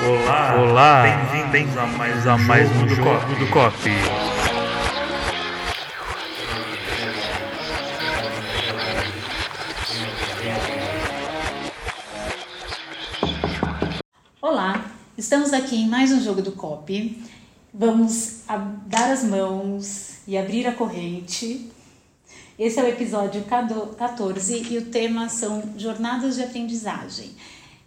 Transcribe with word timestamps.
Olá, 0.00 0.54
olá, 0.60 1.02
bem-vindos 1.32 1.76
a 1.76 1.84
mais, 1.84 2.24
a 2.24 2.38
mais 2.38 2.70
um 2.70 2.88
jogo 2.88 3.34
do 3.34 3.50
Cop. 3.50 3.74
Olá, 14.40 14.88
estamos 15.16 15.52
aqui 15.52 15.74
em 15.74 15.88
mais 15.88 16.12
um 16.12 16.20
jogo 16.20 16.42
do 16.42 16.52
COP. 16.52 17.20
Vamos 17.74 18.44
dar 18.86 19.10
as 19.10 19.24
mãos 19.24 20.18
e 20.28 20.38
abrir 20.38 20.68
a 20.68 20.72
corrente. 20.72 21.68
Esse 22.56 22.78
é 22.78 22.84
o 22.84 22.88
episódio 22.88 23.42
14 23.42 24.72
e 24.72 24.78
o 24.78 24.86
tema 24.86 25.28
são 25.28 25.74
jornadas 25.76 26.36
de 26.36 26.44
aprendizagem. 26.44 27.32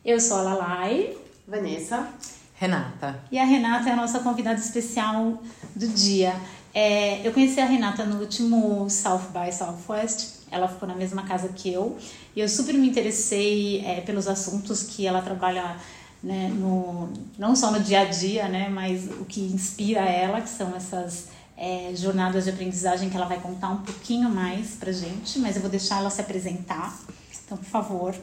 Eu 0.03 0.19
sou 0.19 0.39
a 0.39 0.41
Lalai. 0.41 1.20
Vanessa. 1.47 2.07
Renata. 2.55 3.19
E 3.31 3.39
a 3.39 3.43
Renata 3.43 3.89
é 3.89 3.93
a 3.93 3.95
nossa 3.95 4.19
convidada 4.19 4.59
especial 4.59 5.41
do 5.75 5.87
dia. 5.87 6.35
É, 6.73 7.25
eu 7.27 7.33
conheci 7.33 7.59
a 7.59 7.65
Renata 7.65 8.05
no 8.05 8.19
último 8.19 8.89
South 8.89 9.29
by 9.33 9.51
Southwest. 9.51 10.41
Ela 10.51 10.67
ficou 10.67 10.87
na 10.87 10.95
mesma 10.95 11.23
casa 11.23 11.49
que 11.49 11.73
eu. 11.73 11.97
E 12.35 12.39
eu 12.39 12.47
super 12.47 12.73
me 12.75 12.87
interessei 12.87 13.83
é, 13.85 14.01
pelos 14.01 14.27
assuntos 14.27 14.83
que 14.83 15.07
ela 15.07 15.21
trabalha 15.21 15.75
né, 16.23 16.49
no, 16.53 17.09
não 17.37 17.55
só 17.55 17.71
no 17.71 17.79
dia 17.79 18.01
a 18.01 18.05
dia, 18.05 18.47
né, 18.47 18.69
mas 18.69 19.07
o 19.07 19.25
que 19.25 19.41
inspira 19.41 20.01
ela, 20.01 20.39
que 20.39 20.49
são 20.49 20.75
essas 20.75 21.29
é, 21.57 21.91
jornadas 21.95 22.43
de 22.43 22.51
aprendizagem 22.51 23.09
que 23.09 23.17
ela 23.17 23.25
vai 23.25 23.39
contar 23.39 23.69
um 23.69 23.81
pouquinho 23.81 24.29
mais 24.29 24.75
pra 24.75 24.91
gente, 24.91 25.39
mas 25.39 25.55
eu 25.55 25.61
vou 25.61 25.71
deixar 25.71 25.97
ela 25.97 26.09
se 26.09 26.21
apresentar. 26.21 26.95
Então, 27.43 27.57
por 27.57 27.65
favor. 27.65 28.15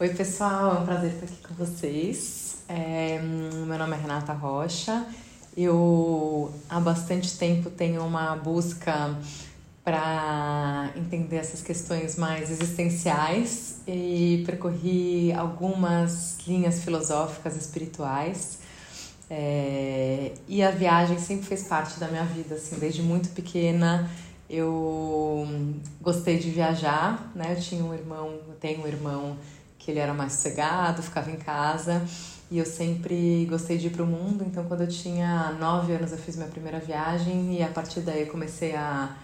Oi, 0.00 0.10
pessoal, 0.10 0.76
é 0.76 0.78
um 0.78 0.84
prazer 0.84 1.12
estar 1.12 1.24
aqui 1.24 1.48
com 1.48 1.54
vocês. 1.54 2.58
É, 2.68 3.18
meu 3.18 3.76
nome 3.76 3.96
é 3.96 3.98
Renata 4.00 4.32
Rocha. 4.32 5.04
Eu 5.56 6.52
há 6.70 6.78
bastante 6.78 7.36
tempo 7.36 7.68
tenho 7.68 8.06
uma 8.06 8.36
busca 8.36 9.18
para 9.82 10.92
entender 10.94 11.38
essas 11.38 11.62
questões 11.62 12.14
mais 12.14 12.48
existenciais 12.48 13.80
e 13.88 14.44
percorri 14.46 15.32
algumas 15.32 16.38
linhas 16.46 16.84
filosóficas 16.84 17.56
espirituais. 17.56 18.60
É, 19.28 20.30
e 20.46 20.62
a 20.62 20.70
viagem 20.70 21.18
sempre 21.18 21.44
fez 21.44 21.64
parte 21.64 21.98
da 21.98 22.06
minha 22.06 22.24
vida, 22.24 22.54
assim, 22.54 22.78
desde 22.78 23.02
muito 23.02 23.30
pequena 23.30 24.08
eu 24.48 25.46
gostei 26.00 26.38
de 26.38 26.50
viajar, 26.50 27.30
né? 27.34 27.52
Eu 27.54 27.60
tinha 27.60 27.84
um 27.84 27.92
irmão, 27.92 28.38
eu 28.48 28.54
tenho 28.58 28.82
um 28.82 28.86
irmão 28.86 29.36
que 29.78 29.90
ele 29.90 30.00
era 30.00 30.12
mais 30.12 30.32
sossegado, 30.32 31.02
ficava 31.02 31.30
em 31.30 31.36
casa. 31.36 32.04
E 32.50 32.58
eu 32.58 32.64
sempre 32.64 33.46
gostei 33.48 33.76
de 33.76 33.88
ir 33.88 33.90
para 33.90 34.02
o 34.02 34.06
mundo, 34.06 34.42
então 34.44 34.64
quando 34.64 34.80
eu 34.80 34.88
tinha 34.88 35.52
nove 35.60 35.92
anos 35.92 36.12
eu 36.12 36.18
fiz 36.18 36.34
minha 36.34 36.48
primeira 36.48 36.78
viagem 36.78 37.58
e 37.58 37.62
a 37.62 37.68
partir 37.68 38.00
daí 38.00 38.22
eu 38.22 38.26
comecei 38.28 38.74
a 38.74 39.16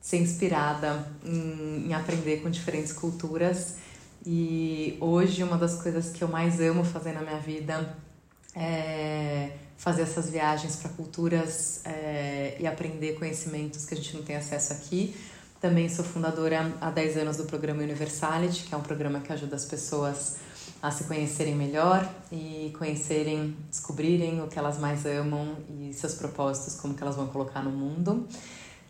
ser 0.00 0.18
inspirada 0.18 1.06
em, 1.24 1.88
em 1.88 1.94
aprender 1.94 2.40
com 2.40 2.50
diferentes 2.50 2.92
culturas. 2.92 3.76
E 4.24 4.96
hoje 5.00 5.42
uma 5.42 5.58
das 5.58 5.82
coisas 5.82 6.10
que 6.10 6.22
eu 6.22 6.28
mais 6.28 6.60
amo 6.60 6.84
fazer 6.84 7.12
na 7.12 7.20
minha 7.20 7.38
vida 7.38 7.96
é 8.54 9.50
fazer 9.76 10.02
essas 10.02 10.28
viagens 10.28 10.76
para 10.76 10.90
culturas 10.90 11.80
é, 11.84 12.56
e 12.58 12.66
aprender 12.66 13.14
conhecimentos 13.14 13.86
que 13.86 13.94
a 13.94 13.96
gente 13.96 14.16
não 14.16 14.22
tem 14.22 14.36
acesso 14.36 14.72
aqui. 14.72 15.14
Também 15.60 15.88
sou 15.88 16.04
fundadora 16.04 16.72
há 16.80 16.88
10 16.88 17.16
anos 17.16 17.36
do 17.36 17.44
programa 17.44 17.82
Universality, 17.82 18.64
que 18.64 18.74
é 18.74 18.78
um 18.78 18.82
programa 18.82 19.18
que 19.18 19.32
ajuda 19.32 19.56
as 19.56 19.64
pessoas 19.64 20.36
a 20.80 20.90
se 20.92 21.04
conhecerem 21.04 21.56
melhor 21.56 22.08
e 22.30 22.72
conhecerem, 22.78 23.56
descobrirem 23.68 24.40
o 24.40 24.46
que 24.46 24.56
elas 24.56 24.78
mais 24.78 25.04
amam 25.04 25.56
e 25.68 25.92
seus 25.92 26.14
propósitos, 26.14 26.80
como 26.80 26.94
que 26.94 27.02
elas 27.02 27.16
vão 27.16 27.26
colocar 27.26 27.60
no 27.62 27.70
mundo. 27.70 28.28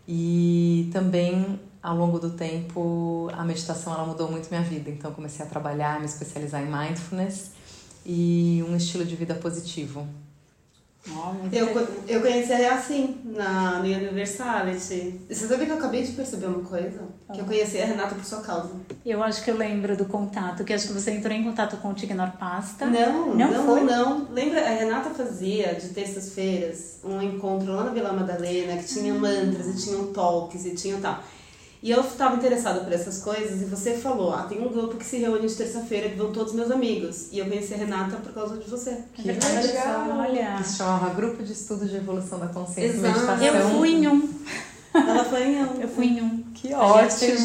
E 0.07 0.91
também 0.93 1.59
ao 1.83 1.97
longo 1.97 2.19
do 2.19 2.31
tempo 2.31 3.31
a 3.33 3.45
meditação 3.45 3.95
ela 3.95 4.05
mudou 4.05 4.31
muito 4.31 4.51
minha 4.51 4.63
vida, 4.63 4.91
então 4.91 5.11
comecei 5.13 5.45
a 5.45 5.49
trabalhar, 5.49 5.99
me 6.01 6.07
especializar 6.07 6.63
em 6.63 6.67
mindfulness 6.71 7.53
e 8.05 8.63
um 8.69 8.77
estilo 8.77 9.07
de 9.07 9.17
vida 9.17 9.35
positivo. 9.35 10.07
Oh, 11.15 11.35
eu, 11.53 11.89
eu 12.07 12.21
conheci 12.21 12.53
a 12.53 12.75
assim, 12.75 13.21
na, 13.25 13.79
no 13.79 13.85
Universality. 13.85 15.21
Você 15.29 15.47
sabe 15.47 15.67
que 15.67 15.73
eu 15.73 15.77
acabei 15.79 16.03
de 16.03 16.13
perceber 16.13 16.47
uma 16.47 16.63
coisa? 16.63 17.01
Oh. 17.29 17.33
Que 17.33 17.41
eu 17.41 17.45
conheci 17.45 17.81
a 17.81 17.87
Renata 17.87 18.15
por 18.15 18.25
sua 18.25 18.41
causa. 18.41 18.71
Eu 19.05 19.23
acho 19.23 19.43
que 19.43 19.51
eu 19.51 19.57
lembro 19.57 19.97
do 19.97 20.05
contato, 20.05 20.65
que 20.65 20.73
acho 20.73 20.89
que 20.89 20.93
você 20.93 21.13
entrou 21.13 21.35
em 21.35 21.45
contato 21.45 21.77
com 21.79 21.91
o 21.91 21.95
Tignor 21.95 22.33
Pasta. 22.39 22.87
Não, 22.87 23.35
não, 23.35 23.51
não, 23.51 23.67
foi? 23.67 23.85
não. 23.85 24.29
Lembra, 24.31 24.61
a 24.61 24.71
Renata 24.71 25.11
fazia 25.11 25.75
de 25.75 25.89
terças-feiras 25.89 27.01
um 27.05 27.23
encontro 27.23 27.73
lá 27.73 27.85
na 27.85 27.91
Vila 27.91 28.13
Madalena, 28.13 28.77
que 28.77 28.85
tinha 28.85 29.15
hum. 29.15 29.21
mantras 29.21 29.67
e 29.67 29.85
tinha 29.85 30.05
talks 30.13 30.65
e 30.65 30.75
tinha 30.75 30.99
tal. 30.99 31.23
E 31.81 31.91
eu 31.91 32.01
estava 32.01 32.37
interessada 32.37 32.81
por 32.81 32.93
essas 32.93 33.23
coisas 33.23 33.63
e 33.63 33.65
você 33.65 33.95
falou, 33.95 34.35
ah, 34.35 34.43
tem 34.49 34.61
um 34.61 34.69
grupo 34.69 34.97
que 34.97 35.05
se 35.05 35.19
reúne 35.19 35.47
de 35.47 35.55
terça-feira 35.55 36.09
que 36.09 36.17
vão 36.17 36.33
todos 36.33 36.53
meus 36.53 36.71
amigos. 36.71 37.29
E 37.31 37.39
eu 37.39 37.47
conheci 37.47 37.75
a 37.75 37.77
Renata 37.77 38.17
por 38.17 38.33
causa 38.33 38.57
de 38.57 38.69
você. 38.69 38.99
Que 39.15 39.23
verdade, 39.23 39.67
legal. 39.69 40.19
Olha. 40.19 40.57
Que 40.59 40.65
se 40.65 40.79
chamava 40.79 41.15
Grupo 41.15 41.43
de 41.43 41.53
Estudos 41.53 41.89
de 41.89 41.97
Evolução 41.97 42.41
da 42.41 42.49
Consciência 42.49 42.97
Exato. 42.97 43.07
e 43.07 43.13
Meditação. 43.13 43.47
Eu 43.47 43.71
fui 43.79 43.91
em 43.91 44.09
um. 44.09 44.29
Ela 44.95 45.25
foi 45.25 45.43
em 45.45 45.63
um. 45.63 45.81
Eu 45.81 45.89
fui 45.89 46.07
em 46.07 46.23
um. 46.23 46.43
Que 46.55 46.75
ótimo! 46.75 47.37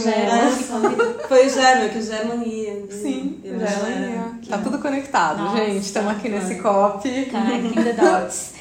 foi 1.28 1.46
o 1.46 1.50
Germa, 1.50 1.90
que 1.90 2.00
o 2.00 2.02
Germa 2.02 2.36
ia. 2.44 2.88
Sim, 2.90 3.40
o 3.44 3.60
Germa 3.60 4.23
Tá 4.53 4.59
tudo 4.59 4.78
conectado, 4.78 5.40
Nossa, 5.40 5.66
gente. 5.66 5.84
Estamos 5.84 6.12
aqui 6.12 6.30
nesse 6.30 6.59
copy. 6.62 7.25
Connecting 7.25 7.84
the 7.84 7.94
dots. 7.94 8.53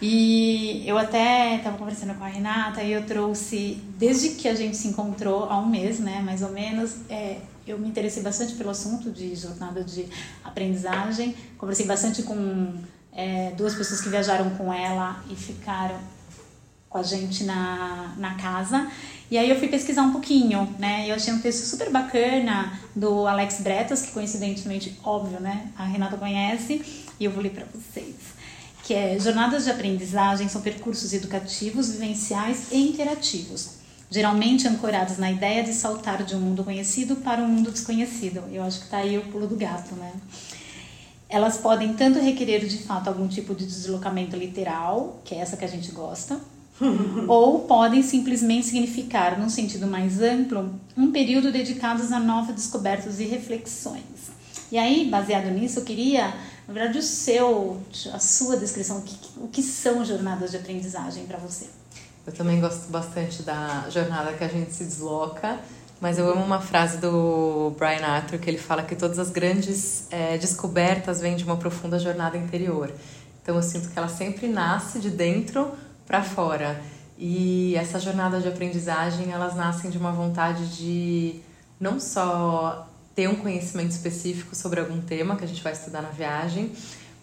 E 0.00 0.84
eu 0.86 0.96
até 0.96 1.56
estava 1.56 1.76
conversando 1.76 2.14
com 2.14 2.22
a 2.22 2.28
Renata 2.28 2.80
e 2.82 2.92
eu 2.92 3.04
trouxe, 3.04 3.82
desde 3.98 4.30
que 4.30 4.46
a 4.46 4.54
gente 4.54 4.76
se 4.76 4.86
encontrou 4.86 5.44
há 5.44 5.58
um 5.58 5.66
mês, 5.66 5.98
né, 5.98 6.20
mais 6.24 6.42
ou 6.42 6.50
menos, 6.50 6.96
é, 7.10 7.38
eu 7.66 7.76
me 7.76 7.88
interessei 7.88 8.22
bastante 8.22 8.54
pelo 8.54 8.70
assunto 8.70 9.10
de 9.10 9.34
jornada 9.34 9.82
de 9.82 10.06
aprendizagem. 10.44 11.34
Conversei 11.58 11.86
bastante 11.86 12.22
com 12.22 12.74
é, 13.12 13.52
duas 13.56 13.74
pessoas 13.74 14.00
que 14.00 14.08
viajaram 14.08 14.50
com 14.50 14.72
ela 14.72 15.24
e 15.28 15.34
ficaram 15.34 15.98
com 16.92 16.98
a 16.98 17.02
gente 17.02 17.44
na, 17.44 18.14
na 18.18 18.34
casa. 18.34 18.86
E 19.30 19.38
aí 19.38 19.48
eu 19.48 19.58
fui 19.58 19.68
pesquisar 19.68 20.02
um 20.02 20.12
pouquinho, 20.12 20.68
né? 20.78 21.08
Eu 21.08 21.14
achei 21.14 21.32
um 21.32 21.40
texto 21.40 21.64
super 21.64 21.90
bacana 21.90 22.78
do 22.94 23.26
Alex 23.26 23.62
Bretas, 23.62 24.02
que 24.02 24.12
coincidentemente, 24.12 24.98
óbvio, 25.02 25.40
né? 25.40 25.70
A 25.76 25.84
Renata 25.84 26.18
conhece, 26.18 26.82
e 27.18 27.24
eu 27.24 27.30
vou 27.30 27.42
ler 27.42 27.50
para 27.50 27.64
vocês 27.64 28.32
que 28.82 28.94
é 28.94 29.18
jornadas 29.18 29.64
de 29.64 29.70
aprendizagem 29.70 30.48
são 30.48 30.60
percursos 30.60 31.12
educativos, 31.12 31.92
vivenciais 31.92 32.72
e 32.72 32.88
interativos, 32.88 33.76
geralmente 34.10 34.66
ancorados 34.66 35.18
na 35.18 35.30
ideia 35.30 35.62
de 35.62 35.72
saltar 35.72 36.24
de 36.24 36.34
um 36.34 36.40
mundo 36.40 36.64
conhecido 36.64 37.16
para 37.16 37.40
um 37.40 37.48
mundo 37.48 37.70
desconhecido. 37.70 38.42
Eu 38.52 38.62
acho 38.62 38.80
que 38.80 38.84
está 38.86 38.98
aí 38.98 39.16
o 39.16 39.22
pulo 39.22 39.46
do 39.46 39.56
gato, 39.56 39.94
né? 39.94 40.12
Elas 41.28 41.56
podem 41.56 41.94
tanto 41.94 42.18
requerer 42.18 42.66
de 42.66 42.78
fato 42.78 43.08
algum 43.08 43.26
tipo 43.26 43.54
de 43.54 43.64
deslocamento 43.64 44.36
literal, 44.36 45.22
que 45.24 45.34
é 45.34 45.38
essa 45.38 45.56
que 45.56 45.64
a 45.64 45.68
gente 45.68 45.90
gosta, 45.92 46.38
ou 47.28 47.60
podem 47.60 48.02
simplesmente 48.02 48.66
significar, 48.66 49.38
num 49.38 49.48
sentido 49.48 49.86
mais 49.86 50.20
amplo, 50.20 50.74
um 50.96 51.10
período 51.10 51.52
dedicado 51.52 52.02
a 52.14 52.18
novas 52.18 52.54
descobertas 52.54 53.20
e 53.20 53.24
reflexões. 53.24 54.32
E 54.70 54.78
aí, 54.78 55.08
baseado 55.08 55.50
nisso, 55.50 55.80
eu 55.80 55.84
queria 55.84 56.32
na 56.66 56.74
verdade, 56.74 56.98
o 56.98 57.02
seu, 57.02 57.80
a 58.12 58.18
sua 58.18 58.56
descrição, 58.56 58.98
o 58.98 59.02
que, 59.02 59.16
o 59.36 59.48
que 59.48 59.62
são 59.62 60.04
jornadas 60.04 60.52
de 60.52 60.56
aprendizagem 60.56 61.26
para 61.26 61.38
você? 61.38 61.66
Eu 62.26 62.32
também 62.32 62.60
gosto 62.60 62.90
bastante 62.90 63.42
da 63.42 63.86
jornada 63.90 64.32
que 64.32 64.44
a 64.44 64.48
gente 64.48 64.72
se 64.72 64.84
desloca, 64.84 65.58
mas 66.00 66.18
eu 66.18 66.30
amo 66.30 66.42
uma 66.42 66.60
frase 66.60 66.98
do 66.98 67.74
Brian 67.76 68.06
Arthur 68.06 68.38
que 68.38 68.48
ele 68.48 68.58
fala 68.58 68.84
que 68.84 68.94
todas 68.94 69.18
as 69.18 69.30
grandes 69.30 70.06
é, 70.10 70.38
descobertas 70.38 71.20
vêm 71.20 71.34
de 71.34 71.44
uma 71.44 71.56
profunda 71.56 71.98
jornada 71.98 72.38
interior. 72.38 72.92
Então 73.42 73.56
eu 73.56 73.62
sinto 73.62 73.90
que 73.90 73.98
ela 73.98 74.08
sempre 74.08 74.46
nasce 74.46 75.00
de 75.00 75.10
dentro 75.10 75.72
para 76.12 76.22
fora. 76.22 76.78
E 77.16 77.74
essa 77.74 77.98
jornada 77.98 78.38
de 78.38 78.46
aprendizagem, 78.46 79.32
elas 79.32 79.56
nascem 79.56 79.90
de 79.90 79.96
uma 79.96 80.12
vontade 80.12 80.76
de 80.76 81.40
não 81.80 81.98
só 81.98 82.86
ter 83.14 83.30
um 83.30 83.36
conhecimento 83.36 83.92
específico 83.92 84.54
sobre 84.54 84.80
algum 84.80 85.00
tema 85.00 85.36
que 85.36 85.44
a 85.44 85.48
gente 85.48 85.62
vai 85.62 85.72
estudar 85.72 86.02
na 86.02 86.10
viagem, 86.10 86.70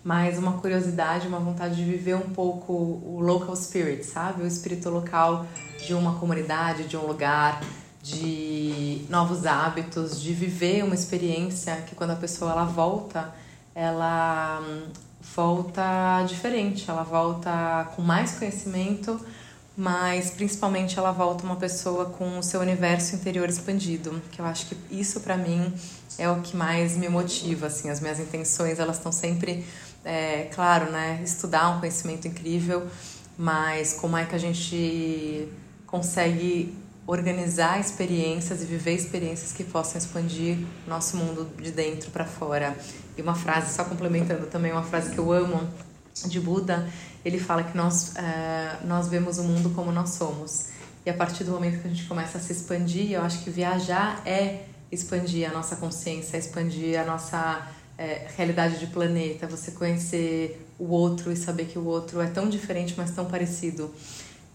mas 0.04 0.40
uma 0.40 0.54
curiosidade, 0.54 1.28
uma 1.28 1.38
vontade 1.38 1.76
de 1.76 1.84
viver 1.84 2.16
um 2.16 2.32
pouco 2.32 2.74
o 2.74 3.20
local 3.22 3.56
spirit, 3.56 4.04
sabe? 4.04 4.42
O 4.42 4.48
espírito 4.48 4.90
local 4.90 5.46
de 5.86 5.94
uma 5.94 6.16
comunidade, 6.16 6.86
de 6.86 6.98
um 6.98 7.06
lugar, 7.06 7.62
de 8.02 9.06
novos 9.08 9.46
hábitos, 9.46 10.20
de 10.20 10.34
viver 10.34 10.84
uma 10.84 10.96
experiência 10.96 11.76
que 11.88 11.94
quando 11.94 12.12
a 12.12 12.16
pessoa 12.16 12.54
ela 12.54 12.66
volta, 12.66 13.36
ela 13.76 14.64
hum, 14.64 15.09
volta 15.22 16.24
diferente, 16.28 16.90
ela 16.90 17.04
volta 17.04 17.90
com 17.96 18.02
mais 18.02 18.34
conhecimento, 18.34 19.20
mas 19.76 20.32
principalmente 20.32 20.98
ela 20.98 21.12
volta 21.12 21.44
uma 21.44 21.56
pessoa 21.56 22.06
com 22.06 22.40
o 22.40 22.44
seu 22.44 22.60
universo 22.60 23.16
interior 23.16 23.48
expandido, 23.48 24.22
que 24.32 24.42
eu 24.42 24.46
acho 24.46 24.68
que 24.68 24.78
isso 24.92 25.22
para 25.22 25.38
mim 25.38 25.74
é 26.18 26.30
o 26.30 26.42
que 26.42 26.56
mais 26.56 26.98
me 26.98 27.08
motiva, 27.08 27.68
assim, 27.68 27.90
as 27.90 28.00
minhas 28.00 28.20
intenções, 28.20 28.80
elas 28.80 28.98
estão 28.98 29.12
sempre, 29.12 29.66
é, 30.04 30.50
claro, 30.54 30.92
né, 30.92 31.22
estudar 31.24 31.70
um 31.70 31.80
conhecimento 31.80 32.28
incrível, 32.28 32.88
mas 33.38 33.94
como 33.94 34.18
é 34.18 34.26
que 34.26 34.36
a 34.36 34.40
gente 34.40 35.48
consegue 35.88 36.78
organizar 37.10 37.80
experiências 37.80 38.62
e 38.62 38.66
viver 38.66 38.94
experiências 38.94 39.52
que 39.52 39.64
possam 39.64 39.98
expandir 39.98 40.60
nosso 40.88 41.18
mundo 41.18 41.50
de 41.58 41.72
dentro 41.72 42.12
para 42.12 42.24
fora. 42.24 42.78
E 43.20 43.22
uma 43.22 43.36
frase, 43.36 43.76
só 43.76 43.84
complementando 43.84 44.48
também, 44.48 44.72
uma 44.72 44.82
frase 44.82 45.12
que 45.12 45.18
eu 45.18 45.30
amo 45.30 45.68
de 46.26 46.40
Buda, 46.40 46.88
ele 47.26 47.38
fala 47.38 47.64
que 47.64 47.76
nós, 47.76 48.14
uh, 48.14 48.88
nós 48.88 49.10
vemos 49.10 49.38
o 49.38 49.44
mundo 49.44 49.72
como 49.72 49.92
nós 49.92 50.12
somos. 50.12 50.70
E 51.06 51.10
a 51.10 51.14
partir 51.14 51.44
do 51.44 51.52
momento 51.52 51.82
que 51.82 51.88
a 51.88 51.92
gente 51.92 52.06
começa 52.06 52.38
a 52.38 52.42
se 52.42 52.54
expandir, 52.54 53.12
eu 53.12 53.22
acho 53.22 53.44
que 53.44 53.50
viajar 53.50 54.22
é 54.26 54.64
expandir 54.90 55.50
a 55.50 55.54
nossa 55.54 55.76
consciência, 55.76 56.38
é 56.38 56.40
expandir 56.40 56.98
a 56.98 57.04
nossa 57.04 57.68
é, 57.98 58.26
realidade 58.38 58.80
de 58.80 58.88
planeta, 58.88 59.48
você 59.48 59.72
conhecer 59.72 60.66
o 60.80 60.86
outro 60.86 61.30
e 61.30 61.36
saber 61.36 61.66
que 61.66 61.78
o 61.78 61.86
outro 61.86 62.22
é 62.22 62.28
tão 62.28 62.48
diferente, 62.48 62.94
mas 62.96 63.12
tão 63.12 63.26
parecido. 63.26 63.94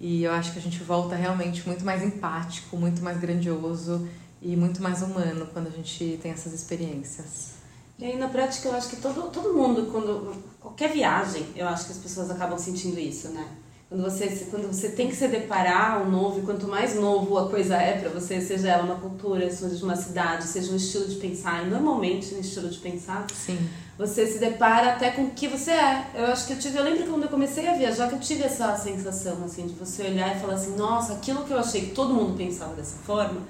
E 0.00 0.24
eu 0.24 0.32
acho 0.32 0.54
que 0.54 0.58
a 0.58 0.62
gente 0.62 0.82
volta 0.82 1.14
realmente 1.14 1.66
muito 1.66 1.84
mais 1.84 2.02
empático, 2.02 2.78
muito 2.78 3.02
mais 3.02 3.18
grandioso 3.18 4.08
e 4.40 4.56
muito 4.56 4.82
mais 4.82 5.02
humano 5.02 5.46
quando 5.52 5.66
a 5.66 5.70
gente 5.70 6.18
tem 6.22 6.32
essas 6.32 6.54
experiências. 6.54 7.53
E 7.98 8.04
aí, 8.04 8.16
na 8.16 8.28
prática, 8.28 8.68
eu 8.68 8.74
acho 8.74 8.88
que 8.88 8.96
todo, 8.96 9.30
todo 9.30 9.54
mundo, 9.54 9.88
quando 9.90 10.34
qualquer 10.60 10.90
viagem, 10.90 11.46
eu 11.54 11.68
acho 11.68 11.86
que 11.86 11.92
as 11.92 11.98
pessoas 11.98 12.30
acabam 12.30 12.58
sentindo 12.58 12.98
isso, 12.98 13.28
né? 13.28 13.46
Quando 13.88 14.02
você, 14.02 14.26
quando 14.50 14.66
você 14.66 14.88
tem 14.88 15.08
que 15.08 15.14
se 15.14 15.28
deparar 15.28 15.98
ao 15.98 16.10
novo, 16.10 16.40
e 16.40 16.42
quanto 16.42 16.66
mais 16.66 16.96
novo 16.96 17.38
a 17.38 17.48
coisa 17.48 17.76
é 17.76 17.98
para 17.98 18.08
você, 18.08 18.40
seja 18.40 18.68
ela 18.68 18.82
uma 18.82 18.96
cultura, 18.96 19.48
seja 19.48 19.84
uma 19.84 19.94
cidade, 19.94 20.44
seja 20.44 20.72
um 20.72 20.76
estilo 20.76 21.06
de 21.06 21.14
pensar, 21.16 21.64
e 21.64 21.70
normalmente 21.70 22.34
um 22.34 22.40
estilo 22.40 22.68
de 22.68 22.78
pensar, 22.78 23.26
Sim. 23.32 23.56
você 23.96 24.26
se 24.26 24.38
depara 24.38 24.94
até 24.94 25.12
com 25.12 25.26
o 25.26 25.30
que 25.30 25.46
você 25.46 25.70
é. 25.70 26.06
Eu 26.14 26.26
acho 26.26 26.46
que 26.46 26.54
eu 26.54 26.58
tive, 26.58 26.76
eu 26.78 26.82
lembro 26.82 27.04
que 27.04 27.08
quando 27.08 27.22
eu 27.22 27.28
comecei 27.28 27.68
a 27.68 27.74
viajar, 27.74 28.08
que 28.08 28.16
eu 28.16 28.20
tive 28.20 28.42
essa 28.42 28.74
sensação, 28.76 29.44
assim, 29.44 29.68
de 29.68 29.74
você 29.74 30.02
olhar 30.02 30.34
e 30.34 30.40
falar 30.40 30.54
assim, 30.54 30.74
nossa, 30.76 31.12
aquilo 31.12 31.44
que 31.44 31.52
eu 31.52 31.58
achei 31.60 31.82
que 31.82 31.94
todo 31.94 32.12
mundo 32.12 32.36
pensava 32.36 32.74
dessa 32.74 32.96
forma, 32.96 33.42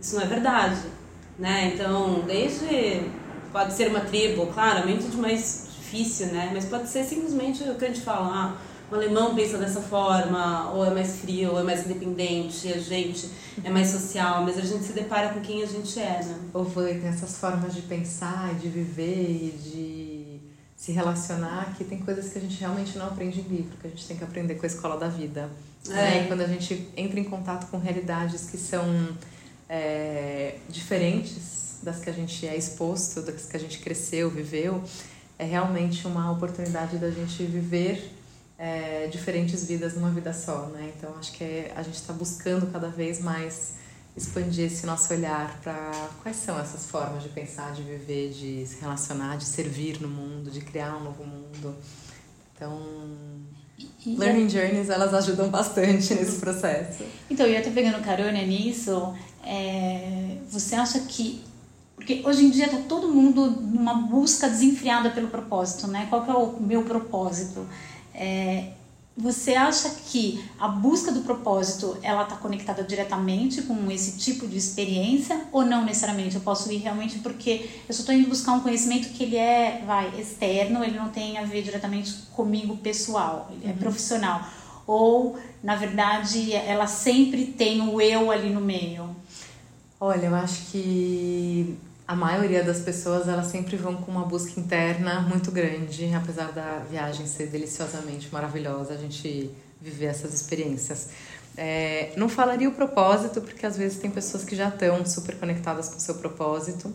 isso 0.00 0.14
não 0.14 0.22
é 0.22 0.26
verdade, 0.26 0.80
né? 1.38 1.72
Então, 1.74 2.22
desde 2.26 3.02
Pode 3.52 3.74
ser 3.74 3.88
uma 3.88 4.00
tribo, 4.00 4.46
claramente 4.46 5.04
de 5.04 5.16
mais 5.16 5.68
difícil, 5.78 6.28
né? 6.28 6.50
Mas 6.54 6.64
pode 6.64 6.88
ser 6.88 7.04
simplesmente 7.04 7.62
o 7.64 7.74
que 7.74 7.84
a 7.84 7.88
gente 7.88 8.00
fala, 8.00 8.26
ah, 8.26 8.56
o 8.90 8.94
alemão 8.94 9.34
pensa 9.34 9.58
dessa 9.58 9.80
forma, 9.80 10.70
ou 10.72 10.84
é 10.84 10.90
mais 10.90 11.20
frio, 11.20 11.52
ou 11.52 11.60
é 11.60 11.62
mais 11.62 11.84
independente, 11.84 12.72
a 12.72 12.78
gente 12.78 13.28
é 13.62 13.70
mais 13.70 13.88
social, 13.88 14.42
mas 14.42 14.58
a 14.58 14.62
gente 14.62 14.84
se 14.84 14.92
depara 14.92 15.30
com 15.30 15.40
quem 15.40 15.62
a 15.62 15.66
gente 15.66 15.98
é, 15.98 16.22
né? 16.22 16.38
Ou 16.54 16.64
foi, 16.64 16.94
tem 16.94 17.08
essas 17.08 17.38
formas 17.38 17.74
de 17.74 17.82
pensar, 17.82 18.54
de 18.54 18.68
viver 18.68 19.58
de 19.62 20.40
se 20.76 20.92
relacionar, 20.92 21.74
que 21.76 21.84
tem 21.84 21.98
coisas 21.98 22.32
que 22.32 22.38
a 22.38 22.40
gente 22.40 22.58
realmente 22.58 22.98
não 22.98 23.06
aprende 23.06 23.40
em 23.40 23.44
livro, 23.44 23.76
que 23.80 23.86
a 23.86 23.90
gente 23.90 24.06
tem 24.06 24.16
que 24.16 24.24
aprender 24.24 24.56
com 24.56 24.64
a 24.64 24.66
escola 24.66 24.98
da 24.98 25.08
vida. 25.08 25.48
É. 25.88 25.92
Né? 25.92 26.24
E 26.24 26.26
quando 26.26 26.40
a 26.40 26.46
gente 26.46 26.88
entra 26.96 27.20
em 27.20 27.24
contato 27.24 27.70
com 27.70 27.78
realidades 27.78 28.50
que 28.50 28.56
são 28.56 28.84
é, 29.68 30.56
diferentes 30.68 31.61
das 31.82 32.00
que 32.00 32.08
a 32.08 32.12
gente 32.12 32.46
é 32.46 32.56
exposto, 32.56 33.22
das 33.22 33.46
que 33.46 33.56
a 33.56 33.60
gente 33.60 33.78
cresceu, 33.78 34.30
viveu, 34.30 34.82
é 35.38 35.44
realmente 35.44 36.06
uma 36.06 36.30
oportunidade 36.30 36.98
da 36.98 37.10
gente 37.10 37.42
viver 37.44 38.12
é, 38.58 39.08
diferentes 39.08 39.66
vidas 39.66 39.94
numa 39.94 40.10
vida 40.10 40.32
só, 40.32 40.66
né? 40.66 40.92
Então 40.96 41.14
acho 41.18 41.32
que 41.32 41.42
é, 41.42 41.72
a 41.74 41.82
gente 41.82 41.96
está 41.96 42.12
buscando 42.12 42.70
cada 42.70 42.88
vez 42.88 43.20
mais 43.20 43.74
expandir 44.16 44.66
esse 44.66 44.84
nosso 44.86 45.12
olhar 45.12 45.58
para 45.62 45.90
quais 46.22 46.36
são 46.36 46.58
essas 46.60 46.86
formas 46.86 47.22
de 47.22 47.30
pensar, 47.30 47.72
de 47.72 47.82
viver, 47.82 48.30
de 48.30 48.66
se 48.66 48.80
relacionar, 48.80 49.36
de 49.36 49.44
servir 49.44 50.00
no 50.00 50.08
mundo, 50.08 50.50
de 50.50 50.60
criar 50.60 50.96
um 50.96 51.04
novo 51.04 51.24
mundo. 51.24 51.74
Então, 52.54 52.78
e, 54.06 54.16
learning 54.16 54.48
journeys 54.48 54.90
elas 54.90 55.14
ajudam 55.14 55.48
bastante 55.48 56.14
nesse 56.14 56.38
processo. 56.38 57.04
Então, 57.30 57.46
eu 57.46 57.58
até 57.58 57.70
pegando 57.70 58.02
carona 58.04 58.42
nisso, 58.42 59.14
é, 59.44 60.36
você 60.50 60.74
acha 60.74 61.00
que 61.00 61.42
porque 62.02 62.20
hoje 62.24 62.44
em 62.44 62.50
dia 62.50 62.66
está 62.66 62.78
todo 62.88 63.06
mundo 63.08 63.48
numa 63.48 63.94
busca 63.94 64.48
desenfreada 64.48 65.10
pelo 65.10 65.28
propósito, 65.28 65.86
né? 65.86 66.08
Qual 66.10 66.26
é 66.26 66.34
o 66.34 66.60
meu 66.60 66.82
propósito? 66.82 67.64
É, 68.12 68.70
você 69.16 69.54
acha 69.54 69.88
que 70.08 70.44
a 70.58 70.66
busca 70.66 71.12
do 71.12 71.20
propósito 71.20 71.96
ela 72.02 72.24
está 72.24 72.34
conectada 72.34 72.82
diretamente 72.82 73.62
com 73.62 73.88
esse 73.88 74.18
tipo 74.18 74.48
de 74.48 74.58
experiência 74.58 75.42
ou 75.52 75.64
não 75.64 75.84
necessariamente? 75.84 76.34
Eu 76.34 76.40
posso 76.40 76.72
ir 76.72 76.78
realmente 76.78 77.20
porque 77.20 77.70
eu 77.88 77.94
só 77.94 78.00
estou 78.00 78.14
indo 78.14 78.28
buscar 78.28 78.54
um 78.54 78.60
conhecimento 78.60 79.10
que 79.10 79.22
ele 79.22 79.36
é, 79.36 79.84
vai, 79.86 80.12
externo, 80.18 80.82
ele 80.82 80.98
não 80.98 81.08
tem 81.08 81.38
a 81.38 81.44
ver 81.44 81.62
diretamente 81.62 82.12
comigo 82.32 82.76
pessoal, 82.78 83.48
ele 83.52 83.70
é 83.70 83.74
uhum. 83.74 83.78
profissional. 83.78 84.44
Ou, 84.88 85.38
na 85.62 85.76
verdade, 85.76 86.52
ela 86.52 86.88
sempre 86.88 87.46
tem 87.46 87.80
o 87.80 88.00
eu 88.00 88.28
ali 88.32 88.50
no 88.50 88.60
meio? 88.60 89.14
Olha, 90.00 90.26
eu 90.26 90.34
acho 90.34 90.72
que 90.72 91.78
a 92.12 92.14
maioria 92.14 92.62
das 92.62 92.80
pessoas 92.80 93.26
elas 93.26 93.46
sempre 93.46 93.74
vão 93.74 93.96
com 93.96 94.10
uma 94.10 94.26
busca 94.26 94.60
interna 94.60 95.22
muito 95.22 95.50
grande, 95.50 96.12
apesar 96.14 96.52
da 96.52 96.80
viagem 96.80 97.26
ser 97.26 97.46
deliciosamente 97.46 98.28
maravilhosa, 98.30 98.92
a 98.92 98.98
gente 98.98 99.50
viver 99.80 100.06
essas 100.06 100.34
experiências. 100.34 101.08
É, 101.56 102.12
não 102.14 102.28
falaria 102.28 102.68
o 102.68 102.72
propósito, 102.72 103.40
porque 103.40 103.64
às 103.64 103.78
vezes 103.78 103.98
tem 103.98 104.10
pessoas 104.10 104.44
que 104.44 104.54
já 104.54 104.68
estão 104.68 105.06
super 105.06 105.38
conectadas 105.38 105.88
com 105.88 105.96
o 105.96 106.00
seu 106.00 106.16
propósito, 106.16 106.94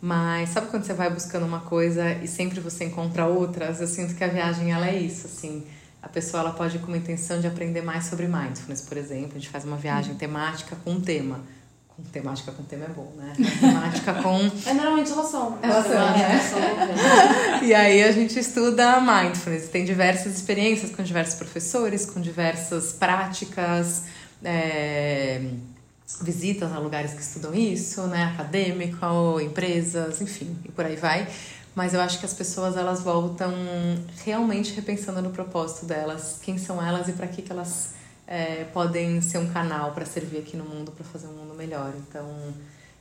mas 0.00 0.48
sabe 0.48 0.68
quando 0.68 0.84
você 0.84 0.94
vai 0.94 1.12
buscando 1.12 1.44
uma 1.44 1.60
coisa 1.60 2.12
e 2.22 2.26
sempre 2.26 2.58
você 2.58 2.84
encontra 2.84 3.26
outras? 3.26 3.82
Eu 3.82 3.86
sinto 3.86 4.14
que 4.14 4.24
a 4.24 4.28
viagem 4.28 4.72
ela 4.72 4.88
é 4.88 4.96
isso, 4.98 5.26
assim. 5.26 5.66
A 6.00 6.08
pessoa 6.08 6.40
ela 6.40 6.52
pode 6.52 6.76
ir 6.76 6.80
com 6.80 6.86
uma 6.86 6.96
intenção 6.96 7.38
de 7.38 7.46
aprender 7.46 7.82
mais 7.82 8.06
sobre 8.06 8.26
mindfulness, 8.26 8.80
por 8.80 8.96
exemplo. 8.96 9.32
A 9.36 9.38
gente 9.38 9.50
faz 9.50 9.66
uma 9.66 9.76
viagem 9.76 10.14
temática 10.14 10.74
com 10.82 10.92
um 10.92 11.00
tema 11.02 11.40
com 11.96 12.02
temática 12.02 12.50
com 12.50 12.62
tema 12.64 12.86
é 12.86 12.88
bom, 12.88 13.12
né? 13.16 13.32
temática 13.60 14.14
com. 14.14 14.38
É 14.68 14.74
normalmente 14.74 15.10
relação. 15.10 15.58
Relação, 15.62 16.10
né? 16.10 16.40
e 17.62 17.72
aí 17.72 18.02
a 18.02 18.10
gente 18.10 18.38
estuda 18.38 19.00
mindfulness. 19.00 19.68
Tem 19.68 19.84
diversas 19.84 20.34
experiências 20.34 20.90
com 20.90 21.02
diversos 21.02 21.36
professores, 21.36 22.04
com 22.06 22.20
diversas 22.20 22.92
práticas, 22.92 24.04
é, 24.42 25.50
visitas 26.20 26.72
a 26.72 26.78
lugares 26.78 27.14
que 27.14 27.22
estudam 27.22 27.54
isso, 27.54 28.02
né? 28.08 28.24
Acadêmica, 28.34 29.08
ou 29.10 29.40
empresas, 29.40 30.20
enfim, 30.20 30.56
e 30.64 30.72
por 30.72 30.84
aí 30.84 30.96
vai. 30.96 31.28
Mas 31.76 31.94
eu 31.94 32.00
acho 32.00 32.18
que 32.18 32.26
as 32.26 32.34
pessoas 32.34 32.76
elas 32.76 33.02
voltam 33.02 33.52
realmente 34.24 34.74
repensando 34.74 35.22
no 35.22 35.30
propósito 35.30 35.86
delas, 35.86 36.38
quem 36.42 36.56
são 36.56 36.84
elas 36.84 37.08
e 37.08 37.12
para 37.12 37.26
que, 37.26 37.42
que 37.42 37.50
elas 37.50 37.94
é, 38.26 38.64
podem 38.64 39.20
ser 39.20 39.38
um 39.38 39.48
canal 39.50 39.92
para 39.92 40.04
servir 40.04 40.38
aqui 40.38 40.56
no 40.56 40.64
mundo, 40.64 40.92
para 40.92 41.04
fazer 41.04 41.26
um 41.26 41.32
mundo 41.32 41.54
melhor. 41.54 41.92
Então, 41.96 42.26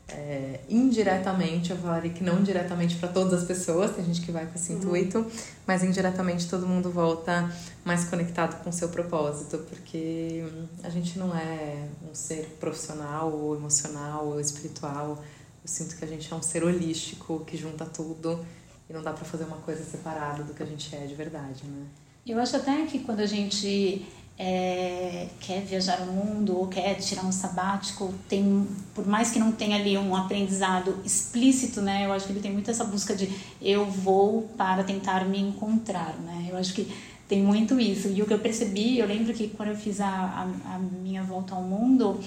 é, 0.09 0.59
indiretamente, 0.69 1.71
eu 1.71 1.77
falaria 1.77 2.11
que 2.11 2.23
não 2.23 2.43
diretamente 2.43 2.97
para 2.97 3.07
todas 3.07 3.41
as 3.41 3.47
pessoas, 3.47 3.95
tem 3.95 4.03
gente 4.03 4.21
que 4.21 4.31
vai 4.31 4.45
com 4.45 4.55
esse 4.55 4.73
uhum. 4.73 4.79
intuito, 4.79 5.25
mas 5.65 5.83
indiretamente 5.83 6.47
todo 6.49 6.67
mundo 6.67 6.91
volta 6.91 7.49
mais 7.85 8.05
conectado 8.05 8.61
com 8.63 8.69
o 8.69 8.73
seu 8.73 8.89
propósito, 8.89 9.59
porque 9.69 10.43
a 10.83 10.89
gente 10.89 11.17
não 11.17 11.35
é 11.35 11.87
um 12.09 12.13
ser 12.13 12.57
profissional, 12.59 13.31
ou 13.31 13.55
emocional, 13.55 14.27
ou 14.27 14.39
espiritual. 14.39 15.23
Eu 15.63 15.67
sinto 15.67 15.95
que 15.95 16.03
a 16.03 16.07
gente 16.07 16.31
é 16.31 16.35
um 16.35 16.41
ser 16.41 16.63
holístico 16.63 17.43
que 17.45 17.55
junta 17.55 17.85
tudo 17.85 18.45
e 18.89 18.93
não 18.93 19.01
dá 19.01 19.13
para 19.13 19.23
fazer 19.23 19.45
uma 19.45 19.57
coisa 19.57 19.83
separada 19.83 20.43
do 20.43 20.53
que 20.53 20.61
a 20.61 20.65
gente 20.65 20.93
é 20.93 21.05
de 21.05 21.15
verdade, 21.15 21.63
né? 21.63 21.85
Eu 22.25 22.39
acho 22.39 22.55
até 22.55 22.85
que 22.85 22.99
quando 22.99 23.19
a 23.19 23.25
gente 23.25 24.05
é, 24.37 25.27
quer 25.39 25.61
viajar 25.61 26.01
o 26.01 26.11
mundo 26.11 26.57
ou 26.57 26.67
quer 26.67 26.95
tirar 26.95 27.23
um 27.23 27.31
sabático, 27.31 28.13
tem, 28.27 28.67
por 28.95 29.05
mais 29.05 29.31
que 29.31 29.39
não 29.39 29.51
tenha 29.51 29.77
ali 29.77 29.97
um 29.97 30.15
aprendizado 30.15 30.97
explícito, 31.05 31.81
né? 31.81 32.05
Eu 32.05 32.13
acho 32.13 32.25
que 32.25 32.33
ele 32.33 32.39
tem 32.39 32.51
muito 32.51 32.69
essa 32.71 32.83
busca 32.83 33.15
de 33.15 33.29
eu 33.61 33.85
vou 33.85 34.43
para 34.57 34.83
tentar 34.83 35.25
me 35.25 35.39
encontrar, 35.39 36.15
né? 36.19 36.47
Eu 36.49 36.57
acho 36.57 36.73
que 36.73 36.91
tem 37.27 37.41
muito 37.41 37.79
isso. 37.79 38.07
E 38.09 38.21
o 38.21 38.25
que 38.25 38.33
eu 38.33 38.39
percebi, 38.39 38.97
eu 38.97 39.07
lembro 39.07 39.33
que 39.33 39.49
quando 39.49 39.69
eu 39.69 39.75
fiz 39.75 40.01
a, 40.01 40.07
a, 40.07 40.75
a 40.75 40.79
minha 40.79 41.23
volta 41.23 41.53
ao 41.53 41.61
mundo, 41.61 42.19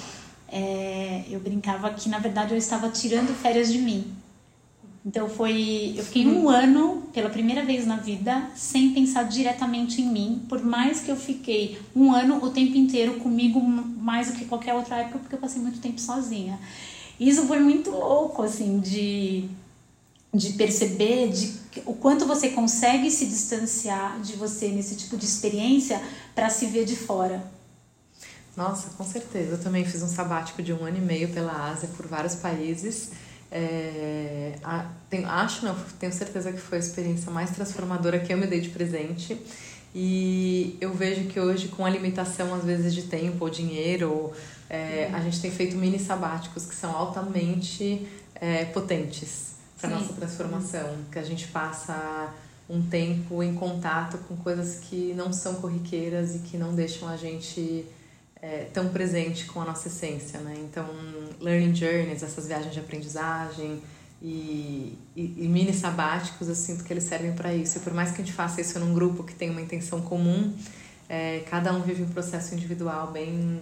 é, 0.49 1.25
eu 1.29 1.41
brincava 1.41 1.91
que 1.91 2.09
na 2.09 2.19
verdade 2.19 2.53
eu 2.53 2.59
estava 2.59 2.89
tirando 2.89 3.35
férias 3.35 3.73
de 3.73 3.79
mim. 3.79 4.13
Então 5.07 5.29
foi, 5.29 5.95
eu 5.97 6.03
fiquei 6.03 6.27
um 6.27 6.49
ano 6.49 7.05
pela 7.13 7.31
primeira 7.31 7.65
vez 7.65 7.87
na 7.87 7.95
vida 7.95 8.51
sem 8.57 8.93
pensar 8.93 9.23
diretamente 9.23 10.03
em 10.03 10.11
mim, 10.11 10.43
por 10.49 10.61
mais 10.65 10.99
que 10.99 11.09
eu 11.09 11.15
fiquei 11.15 11.79
um 11.95 12.13
ano 12.13 12.45
o 12.45 12.51
tempo 12.51 12.77
inteiro 12.77 13.21
comigo 13.21 13.61
mais 13.61 14.33
do 14.33 14.37
que 14.37 14.45
qualquer 14.47 14.75
outra 14.75 14.97
época, 14.97 15.21
porque 15.21 15.37
eu 15.37 15.39
passei 15.39 15.63
muito 15.63 15.79
tempo 15.79 16.01
sozinha. 16.01 16.59
E 17.21 17.29
isso 17.29 17.47
foi 17.47 17.61
muito 17.61 17.93
louco 17.93 18.43
assim 18.43 18.81
de 18.81 19.49
de 20.35 20.53
perceber 20.55 21.31
de 21.31 21.55
o 21.87 21.95
quanto 21.95 22.27
você 22.27 22.51
consegue 22.51 23.11
se 23.11 23.27
distanciar 23.27 24.21
de 24.21 24.35
você 24.35 24.69
nesse 24.69 24.97
tipo 24.97 25.17
de 25.17 25.25
experiência 25.25 26.03
para 26.35 26.51
se 26.51 26.67
ver 26.67 26.85
de 26.85 26.97
fora. 26.97 27.43
Nossa, 28.57 28.91
com 28.91 29.05
certeza. 29.05 29.53
Eu 29.53 29.63
também 29.63 29.85
fiz 29.85 30.03
um 30.03 30.09
sabático 30.09 30.63
de 30.63 30.73
um 30.73 30.85
ano 30.85 30.99
e 30.99 31.01
meio 31.01 31.29
pela 31.29 31.71
Ásia, 31.71 31.89
por 31.97 32.07
vários 32.07 32.35
países. 32.35 33.13
É, 33.51 34.55
a, 34.63 34.87
tenho, 35.09 35.29
acho, 35.29 35.65
não, 35.65 35.75
tenho 35.99 36.13
certeza 36.13 36.53
que 36.53 36.61
foi 36.61 36.79
a 36.79 36.81
experiência 36.81 37.31
mais 37.31 37.51
transformadora 37.51 38.19
que 38.19 38.33
eu 38.33 38.39
me 38.39 38.47
dei 38.47 38.61
de 38.61 38.71
presente. 38.71 39.41
E 39.95 40.77
eu 40.81 40.93
vejo 40.93 41.25
que 41.25 41.41
hoje, 41.41 41.69
com 41.69 41.87
a 41.87 41.91
limitação, 41.91 42.55
às 42.55 42.65
vezes, 42.65 42.95
de 42.95 43.05
tempo 43.05 43.45
ou 43.45 43.51
dinheiro, 43.51 44.33
é, 44.69 45.11
a 45.13 45.21
gente 45.21 45.41
tem 45.41 45.51
feito 45.51 45.77
mini 45.77 45.99
sabáticos 45.99 46.67
que 46.67 46.75
são 46.75 46.95
altamente 46.95 48.07
é, 48.35 48.67
potentes 48.67 49.55
para 49.81 49.91
nossa 49.91 50.13
transformação, 50.13 50.97
que 51.13 51.19
a 51.19 51.23
gente 51.23 51.49
passa 51.49 52.33
um 52.69 52.83
tempo 52.83 53.43
em 53.43 53.55
contato 53.55 54.19
com 54.27 54.37
coisas 54.37 54.81
que 54.81 55.15
não 55.15 55.33
são 55.33 55.57
corriqueiras 55.57 56.35
e 56.35 56.41
que 56.41 56.57
não 56.57 56.75
deixam 56.75 57.09
a 57.09 57.17
gente 57.17 57.87
é, 58.47 58.69
tão 58.73 58.89
presente 58.91 59.45
com 59.47 59.61
a 59.61 59.65
nossa 59.65 59.89
essência, 59.89 60.39
né? 60.39 60.55
Então, 60.59 60.87
learning 61.41 61.75
journeys, 61.75 62.23
essas 62.23 62.47
viagens 62.47 62.73
de 62.73 62.79
aprendizagem 62.79 63.83
e, 64.23 64.97
e, 65.17 65.35
e 65.45 65.49
mini 65.49 65.75
sabáticos, 65.75 66.49
eu 66.49 66.55
sinto 66.55 66.85
que 66.85 66.93
eles 66.93 67.03
servem 67.03 67.33
para 67.33 67.53
isso. 67.53 67.79
E 67.79 67.81
por 67.81 67.93
mais 67.93 68.13
que 68.13 68.23
a 68.23 68.25
gente 68.25 68.33
faça 68.33 68.61
isso 68.61 68.79
num 68.79 68.95
grupo 68.95 69.25
que 69.25 69.35
tem 69.35 69.51
uma 69.51 69.61
intenção 69.61 70.01
comum, 70.01 70.55
é, 71.09 71.41
cada 71.51 71.73
um 71.73 71.83
vive 71.83 72.05
um 72.05 72.09
processo 72.09 72.55
individual 72.55 73.11
bem, 73.11 73.61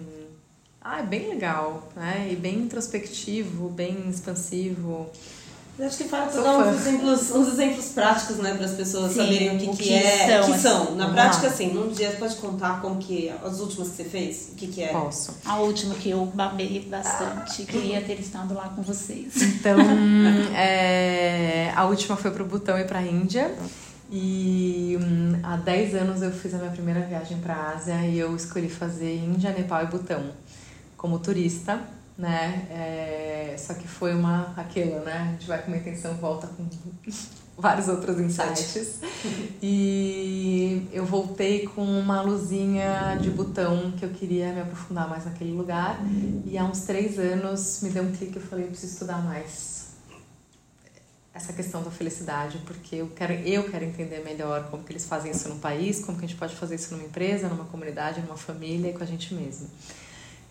ah, 0.79 1.01
bem 1.01 1.29
legal, 1.29 1.91
né? 1.95 2.29
E 2.31 2.35
bem 2.35 2.59
introspectivo, 2.59 3.69
bem 3.69 4.07
expansivo. 4.07 5.09
Eu 5.77 5.87
acho 5.87 5.97
que 5.97 6.05
falta 6.05 6.41
dar 6.41 6.57
uns 6.57 6.75
exemplos, 6.79 7.31
uns 7.31 7.47
exemplos 7.49 7.87
práticos, 7.89 8.37
né, 8.37 8.53
para 8.53 8.65
as 8.65 8.71
pessoas 8.71 9.11
Sim, 9.11 9.17
saberem 9.17 9.55
o 9.55 9.59
que, 9.59 9.65
o 9.67 9.71
que, 9.71 9.83
que 9.83 9.93
é, 9.93 10.41
são, 10.41 10.51
que 10.51 10.59
são. 10.59 10.83
Assim, 10.83 10.95
Na 10.95 11.09
prática, 11.09 11.47
assim, 11.47 11.73
num 11.73 11.89
dia 11.89 12.11
você 12.11 12.17
pode 12.17 12.35
contar 12.37 12.81
como 12.81 12.97
que 12.97 13.29
as 13.43 13.59
últimas 13.59 13.89
que 13.89 13.95
você 13.97 14.03
fez, 14.05 14.49
o 14.53 14.55
que 14.55 14.67
que 14.67 14.81
é? 14.81 14.87
Posso. 14.87 15.35
A 15.43 15.57
última 15.57 15.93
que 15.95 16.09
eu 16.09 16.25
babei 16.27 16.87
bastante, 16.89 17.65
queria 17.65 17.99
ter 18.01 18.19
estado 18.21 18.53
lá 18.53 18.69
com 18.69 18.81
vocês. 18.81 19.41
Então, 19.41 19.77
é, 20.55 21.73
a 21.75 21.83
última 21.83 22.15
foi 22.15 22.31
pro 22.31 22.45
Butão 22.45 22.79
e 22.79 22.85
pra 22.85 23.01
Índia. 23.01 23.53
E 24.09 24.97
hum, 25.01 25.39
há 25.43 25.57
10 25.57 25.95
anos 25.95 26.21
eu 26.21 26.31
fiz 26.31 26.53
a 26.53 26.57
minha 26.57 26.71
primeira 26.71 27.01
viagem 27.01 27.37
para 27.39 27.71
Ásia 27.71 27.95
e 28.05 28.17
eu 28.17 28.35
escolhi 28.35 28.69
fazer 28.69 29.15
Índia, 29.15 29.51
Nepal 29.51 29.83
e 29.83 29.87
Butão 29.87 30.23
como 30.95 31.19
turista 31.19 31.81
né? 32.17 32.67
É, 32.69 33.55
só 33.57 33.73
que 33.73 33.87
foi 33.87 34.13
uma 34.13 34.53
aquilo, 34.55 34.99
né? 34.99 35.27
A 35.29 35.31
gente 35.31 35.47
vai 35.47 35.61
com 35.61 35.67
uma 35.67 35.77
intenção, 35.77 36.13
volta 36.15 36.47
com 36.47 36.67
vários 37.57 37.87
outros 37.87 38.19
insights. 38.19 38.99
e 39.61 40.87
eu 40.91 41.05
voltei 41.05 41.67
com 41.67 41.83
uma 41.83 42.21
luzinha 42.21 43.17
de 43.21 43.29
botão 43.29 43.91
que 43.91 44.05
eu 44.05 44.09
queria 44.09 44.53
me 44.53 44.61
aprofundar 44.61 45.09
mais 45.09 45.25
naquele 45.25 45.51
lugar. 45.51 45.99
E 46.45 46.57
há 46.57 46.63
uns 46.63 46.81
três 46.81 47.19
anos 47.19 47.81
me 47.81 47.89
deu 47.89 48.03
um 48.03 48.11
clique, 48.11 48.37
eu 48.37 48.41
falei, 48.41 48.65
eu 48.65 48.69
preciso 48.69 48.93
estudar 48.93 49.23
mais 49.23 49.85
essa 51.33 51.51
questão 51.51 51.83
da 51.83 51.91
felicidade, 51.91 52.59
porque 52.59 52.95
eu 52.95 53.09
quero, 53.13 53.33
eu 53.33 53.69
quero 53.69 53.83
entender 53.83 54.23
melhor 54.23 54.69
como 54.71 54.85
que 54.85 54.93
eles 54.93 55.05
fazem 55.05 55.31
isso 55.31 55.49
no 55.49 55.57
país, 55.57 55.99
como 55.99 56.17
que 56.17 56.23
a 56.23 56.27
gente 56.29 56.37
pode 56.37 56.55
fazer 56.55 56.75
isso 56.75 56.95
numa 56.95 57.05
empresa, 57.05 57.49
numa 57.49 57.65
comunidade, 57.65 58.21
numa 58.21 58.37
família 58.37 58.89
e 58.89 58.93
com 58.93 59.03
a 59.03 59.05
gente 59.05 59.33
mesmo. 59.33 59.67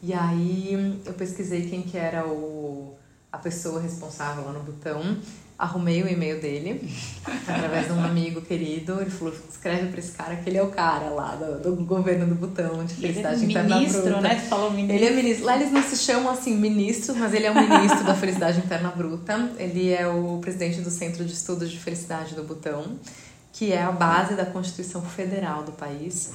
E 0.06 0.12
aí 0.12 1.00
eu 1.06 1.14
pesquisei 1.14 1.66
quem 1.66 1.80
que 1.80 1.96
era 1.96 2.26
o, 2.26 2.94
a 3.32 3.38
pessoa 3.38 3.80
responsável 3.80 4.44
lá 4.44 4.52
no 4.52 4.61
botão, 4.61 5.16
arrumei 5.58 6.02
o 6.02 6.06
e-mail 6.06 6.42
dele 6.42 6.92
através 7.49 7.87
de 7.87 7.92
um 7.92 8.04
amigo 8.04 8.42
querido. 8.42 9.00
Ele 9.00 9.08
falou: 9.08 9.32
escreve 9.50 9.88
para 9.88 9.99
esse 9.99 10.12
cara 10.12 10.37
que 10.37 10.50
ele 10.50 10.58
é 10.58 10.62
o 10.62 10.68
cara 10.68 11.08
lá 11.08 11.34
do, 11.37 11.76
do 11.76 11.84
governo 11.87 12.26
do 12.26 12.34
botão 12.34 12.84
de 12.84 12.92
felicidade 12.96 13.37
ele 13.37 13.46
é 13.46 13.49
interna 13.49 13.76
ministro, 13.76 14.02
bruta. 14.02 14.20
né? 14.20 14.34
Tu 14.34 14.42
falou 14.42 14.70
ministro. 14.73 14.94
Ele 14.94 15.06
é 15.06 15.11
ministro. 15.11 15.46
Lá 15.46 15.56
eles 15.56 15.73
não 15.73 15.82
se 15.82 15.96
chamam 15.96 16.30
assim 16.30 16.54
ministros, 16.54 17.16
mas 17.16 17.32
ele 17.32 17.46
é 17.46 17.50
o 17.50 17.54
ministro 17.54 18.04
da 18.04 18.14
felicidade 18.14 18.58
interna 18.58 18.90
bruta. 18.90 19.52
Ele 19.56 19.90
é 19.90 20.06
o 20.06 20.37
presidente 20.38 20.82
do 20.82 20.90
Centro 20.90 21.25
de 21.25 21.32
Estudos 21.32 21.70
de 21.70 21.80
Felicidade 21.80 22.34
do 22.34 22.44
Butão, 22.44 22.99
que 23.54 23.73
é 23.73 23.82
a 23.82 23.90
base 23.90 24.34
da 24.34 24.44
Constituição 24.44 25.00
Federal 25.00 25.62
do 25.62 25.73
país. 25.73 26.30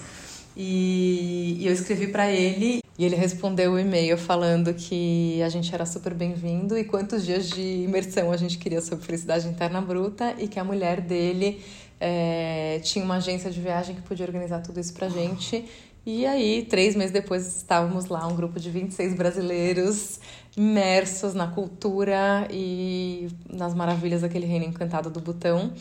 E, 0.55 1.57
e 1.59 1.67
eu 1.67 1.73
escrevi 1.73 2.07
para 2.07 2.29
ele 2.31 2.81
e 2.97 3.05
ele 3.05 3.15
respondeu 3.15 3.73
o 3.73 3.79
e-mail 3.79 4.17
falando 4.17 4.73
que 4.73 5.41
a 5.41 5.49
gente 5.49 5.73
era 5.73 5.85
super 5.85 6.13
bem-vindo 6.13 6.77
e 6.77 6.83
quantos 6.83 7.25
dias 7.25 7.49
de 7.49 7.61
imersão 7.61 8.31
a 8.31 8.37
gente 8.37 8.57
queria 8.57 8.81
sobre 8.81 9.05
felicidade 9.05 9.47
interna 9.47 9.79
bruta 9.81 10.35
e 10.37 10.47
que 10.47 10.59
a 10.59 10.63
mulher 10.63 10.99
dele 10.99 11.61
é, 11.99 12.79
tinha 12.83 13.03
uma 13.05 13.15
agência 13.15 13.49
de 13.49 13.61
viagem 13.61 13.95
que 13.95 14.01
podia 14.01 14.25
organizar 14.25 14.61
tudo 14.61 14.79
isso 14.79 14.93
pra 14.93 15.07
gente. 15.07 15.65
E 16.05 16.25
aí, 16.25 16.65
três 16.67 16.95
meses 16.95 17.11
depois, 17.11 17.45
estávamos 17.57 18.07
lá, 18.07 18.25
um 18.25 18.35
grupo 18.35 18.59
de 18.59 18.69
26 18.69 19.13
brasileiros 19.13 20.19
imersos 20.57 21.33
na 21.33 21.47
cultura 21.47 22.47
e 22.49 23.27
nas 23.49 23.73
maravilhas 23.73 24.21
daquele 24.21 24.45
reino 24.45 24.65
encantado 24.65 25.09
do 25.09 25.19
Butão. 25.19 25.71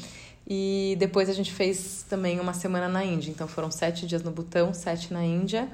E 0.51 0.97
depois 0.99 1.29
a 1.29 1.35
gente 1.35 1.53
fez 1.53 2.07
também 2.09 2.41
uma 2.41 2.55
semana 2.55 2.89
na 2.89 3.05
Índia. 3.05 3.31
Então 3.31 3.47
foram 3.47 3.71
sete 3.71 4.07
dias 4.07 4.23
no 4.23 4.31
Butão, 4.31 4.73
sete 4.73 5.13
na 5.13 5.23
Índia. 5.23 5.69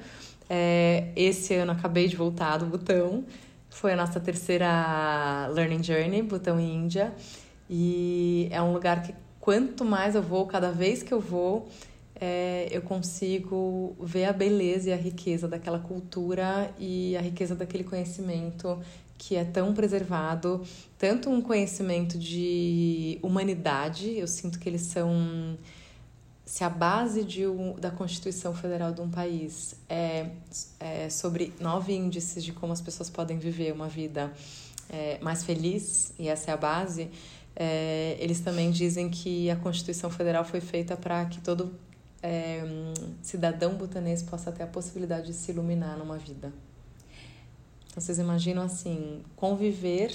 É, 0.49 1.07
esse 1.15 1.53
ano 1.53 1.71
acabei 1.71 2.09
de 2.09 2.15
voltar 2.17 2.57
do 2.57 2.65
Butão. 2.65 3.23
Foi 3.69 3.93
a 3.93 3.95
nossa 3.95 4.19
terceira 4.19 5.47
Learning 5.53 5.81
Journey, 5.81 6.21
Butão 6.21 6.59
e 6.59 6.63
Índia. 6.63 7.13
E 7.69 8.49
é 8.51 8.61
um 8.61 8.73
lugar 8.73 9.01
que 9.01 9.13
quanto 9.39 9.85
mais 9.85 10.13
eu 10.13 10.21
vou, 10.21 10.45
cada 10.45 10.71
vez 10.71 11.01
que 11.01 11.13
eu 11.13 11.21
vou, 11.21 11.69
é, 12.19 12.67
eu 12.71 12.81
consigo 12.81 13.95
ver 13.99 14.25
a 14.25 14.33
beleza 14.33 14.89
e 14.89 14.93
a 14.93 14.97
riqueza 14.97 15.47
daquela 15.47 15.79
cultura 15.79 16.69
e 16.79 17.15
a 17.15 17.21
riqueza 17.21 17.55
daquele 17.55 17.83
conhecimento 17.83 18.79
que 19.17 19.35
é 19.35 19.43
tão 19.43 19.73
preservado, 19.73 20.63
tanto 20.97 21.29
um 21.29 21.41
conhecimento 21.41 22.17
de 22.17 23.17
humanidade, 23.21 24.17
eu 24.17 24.27
sinto 24.27 24.59
que 24.59 24.67
eles 24.67 24.81
são 24.81 25.57
se 26.45 26.63
a 26.63 26.69
base 26.69 27.23
de 27.23 27.47
um, 27.47 27.73
da 27.73 27.89
Constituição 27.89 28.53
Federal 28.53 28.93
de 28.93 29.01
um 29.01 29.09
país 29.09 29.75
é, 29.89 30.29
é, 30.79 31.09
sobre 31.09 31.51
nove 31.59 31.93
índices 31.93 32.43
de 32.43 32.53
como 32.53 32.71
as 32.71 32.81
pessoas 32.81 33.09
podem 33.09 33.39
viver 33.39 33.73
uma 33.73 33.87
vida 33.87 34.31
é, 34.87 35.17
mais 35.21 35.43
feliz, 35.43 36.13
e 36.19 36.27
essa 36.27 36.51
é 36.51 36.53
a 36.53 36.57
base, 36.57 37.09
é, 37.55 38.15
eles 38.19 38.41
também 38.41 38.69
dizem 38.69 39.09
que 39.09 39.49
a 39.49 39.55
Constituição 39.55 40.11
Federal 40.11 40.45
foi 40.45 40.61
feita 40.61 40.95
para 40.95 41.25
que 41.25 41.41
todo 41.41 41.73
é, 42.21 42.63
cidadão 43.21 43.73
butanês 43.73 44.21
possa 44.21 44.51
ter 44.51 44.63
a 44.63 44.67
possibilidade 44.67 45.27
de 45.27 45.33
se 45.33 45.51
iluminar 45.51 45.97
numa 45.97 46.17
vida. 46.17 46.53
Então, 47.95 48.03
vocês 48.03 48.19
imaginam 48.19 48.61
assim, 48.61 49.23
conviver 49.37 50.11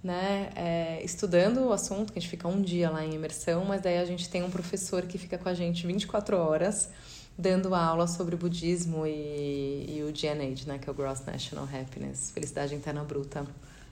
né, 0.00 0.52
é, 0.54 1.04
estudando 1.04 1.66
o 1.66 1.72
assunto, 1.72 2.12
que 2.12 2.20
a 2.20 2.22
gente 2.22 2.30
fica 2.30 2.46
um 2.46 2.62
dia 2.62 2.88
lá 2.88 3.04
em 3.04 3.14
imersão, 3.14 3.64
mas 3.64 3.80
daí 3.80 3.98
a 3.98 4.04
gente 4.04 4.30
tem 4.30 4.44
um 4.44 4.50
professor 4.50 5.02
que 5.02 5.18
fica 5.18 5.36
com 5.36 5.48
a 5.48 5.54
gente 5.54 5.84
24 5.88 6.36
horas 6.36 6.88
dando 7.36 7.74
aula 7.74 8.06
sobre 8.06 8.36
budismo 8.36 9.04
e, 9.08 9.86
e 9.88 10.04
o 10.04 10.12
GNH, 10.12 10.68
né, 10.68 10.78
que 10.78 10.88
é 10.88 10.92
o 10.92 10.94
Gross 10.94 11.24
National 11.26 11.64
Happiness, 11.64 12.30
felicidade 12.30 12.76
interna 12.76 13.02
bruta. 13.02 13.44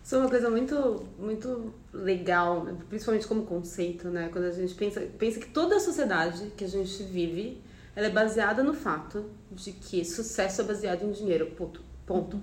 Isso 0.05 0.15
é 0.15 0.19
uma 0.19 0.29
coisa 0.29 0.49
muito, 0.49 1.05
muito 1.19 1.75
legal, 1.93 2.69
principalmente 2.89 3.27
como 3.27 3.45
conceito, 3.45 4.09
né? 4.11 4.29
Quando 4.33 4.45
a 4.45 4.53
gente 4.53 4.75
pensa, 4.75 5.01
pensa 5.19 5.41
que 5.41 5.49
toda 5.49 5.77
a 5.77 5.81
sociedade 5.81 6.53
que 6.57 6.65
a 6.65 6.69
gente 6.69 7.03
vive, 7.03 7.61
ela 7.97 8.07
é 8.07 8.11
baseada 8.11 8.63
no 8.63 8.75
fato 8.75 9.25
de 9.51 9.73
que 9.73 10.05
sucesso 10.05 10.61
é 10.61 10.65
baseado 10.65 11.05
em 11.05 11.11
dinheiro, 11.11 11.47
ponto. 11.57 11.83
ponto. 12.07 12.41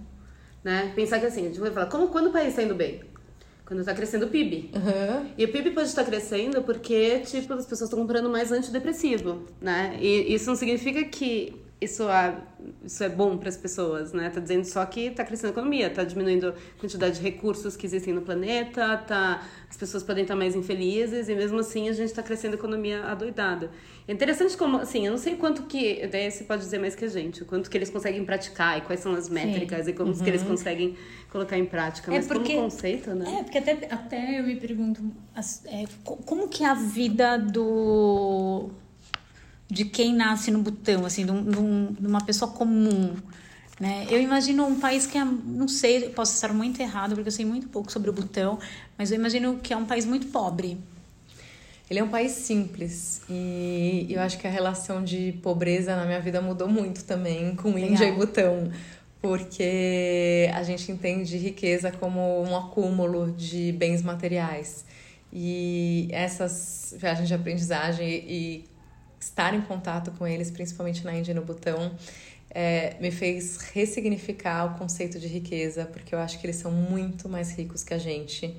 Né? 0.64 0.92
Pensar 0.96 1.20
que 1.20 1.26
assim, 1.26 1.42
a 1.42 1.48
gente 1.48 1.60
vai 1.60 1.72
falar, 1.72 1.88
como 1.88 2.10
quando 2.10 2.28
o 2.28 2.32
país 2.32 2.50
está 2.50 2.64
indo 2.64 2.76
bem? 2.76 3.02
Quando 3.66 3.80
está 3.82 3.94
crescendo 3.94 4.26
o 4.26 4.30
PIB. 4.30 4.72
Uhum. 4.74 5.32
E 5.38 5.46
o 5.46 5.52
PIB 5.52 5.72
pode 5.72 5.88
estar 5.88 6.04
crescendo 6.04 6.64
porque, 6.64 7.20
tipo, 7.20 7.54
as 7.54 7.66
pessoas 7.66 7.90
estão 7.90 8.00
comprando 8.00 8.30
mais 8.30 8.52
antidepressivo, 8.52 9.46
né? 9.62 9.96
E 10.02 10.34
isso 10.34 10.48
não 10.48 10.56
significa 10.56 11.04
que 11.04 11.56
isso 11.82 12.10
é, 12.10 12.36
isso 12.84 13.02
é 13.04 13.08
bom 13.08 13.38
para 13.38 13.48
as 13.48 13.56
pessoas, 13.56 14.12
né? 14.12 14.30
Tá 14.30 14.42
dizendo 14.42 14.66
só 14.66 14.86
que 14.86 15.08
está 15.08 15.24
crescendo 15.24 15.50
a 15.50 15.52
economia, 15.52 15.88
está 15.88 16.04
diminuindo 16.04 16.50
a 16.50 16.80
quantidade 16.80 17.18
de 17.18 17.22
recursos 17.22 17.78
que 17.78 17.86
existem 17.86 18.14
no 18.14 18.22
planeta, 18.22 18.98
tá, 18.98 19.42
as 19.70 19.78
pessoas 19.78 20.04
podem 20.04 20.24
estar 20.24 20.36
mais 20.36 20.56
infelizes 20.56 21.30
e 21.30 21.36
mesmo 21.36 21.60
assim 21.60 21.88
a 21.88 21.94
gente 21.94 22.10
está 22.10 22.22
crescendo 22.22 22.54
a 22.54 22.56
economia 22.56 23.04
adoidada. 23.06 23.72
É 24.06 24.12
interessante 24.12 24.58
como, 24.58 24.78
assim, 24.78 25.06
eu 25.06 25.12
não 25.12 25.18
sei 25.18 25.36
quanto 25.36 25.64
que, 25.64 26.06
daí 26.08 26.30
você 26.30 26.44
pode 26.44 26.64
dizer 26.64 26.80
mais 26.80 26.96
que 26.96 27.06
a 27.06 27.08
gente, 27.08 27.46
quanto 27.46 27.70
que 27.70 27.78
eles 27.78 27.90
conseguem 27.90 28.26
praticar 28.26 28.78
e 28.78 28.82
quais 28.82 29.00
são 29.00 29.14
as 29.14 29.30
métricas 29.30 29.86
Sim. 29.86 29.92
e 29.92 29.94
como 29.94 30.12
uhum. 30.12 30.20
que 30.20 30.30
eles 30.30 30.42
uhum. 30.42 30.50
conseguem 30.50 30.98
colocar 31.32 31.58
em 31.58 31.66
prática, 31.66 32.12
é 32.12 32.18
mas 32.18 32.26
é 32.26 32.34
porque, 32.34 32.56
como 32.56 32.70
conceito, 32.70 33.12
né? 33.12 33.40
É, 33.40 33.44
porque 33.44 33.58
até, 33.60 33.88
até 33.90 34.40
eu 34.40 34.44
me 34.44 34.56
pergunto, 34.56 35.02
é, 35.66 35.86
como 36.04 36.50
que 36.50 36.64
é 36.64 36.68
a 36.68 36.74
vida 36.74 37.38
do... 37.38 38.70
de 39.70 39.86
quem 39.86 40.14
nasce 40.14 40.50
no 40.52 40.60
Butão, 40.60 41.06
assim, 41.06 41.26
de, 41.26 41.32
um, 41.32 41.94
de 41.94 42.08
uma 42.08 42.24
pessoa 42.24 42.52
comum, 42.52 43.16
né? 43.80 44.08
Eu 44.10 44.20
imagino 44.20 44.66
um 44.66 44.80
país 44.80 45.06
que 45.06 45.18
é, 45.18 45.24
não 45.24 45.68
sei, 45.68 46.10
posso 46.10 46.34
estar 46.34 46.52
muito 46.54 46.82
errado, 46.82 47.14
porque 47.14 47.28
eu 47.28 47.32
sei 47.32 47.46
muito 47.46 47.68
pouco 47.68 47.92
sobre 47.92 48.10
o 48.10 48.14
Butão, 48.14 48.58
mas 48.98 49.12
eu 49.12 49.16
imagino 49.16 49.60
que 49.60 49.72
é 49.72 49.78
um 49.78 49.86
país 49.86 50.06
muito 50.06 50.28
pobre, 50.28 50.78
ele 51.90 52.00
é 52.00 52.04
um 52.04 52.10
país 52.10 52.34
simples 52.34 53.22
e 53.28 54.06
eu 54.10 54.22
acho 54.22 54.38
que 54.38 54.46
a 54.46 54.50
relação 54.50 55.04
de 55.04 55.32
pobreza 55.42 55.96
na 55.96 56.06
minha 56.06 56.20
vida 56.20 56.40
mudou 56.40 56.68
muito 56.68 57.04
também 57.04 57.56
com 57.56 57.74
Legal. 57.74 57.90
Índia 57.90 58.06
e 58.06 58.12
Butão. 58.12 58.72
porque 59.20 60.50
a 60.54 60.62
gente 60.62 60.92
entende 60.92 61.36
riqueza 61.38 61.92
como 61.92 62.44
um 62.44 62.56
acúmulo 62.56 63.32
de 63.32 63.72
bens 63.74 64.04
materiais. 64.04 64.86
E 65.34 66.08
essas 66.12 66.96
viagens 66.98 67.28
de 67.28 67.34
aprendizagem 67.34 68.08
e 68.08 68.66
estar 69.30 69.54
em 69.54 69.62
contato 69.62 70.12
com 70.12 70.28
eles, 70.28 70.52
principalmente 70.52 71.06
na 71.06 71.16
Índia 71.16 71.32
e 71.32 71.36
no 71.36 71.44
Butão, 71.44 71.96
é, 72.50 72.96
me 73.00 73.12
fez 73.12 73.58
ressignificar 73.74 74.66
o 74.66 74.78
conceito 74.78 75.20
de 75.20 75.28
riqueza, 75.28 75.86
porque 75.86 76.14
eu 76.14 76.20
acho 76.20 76.40
que 76.40 76.48
eles 76.48 76.56
são 76.56 76.72
muito 76.72 77.30
mais 77.30 77.52
ricos 77.52 77.84
que 77.84 77.94
a 77.94 77.98
gente, 77.98 78.56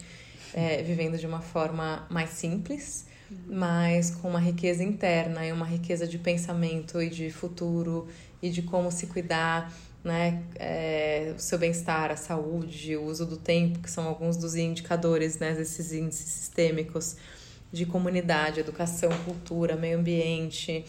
é, 0.55 0.83
vivendo 0.83 1.19
de 1.19 1.27
uma 1.27 1.41
forma 1.41 2.07
mais 2.09 2.31
simples, 2.31 3.07
mas 3.47 4.11
com 4.11 4.29
uma 4.29 4.41
riqueza 4.41 4.83
interna 4.83 5.45
e 5.47 5.53
uma 5.53 5.67
riqueza 5.67 6.07
de 6.07 6.19
pensamento 6.19 7.01
e 7.01 7.11
de 7.11 7.31
futuro 7.31 8.09
e 8.43 8.51
de 8.51 8.63
como 8.63 8.91
se 8.91 9.07
cuidar, 9.07 9.73
né? 10.03 10.43
É, 10.57 11.35
o 11.37 11.41
seu 11.41 11.59
bem-estar, 11.59 12.11
a 12.11 12.17
saúde, 12.17 12.97
o 12.97 13.05
uso 13.05 13.27
do 13.27 13.37
tempo, 13.37 13.79
que 13.81 13.91
são 13.91 14.07
alguns 14.07 14.37
dos 14.37 14.57
indicadores, 14.57 15.39
né? 15.39 15.53
Desses 15.53 15.93
índices 15.93 16.27
sistêmicos 16.27 17.17
de 17.73 17.87
comunidade, 17.87 18.61
educação, 18.61 19.11
cultura, 19.25 19.77
meio 19.77 19.99
ambiente 19.99 20.85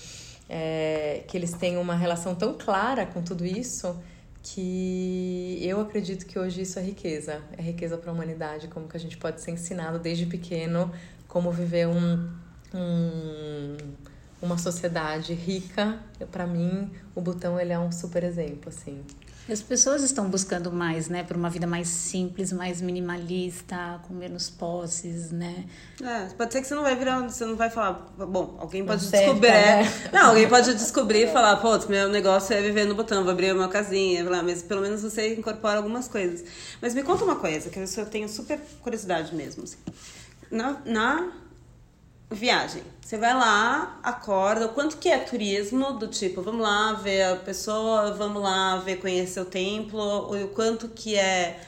é, 0.50 1.24
que 1.28 1.38
eles 1.38 1.54
têm 1.54 1.78
uma 1.78 1.96
relação 1.96 2.36
tão 2.36 2.58
clara 2.58 3.06
com 3.06 3.22
tudo 3.22 3.46
isso 3.46 3.98
que 4.44 5.60
eu 5.62 5.80
acredito 5.80 6.26
que 6.26 6.38
hoje 6.38 6.62
isso 6.62 6.80
é 6.80 6.82
riqueza, 6.82 7.42
é 7.58 7.62
riqueza 7.62 7.98
para 7.98 8.10
a 8.10 8.14
humanidade, 8.14 8.68
como 8.68 8.88
que 8.88 8.98
a 8.98 9.00
gente 9.00 9.16
pode 9.18 9.40
ser 9.40 9.52
ensinado 9.52 10.00
desde 10.00 10.26
pequeno 10.26 10.92
como 11.28 11.52
viver 11.52 11.88
um, 11.88 12.30
um 12.74 13.78
uma 14.42 14.58
sociedade 14.58 15.34
rica. 15.34 16.00
Para 16.32 16.48
mim, 16.48 16.90
o 17.14 17.22
Butão 17.22 17.60
ele 17.60 17.72
é 17.72 17.80
um 17.80 17.92
super 17.92 18.24
exemplo, 18.24 18.70
assim. 18.70 19.02
As 19.50 19.62
pessoas 19.62 20.04
estão 20.04 20.30
buscando 20.30 20.72
mais, 20.72 21.10
né, 21.10 21.24
por 21.24 21.36
uma 21.36 21.50
vida 21.50 21.66
mais 21.66 21.88
simples, 21.88 22.54
mais 22.54 22.80
minimalista, 22.80 24.00
com 24.08 24.14
menos 24.14 24.50
posses, 24.50 25.32
né? 25.32 25.66
É, 26.02 26.26
pode 26.36 26.54
ser 26.54 26.62
que 26.62 26.68
você 26.68 26.76
não 26.76 26.84
vai 26.84 26.96
virar, 26.96 27.20
você 27.22 27.46
não 27.46 27.56
vai 27.56 27.70
falar, 27.70 27.94
bom, 28.18 28.56
alguém 28.60 28.86
pode 28.86 29.04
não 29.04 29.12
descobrir, 29.12 29.50
certa, 29.50 29.84
né? 29.84 30.10
não, 30.14 30.30
alguém 30.30 30.48
pode 30.48 30.74
descobrir 30.76 31.24
e 31.24 31.28
falar, 31.28 31.58
pô, 31.58 31.78
meu 31.90 32.08
negócio 32.08 32.54
é 32.56 32.62
viver 32.62 32.86
no 32.86 32.96
botão, 32.96 33.24
vou 33.24 33.32
abrir 33.32 33.54
uma 33.54 33.68
casinha, 33.68 34.24
mas 34.44 34.62
pelo 34.62 34.82
menos 34.82 35.02
você 35.02 35.36
incorpora 35.36 35.78
algumas 35.78 36.08
coisas. 36.08 36.44
Mas 36.82 36.94
me 36.94 37.04
conta 37.04 37.24
uma 37.24 37.36
coisa, 37.36 37.70
que 37.70 37.80
eu 37.80 38.06
tenho 38.06 38.30
super 38.30 38.60
curiosidade 38.82 39.36
mesmo. 39.36 39.64
Assim. 39.64 39.78
Na, 40.52 40.82
na 40.86 41.32
viagem. 42.32 42.84
Você 43.02 43.18
vai 43.18 43.34
lá, 43.34 44.00
acorda. 44.02 44.68
Quanto 44.70 44.98
que 44.98 45.10
é 45.10 45.18
turismo 45.18 45.94
do 45.94 46.08
tipo, 46.08 46.42
vamos 46.42 46.62
lá 46.62 46.94
ver 46.94 47.24
a 47.24 47.36
pessoa, 47.36 48.14
vamos 48.14 48.42
lá 48.42 48.78
ver 48.78 48.98
conhecer 48.98 49.40
o 49.42 49.46
templo, 49.46 50.00
ou 50.00 50.44
o 50.44 50.48
quanto 50.50 50.88
que 50.90 51.16
é 51.16 51.60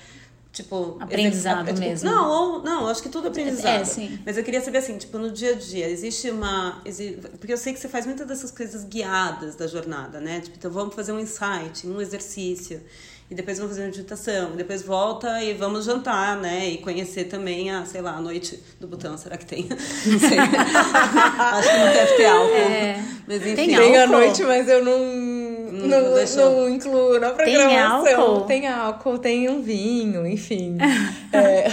tipo 0.54 0.98
aprendizado 1.00 1.66
tipo, 1.66 1.80
mesmo. 1.80 2.10
Não, 2.10 2.30
ou, 2.30 2.64
não, 2.64 2.88
acho 2.88 3.02
que 3.02 3.10
tudo 3.10 3.28
é 3.28 3.30
aprendizado. 3.30 3.82
É, 3.82 3.84
sim. 3.84 4.20
Mas 4.26 4.38
eu 4.38 4.44
queria 4.44 4.62
saber 4.62 4.78
assim, 4.78 4.98
tipo, 4.98 5.18
no 5.18 5.32
dia 5.32 5.52
a 5.52 5.56
dia, 5.56 5.90
existe 5.90 6.30
uma, 6.30 6.82
existe, 6.86 7.20
porque 7.40 7.52
eu 7.52 7.58
sei 7.58 7.74
que 7.74 7.80
você 7.80 7.90
faz 7.90 8.06
muitas 8.06 8.28
dessas 8.28 8.52
coisas 8.52 8.84
guiadas 8.84 9.56
da 9.56 9.68
jornada, 9.68 10.22
né? 10.22 10.42
Tipo, 10.42 10.56
então 10.56 10.72
vamos 10.72 10.96
fazer 10.96 11.12
um 11.12 11.20
insight, 11.20 11.86
um 11.88 12.00
exercício 12.00 12.82
e 13.30 13.36
depois 13.36 13.58
vamos 13.58 13.76
fazer 13.76 13.88
meditação, 13.88 14.54
e 14.54 14.58
depois 14.58 14.82
volta 14.82 15.42
e 15.44 15.54
vamos 15.54 15.86
jantar, 15.86 16.38
né? 16.38 16.70
E 16.70 16.78
conhecer 16.78 17.26
também 17.26 17.72
a, 17.72 17.86
sei 17.86 18.02
lá, 18.02 18.12
a 18.12 18.22
noite 18.22 18.62
do 18.80 18.88
Butão, 18.88 19.18
será 19.18 19.38
que 19.38 19.46
tem? 19.46 19.68
Não 20.06 20.20
sei. 20.20 20.38
Acho 20.40 21.70
que 21.70 21.78
não 21.78 21.94
deve 21.94 22.14
ter 22.16 22.26
álcool. 22.26 22.56
É. 22.56 23.04
Mas 23.28 23.38
enfim. 23.38 23.56
Tem, 23.56 23.76
tem 23.76 23.98
a 23.98 24.08
noite, 24.08 24.44
mas 24.44 24.68
eu 24.68 24.84
não, 24.84 25.00
não, 25.72 25.88
não, 25.88 26.36
não 26.36 26.70
incluo 26.70 27.20
na 27.20 27.32
programação. 27.32 28.04
Tem 28.04 28.14
álcool? 28.14 28.42
Tem 28.42 28.68
álcool, 28.68 29.18
tem 29.18 29.50
um 29.50 29.62
vinho, 29.62 30.28
enfim. 30.28 30.78
é. 31.32 31.72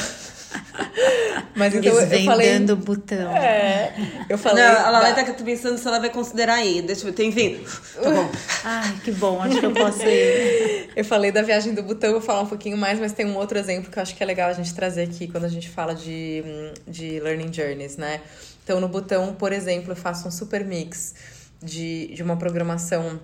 Mas 1.54 1.75
então 1.75 1.92
eu 1.92 2.25
falei. 2.25 2.64
o 2.64 2.76
botão. 2.76 3.37
É. 3.37 3.92
Eu 4.28 4.38
falei. 4.38 4.62
Não, 4.62 4.71
ela 4.71 5.00
vai 5.00 5.11
estar 5.11 5.25
tá 5.25 5.45
pensando 5.45 5.78
se 5.78 5.87
ela 5.87 5.99
vai 5.99 6.11
considerar 6.11 6.54
aí. 6.54 6.83
Deixa 6.83 7.02
eu 7.02 7.07
ver. 7.07 7.12
Tem 7.12 7.30
vinho. 7.30 7.65
Tá 7.95 8.10
bom. 8.10 8.30
Ai, 8.65 8.95
que 9.04 9.13
bom. 9.13 9.41
Acho 9.43 9.60
que 9.60 9.67
eu 9.67 9.73
posso 9.73 10.02
ir. 10.02 10.91
Eu 10.95 11.04
falei 11.04 11.30
da 11.32 11.43
viagem 11.43 11.75
do 11.75 11.82
botão, 11.82 12.13
vou 12.13 12.21
falar 12.21 12.43
um 12.43 12.47
pouquinho 12.47 12.76
mais, 12.76 12.99
mas 12.99 13.13
tem 13.13 13.26
um 13.26 13.36
outro 13.36 13.58
exemplo 13.58 13.91
que 13.91 13.99
eu 13.99 14.02
acho 14.02 14.15
que 14.15 14.23
é 14.23 14.26
legal 14.26 14.50
a 14.50 14.52
gente 14.52 14.75
trazer 14.75 15.02
aqui 15.02 15.28
quando 15.28 15.45
a 15.45 15.49
gente 15.49 15.69
fala 15.69 15.95
de, 15.95 16.43
de 16.86 17.21
learning 17.21 17.52
journeys, 17.52 17.97
né? 17.97 18.21
Então, 18.65 18.80
no 18.80 18.89
botão, 18.89 19.34
por 19.34 19.52
exemplo, 19.52 19.93
eu 19.93 19.97
faço 19.97 20.28
um 20.28 20.30
super 20.30 20.65
mix 20.65 21.15
de, 21.63 22.08
de 22.15 22.23
uma 22.23 22.36
programação 22.36 23.21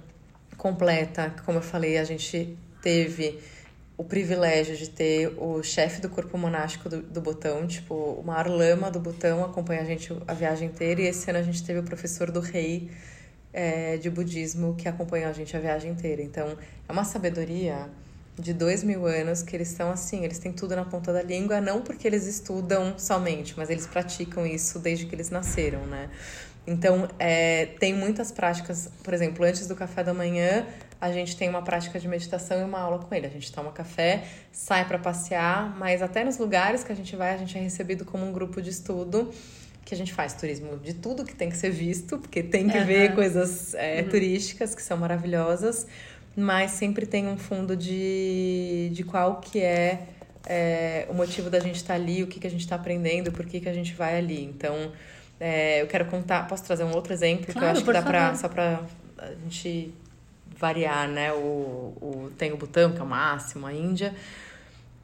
completa. 0.57 1.35
Como 1.45 1.59
eu 1.59 1.63
falei, 1.63 1.99
a 1.99 2.05
gente 2.05 2.57
teve 2.83 3.39
o 3.99 4.05
privilégio 4.05 4.77
de 4.77 4.91
ter 4.91 5.29
o 5.39 5.63
chefe 5.63 6.01
do 6.01 6.09
corpo 6.09 6.37
monástico 6.37 6.89
do, 6.89 7.01
do 7.01 7.21
Botão, 7.21 7.67
tipo, 7.67 7.95
o 7.95 8.23
maior 8.23 8.47
lama 8.49 8.91
do 8.91 9.01
Botão 9.01 9.45
acompanha 9.45 9.81
a 9.81 9.85
gente 9.85 10.15
a 10.27 10.35
viagem 10.35 10.69
inteira, 10.69 11.01
e 11.01 11.07
esse 11.07 11.31
ano 11.31 11.39
a 11.39 11.43
gente 11.43 11.65
teve 11.65 11.81
o 11.81 11.83
professor 11.83 12.31
do 12.31 12.41
rei 12.41 12.91
é, 13.53 13.97
de 13.97 14.11
budismo 14.11 14.75
que 14.75 14.87
acompanhou 14.87 15.31
a 15.31 15.33
gente 15.33 15.57
a 15.57 15.61
viagem 15.61 15.93
inteira. 15.93 16.23
Então, 16.23 16.59
é 16.87 16.93
uma 16.93 17.05
sabedoria 17.05 17.89
de 18.39 18.53
dois 18.53 18.85
mil 18.85 19.07
anos 19.07 19.43
que 19.43 19.57
eles 19.57 19.71
estão 19.71 19.91
assim, 19.91 20.25
eles 20.25 20.39
têm 20.39 20.53
tudo 20.53 20.77
na 20.77 20.85
ponta 20.85 21.11
da 21.11 21.23
língua, 21.23 21.59
não 21.59 21.81
porque 21.81 22.07
eles 22.07 22.27
estudam 22.27 22.99
somente, 22.99 23.55
mas 23.57 23.71
eles 23.71 23.87
praticam 23.87 24.47
isso 24.47 24.79
desde 24.79 25.07
que 25.07 25.15
eles 25.15 25.31
nasceram, 25.31 25.87
né? 25.87 26.11
Então, 26.67 27.09
é, 27.19 27.67
tem 27.79 27.95
muitas 27.95 28.33
práticas, 28.33 28.91
por 29.03 29.15
exemplo, 29.15 29.45
antes 29.45 29.69
do 29.69 29.77
café 29.77 30.03
da 30.03 30.13
manhã, 30.13 30.67
a 31.01 31.13
gente 31.13 31.37
tem 31.37 31.49
uma 31.49 31.63
prática 31.63 32.01
de 32.01 32.09
meditação 32.09 32.61
e 32.61 32.65
uma 32.65 32.81
aula 32.81 32.99
com 32.99 33.15
ele. 33.15 33.27
A 33.27 33.31
gente 33.31 33.53
toma 33.53 33.71
café, 33.71 34.25
sai 34.51 34.87
para 34.87 34.99
passear, 34.99 35.77
mas 35.79 36.03
até 36.03 36.25
nos 36.25 36.39
lugares 36.39 36.83
que 36.83 36.91
a 36.91 36.97
gente 36.97 37.15
vai, 37.15 37.35
a 37.35 37.37
gente 37.37 37.57
é 37.57 37.61
recebido 37.61 38.05
como 38.05 38.27
um 38.27 38.33
grupo 38.33 38.61
de 38.61 38.71
estudo 38.71 39.33
que 39.85 39.95
a 39.95 39.97
gente 39.97 40.13
faz 40.13 40.35
turismo 40.35 40.77
de 40.79 40.95
tudo 40.95 41.25
que 41.25 41.35
tem 41.35 41.49
que 41.49 41.57
ser 41.57 41.71
visto, 41.71 42.19
porque 42.19 42.43
tem 42.43 42.69
que 42.69 42.77
uhum. 42.77 42.85
ver 42.85 43.15
coisas 43.15 43.73
é, 43.75 44.03
uhum. 44.03 44.09
turísticas 44.09 44.75
que 44.75 44.83
são 44.83 44.97
maravilhosas, 44.97 45.87
mas 46.37 46.73
sempre 46.73 47.07
tem 47.07 47.29
um 47.29 47.39
fundo 47.39 47.77
de, 47.77 48.91
de 48.93 49.05
qual 49.05 49.41
que 49.41 49.61
é, 49.61 50.09
é 50.45 51.07
o 51.09 51.15
motivo 51.15 51.49
da 51.49 51.61
gente 51.61 51.77
estar 51.77 51.95
tá 51.95 52.01
ali, 52.01 52.25
o 52.25 52.27
que, 52.27 52.41
que 52.41 52.49
a 52.49 52.51
gente 52.51 52.63
está 52.63 52.75
aprendendo, 52.75 53.31
por 53.31 53.47
que, 53.47 53.61
que 53.61 53.69
a 53.69 53.73
gente 53.73 53.95
vai 53.95 54.19
ali. 54.19 54.43
Então, 54.43 54.91
é, 55.39 55.83
eu 55.83 55.87
quero 55.87 56.07
contar, 56.07 56.47
posso 56.47 56.65
trazer 56.65 56.85
um 56.85 56.95
outro 56.95 57.13
exemplo 57.13 57.47
claro, 57.47 57.59
que 57.59 57.65
eu 57.65 57.71
acho 57.71 57.85
que 57.85 57.93
dá 57.93 58.03
para 58.03 58.35
só 58.35 58.49
para 58.49 58.81
a 59.19 59.31
gente 59.45 59.93
variar, 60.59 61.09
né? 61.09 61.33
O, 61.33 61.37
o, 62.01 62.33
tem 62.37 62.53
o 62.53 62.57
Butão, 62.57 62.93
que 62.93 62.99
é 62.99 63.03
o 63.03 63.07
máximo, 63.07 63.67
a 63.67 63.73
Índia. 63.73 64.15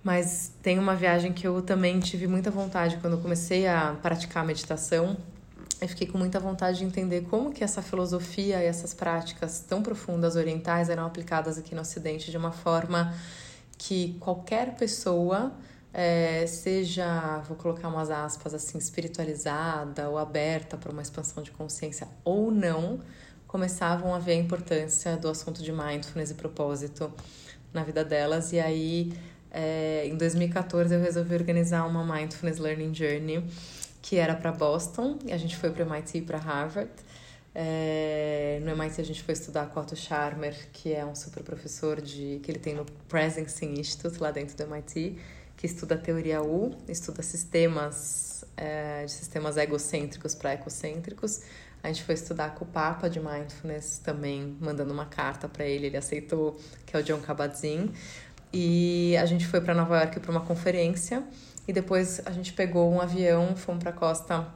Mas 0.03 0.53
tem 0.63 0.79
uma 0.79 0.97
viagem 0.97 1.33
que 1.33 1.47
eu 1.47 1.63
também 1.63 2.01
tive 2.01 2.27
muita 2.27 2.51
vontade 2.51 2.97
quando 2.97 3.15
eu 3.15 3.21
comecei 3.21 3.67
a 3.67 3.95
praticar 4.03 4.43
a 4.43 4.47
meditação. 4.47 5.17
Eu 5.81 5.89
fiquei 5.89 6.07
com 6.07 6.19
muita 6.19 6.41
vontade 6.41 6.79
de 6.79 6.85
entender 6.85 7.23
como 7.23 7.53
que 7.53 7.63
essa 7.63 7.83
filosofia 7.83 8.63
e 8.63 8.67
essas 8.67 8.95
práticas 8.95 9.61
tão 9.61 9.83
profundas 9.83 10.35
orientais 10.37 10.89
eram 10.89 11.07
aplicadas 11.07 11.59
aqui 11.59 11.75
no 11.75 11.83
Ocidente 11.83 12.31
de 12.31 12.37
uma 12.37 12.53
forma 12.53 13.15
que 13.79 14.17
qualquer 14.21 14.75
pessoa, 14.77 15.53
é, 15.93 16.47
seja, 16.47 17.39
vou 17.49 17.57
colocar 17.57 17.89
umas 17.89 18.11
aspas 18.11 18.55
assim, 18.55 18.79
espiritualizada 18.79 20.09
ou 20.09 20.19
aberta 20.19 20.77
para 20.77 20.91
uma 20.91 21.03
expansão 21.03 21.43
de 21.43 21.51
consciência 21.51 22.09
ou 22.25 22.51
não, 22.51 23.01
começavam 23.47 24.15
a 24.15 24.19
ver 24.19 24.33
a 24.33 24.37
importância 24.37 25.17
do 25.17 25.29
assunto 25.29 25.63
de 25.63 25.73
mindfulness 25.73 26.31
e 26.31 26.35
propósito 26.35 27.13
na 27.73 27.85
vida 27.85 28.05
delas. 28.05 28.53
E 28.53 28.61
aí, 28.61 29.13
é, 29.51 30.07
em 30.07 30.17
2014, 30.17 30.95
eu 30.95 31.01
resolvi 31.01 31.35
organizar 31.35 31.87
uma 31.87 32.05
Mindfulness 32.05 32.59
Learning 32.59 32.95
Journey 32.95 33.45
que 34.03 34.17
era 34.17 34.35
para 34.35 34.51
Boston 34.51 35.17
e 35.25 35.33
a 35.33 35.37
gente 35.39 35.57
foi 35.57 35.71
para 35.71 35.85
MIT 35.85 36.19
e 36.19 36.23
para 36.23 36.37
Harvard. 36.37 36.91
É, 37.55 38.61
no 38.63 38.71
MIT 38.71 39.01
a 39.01 39.05
gente 39.05 39.23
foi 39.23 39.33
estudar 39.33 39.67
com 39.67 39.79
Otto 39.79 39.95
Scharmer, 39.95 40.55
que 40.73 40.93
é 40.93 41.05
um 41.05 41.15
super 41.15 41.43
professor 41.43 42.01
de 42.01 42.41
que 42.43 42.51
ele 42.51 42.59
tem 42.59 42.75
no 42.75 42.85
Presencing 43.09 43.75
Institute 43.79 44.19
lá 44.21 44.31
dentro 44.31 44.57
do 44.57 44.63
MIT, 44.65 45.17
que 45.63 45.67
estuda 45.67 45.95
a 45.95 45.99
teoria 45.99 46.43
U, 46.43 46.75
estuda 46.89 47.23
sistemas 47.23 48.45
é, 48.57 49.05
de 49.05 49.13
sistemas 49.13 49.57
egocêntricos 49.57 50.35
para 50.35 50.55
ecocêntricos. 50.55 51.43
A 51.81 51.87
gente 51.87 52.03
foi 52.03 52.17
estudar 52.17 52.57
com 52.57 52.65
o 52.65 52.69
Papa 52.69 53.09
de 53.09 53.21
Mindfulness 53.21 53.99
também, 53.99 54.57
mandando 54.61 54.93
uma 54.93 55.07
carta 55.07 55.47
para 55.49 55.65
ele, 55.65 55.87
ele 55.87 55.97
aceitou, 55.97 56.59
que 56.85 56.97
é 56.97 56.99
o 56.99 57.03
John 57.05 57.21
Kabat-Zinn. 57.21 57.91
E 58.53 59.17
a 59.17 59.25
gente 59.25 59.47
foi 59.47 59.61
para 59.61 59.73
Nova 59.73 59.99
York 59.99 60.19
para 60.19 60.33
uma 60.33 60.41
conferência 60.41 61.23
e 61.69 61.73
depois 61.73 62.21
a 62.27 62.33
gente 62.33 62.53
pegou 62.55 62.93
um 62.93 63.01
avião, 63.01 63.55
fomos 63.55 63.85
para 63.85 63.91
a 63.91 63.95
costa 63.95 64.53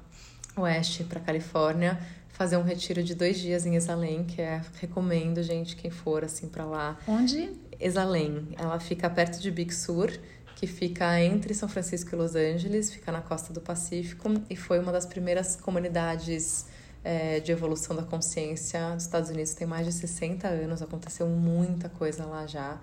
oeste, 0.57 1.05
para 1.05 1.21
Califórnia, 1.21 2.01
fazer 2.31 2.57
um 2.57 2.65
retiro 2.65 3.01
de 3.01 3.15
dois 3.15 3.39
dias 3.39 3.65
em 3.65 3.77
Exalém, 3.77 4.25
que 4.25 4.43
é 4.43 4.61
recomendo 4.81 5.41
gente 5.41 5.77
quem 5.77 5.93
for 5.93 6.25
assim 6.25 6.49
para 6.49 6.65
lá. 6.65 6.99
Onde? 7.07 7.53
Exalém. 7.79 8.49
Ela 8.59 8.81
fica 8.81 9.09
perto 9.09 9.41
de 9.41 9.53
Big 9.53 9.73
Sur, 9.73 10.11
que 10.57 10.67
fica 10.67 11.21
entre 11.21 11.53
São 11.53 11.69
Francisco 11.69 12.15
e 12.15 12.17
Los 12.17 12.35
Angeles, 12.35 12.91
fica 12.91 13.13
na 13.13 13.21
costa 13.21 13.53
do 13.53 13.61
Pacífico 13.61 14.29
e 14.49 14.57
foi 14.57 14.79
uma 14.79 14.91
das 14.91 15.05
primeiras 15.05 15.55
comunidades 15.55 16.65
é, 17.05 17.39
de 17.41 17.53
evolução 17.53 17.95
da 17.95 18.03
consciência 18.03 18.95
dos 18.95 19.05
Estados 19.05 19.29
Unidos 19.29 19.53
tem 19.53 19.67
mais 19.67 19.87
de 19.87 19.93
60 19.93 20.49
anos, 20.49 20.81
aconteceu 20.81 21.29
muita 21.29 21.91
coisa 21.91 22.25
lá 22.25 22.47
já. 22.47 22.81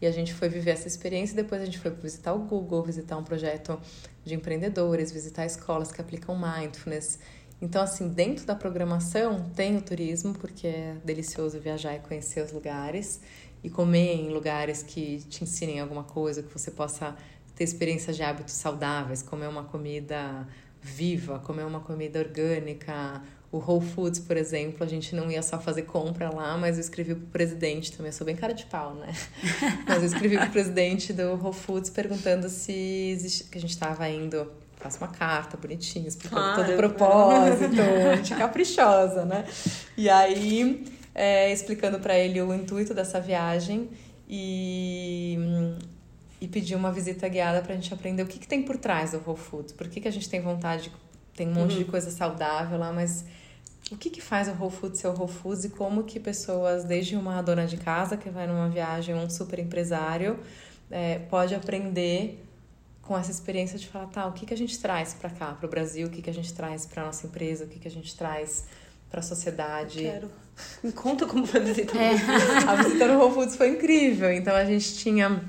E 0.00 0.06
a 0.06 0.12
gente 0.12 0.32
foi 0.32 0.48
viver 0.48 0.70
essa 0.70 0.86
experiência 0.86 1.32
e 1.32 1.36
depois 1.36 1.60
a 1.60 1.64
gente 1.64 1.80
foi 1.80 1.90
visitar 1.90 2.32
o 2.32 2.38
Google, 2.38 2.84
visitar 2.84 3.16
um 3.16 3.24
projeto 3.24 3.80
de 4.24 4.34
empreendedores, 4.34 5.10
visitar 5.10 5.44
escolas 5.44 5.90
que 5.90 6.00
aplicam 6.00 6.38
mindfulness. 6.38 7.18
Então, 7.60 7.82
assim, 7.82 8.08
dentro 8.08 8.46
da 8.46 8.54
programação 8.54 9.50
tem 9.56 9.76
o 9.76 9.82
turismo, 9.82 10.32
porque 10.34 10.68
é 10.68 10.96
delicioso 11.04 11.58
viajar 11.58 11.96
e 11.96 11.98
conhecer 11.98 12.44
os 12.44 12.52
lugares 12.52 13.20
e 13.62 13.70
comer 13.70 14.14
em 14.14 14.28
lugares 14.28 14.82
que 14.82 15.18
te 15.28 15.44
ensinem 15.44 15.80
alguma 15.80 16.04
coisa, 16.04 16.42
que 16.42 16.52
você 16.52 16.70
possa 16.70 17.16
ter 17.54 17.64
experiências 17.64 18.16
de 18.16 18.22
hábitos 18.22 18.54
saudáveis, 18.54 19.22
comer 19.22 19.48
uma 19.48 19.64
comida 19.64 20.46
viva, 20.80 21.38
comer 21.40 21.64
uma 21.64 21.80
comida 21.80 22.20
orgânica. 22.20 23.20
O 23.50 23.58
Whole 23.58 23.84
Foods, 23.84 24.20
por 24.20 24.36
exemplo, 24.36 24.84
a 24.84 24.86
gente 24.86 25.14
não 25.14 25.30
ia 25.30 25.42
só 25.42 25.58
fazer 25.58 25.82
compra 25.82 26.30
lá, 26.30 26.56
mas 26.56 26.76
eu 26.76 26.82
escrevi 26.82 27.14
pro 27.14 27.26
presidente 27.28 27.90
também. 27.92 28.10
Eu 28.10 28.12
sou 28.12 28.24
bem 28.24 28.36
cara 28.36 28.52
de 28.52 28.66
pau, 28.66 28.94
né? 28.94 29.12
mas 29.88 30.02
eu 30.02 30.06
escrevi 30.06 30.36
pro 30.36 30.50
presidente 30.50 31.12
do 31.12 31.34
Whole 31.34 31.54
Foods 31.54 31.90
perguntando 31.90 32.48
se 32.48 32.72
existe, 32.72 33.44
que 33.44 33.58
a 33.58 33.60
gente 33.60 33.70
estava 33.70 34.08
indo 34.08 34.50
faço 34.76 34.98
uma 34.98 35.08
carta 35.08 35.56
bonitinha, 35.56 36.06
explicando 36.06 36.40
claro, 36.40 36.62
todo 36.62 36.72
o 36.72 36.76
propósito, 36.76 37.80
a 38.12 38.16
gente 38.16 38.32
é 38.32 38.36
caprichosa, 38.36 39.24
né? 39.24 39.44
E 39.96 40.08
aí, 40.08 40.84
é, 41.18 41.52
explicando 41.52 41.98
para 41.98 42.16
ele 42.16 42.40
o 42.40 42.54
intuito 42.54 42.94
dessa 42.94 43.20
viagem 43.20 43.90
e 44.28 45.36
e 46.40 46.46
pedir 46.46 46.76
uma 46.76 46.92
visita 46.92 47.28
guiada 47.28 47.60
para 47.60 47.72
a 47.72 47.76
gente 47.76 47.92
aprender 47.92 48.22
o 48.22 48.26
que, 48.26 48.38
que 48.38 48.46
tem 48.46 48.62
por 48.62 48.76
trás 48.76 49.10
do 49.10 49.20
Whole 49.26 49.36
Foods. 49.36 49.72
Por 49.72 49.88
que, 49.88 50.00
que 50.00 50.06
a 50.06 50.10
gente 50.10 50.28
tem 50.28 50.40
vontade, 50.40 50.92
tem 51.34 51.48
um 51.48 51.52
monte 51.52 51.72
uhum. 51.72 51.78
de 51.78 51.84
coisa 51.84 52.12
saudável 52.12 52.78
lá, 52.78 52.92
mas 52.92 53.24
o 53.90 53.96
que, 53.96 54.08
que 54.08 54.20
faz 54.20 54.46
o 54.46 54.52
Whole 54.52 54.70
Foods 54.70 55.00
ser 55.00 55.08
o 55.08 55.12
Whole 55.12 55.32
Foods 55.32 55.64
e 55.64 55.70
como 55.70 56.04
que 56.04 56.20
pessoas, 56.20 56.84
desde 56.84 57.16
uma 57.16 57.42
dona 57.42 57.66
de 57.66 57.76
casa 57.76 58.16
que 58.16 58.30
vai 58.30 58.46
numa 58.46 58.68
viagem, 58.68 59.14
um 59.14 59.28
super 59.28 59.58
empresário, 59.58 60.38
é, 60.90 61.18
pode 61.18 61.54
aprender 61.54 62.44
com 63.02 63.18
essa 63.18 63.30
experiência 63.30 63.78
de 63.78 63.88
falar, 63.88 64.06
tá, 64.06 64.26
o 64.26 64.32
que, 64.32 64.46
que 64.46 64.54
a 64.54 64.56
gente 64.56 64.78
traz 64.78 65.14
para 65.14 65.30
cá, 65.30 65.54
para 65.54 65.66
o 65.66 65.68
Brasil, 65.68 66.06
o 66.06 66.10
que, 66.10 66.22
que 66.22 66.30
a 66.30 66.34
gente 66.34 66.52
traz 66.54 66.86
para 66.86 67.04
nossa 67.04 67.26
empresa, 67.26 67.64
o 67.64 67.66
que, 67.66 67.80
que 67.80 67.88
a 67.88 67.90
gente 67.90 68.14
traz 68.14 68.66
para 69.10 69.20
a 69.20 69.22
sociedade. 69.22 70.00
Quero. 70.00 70.30
Me 70.82 70.92
conta 70.92 71.26
como 71.26 71.46
foi 71.46 71.60
a 71.60 71.64
visita. 71.64 71.96
É. 71.96 72.12
a 72.66 72.76
visita 72.82 73.06
no 73.06 73.18
Whole 73.18 73.34
Foods 73.34 73.56
foi 73.56 73.70
incrível. 73.70 74.32
Então 74.32 74.54
a 74.54 74.64
gente 74.64 74.94
tinha 74.96 75.42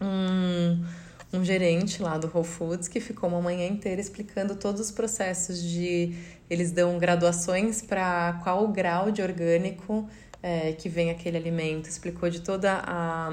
um, 0.00 0.84
um 1.32 1.44
gerente 1.44 2.02
lá 2.02 2.18
do 2.18 2.30
Whole 2.32 2.46
Foods 2.46 2.88
que 2.88 3.00
ficou 3.00 3.28
uma 3.28 3.40
manhã 3.40 3.66
inteira 3.66 4.00
explicando 4.00 4.56
todos 4.56 4.80
os 4.80 4.90
processos 4.90 5.62
de. 5.62 6.14
Eles 6.50 6.70
dão 6.70 6.98
graduações 6.98 7.80
para 7.80 8.40
qual 8.42 8.68
grau 8.68 9.10
de 9.10 9.22
orgânico 9.22 10.08
é, 10.42 10.72
que 10.72 10.88
vem 10.88 11.10
aquele 11.10 11.36
alimento, 11.36 11.88
explicou 11.88 12.28
de 12.28 12.40
toda 12.40 12.82
a, 12.84 13.30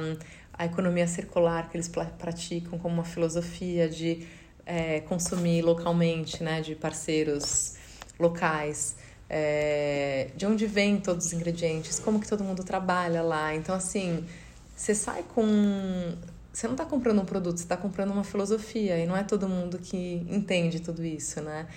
a 0.53 0.65
economia 0.65 1.07
circular 1.07 1.69
que 1.69 1.75
eles 1.75 1.89
praticam 1.89 2.77
como 2.77 2.93
uma 2.93 3.03
filosofia 3.03 3.89
de 3.89 4.27
é, 4.65 4.99
consumir 5.01 5.63
localmente, 5.63 6.43
né, 6.43 6.61
de 6.61 6.75
parceiros 6.75 7.75
locais. 8.19 8.95
É, 9.29 10.29
de 10.35 10.45
onde 10.45 10.65
vêm 10.65 10.99
todos 10.99 11.27
os 11.27 11.33
ingredientes, 11.33 11.99
como 11.99 12.19
que 12.19 12.27
todo 12.27 12.43
mundo 12.43 12.63
trabalha 12.63 13.21
lá. 13.21 13.53
Então, 13.53 13.75
assim, 13.75 14.25
você 14.75 14.95
sai 14.95 15.23
com 15.35 16.15
você 16.51 16.67
não 16.67 16.73
está 16.73 16.83
comprando 16.83 17.21
um 17.21 17.25
produto, 17.25 17.57
você 17.57 17.63
está 17.63 17.77
comprando 17.77 18.11
uma 18.11 18.23
filosofia 18.23 18.97
e 18.97 19.05
não 19.05 19.15
é 19.15 19.23
todo 19.23 19.47
mundo 19.47 19.77
que 19.77 20.25
entende 20.29 20.79
tudo 20.79 21.05
isso, 21.05 21.39
né? 21.41 21.67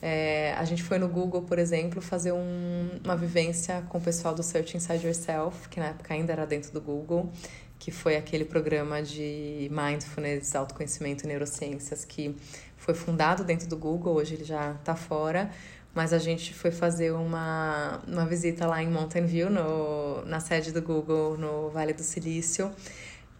É, 0.00 0.52
a 0.54 0.64
gente 0.64 0.82
foi 0.82 0.98
no 0.98 1.06
Google, 1.06 1.42
por 1.42 1.60
exemplo, 1.60 2.02
fazer 2.02 2.32
um, 2.32 2.88
uma 3.04 3.14
vivência 3.14 3.84
com 3.88 3.98
o 3.98 4.00
pessoal 4.00 4.34
do 4.34 4.42
Search 4.42 4.76
Inside 4.76 5.06
Yourself, 5.06 5.68
que 5.68 5.78
na 5.78 5.86
época 5.86 6.12
ainda 6.12 6.32
era 6.32 6.44
dentro 6.44 6.72
do 6.72 6.80
Google, 6.80 7.30
que 7.78 7.92
foi 7.92 8.16
aquele 8.16 8.44
programa 8.44 9.00
de 9.00 9.70
mindfulness, 9.70 10.56
autoconhecimento 10.56 11.24
e 11.24 11.28
neurociências 11.28 12.04
que 12.04 12.34
foi 12.76 12.94
fundado 12.94 13.44
dentro 13.44 13.68
do 13.68 13.76
Google, 13.76 14.14
hoje 14.16 14.34
ele 14.34 14.44
já 14.44 14.72
está 14.72 14.96
fora, 14.96 15.52
mas 15.94 16.12
a 16.12 16.18
gente 16.18 16.54
foi 16.54 16.70
fazer 16.70 17.12
uma, 17.12 18.00
uma 18.06 18.26
visita 18.26 18.66
lá 18.66 18.82
em 18.82 18.88
Mountain 18.88 19.26
View, 19.26 19.50
no, 19.50 20.24
na 20.24 20.40
sede 20.40 20.72
do 20.72 20.80
Google, 20.80 21.36
no 21.36 21.68
Vale 21.70 21.92
do 21.92 22.02
Silício, 22.02 22.72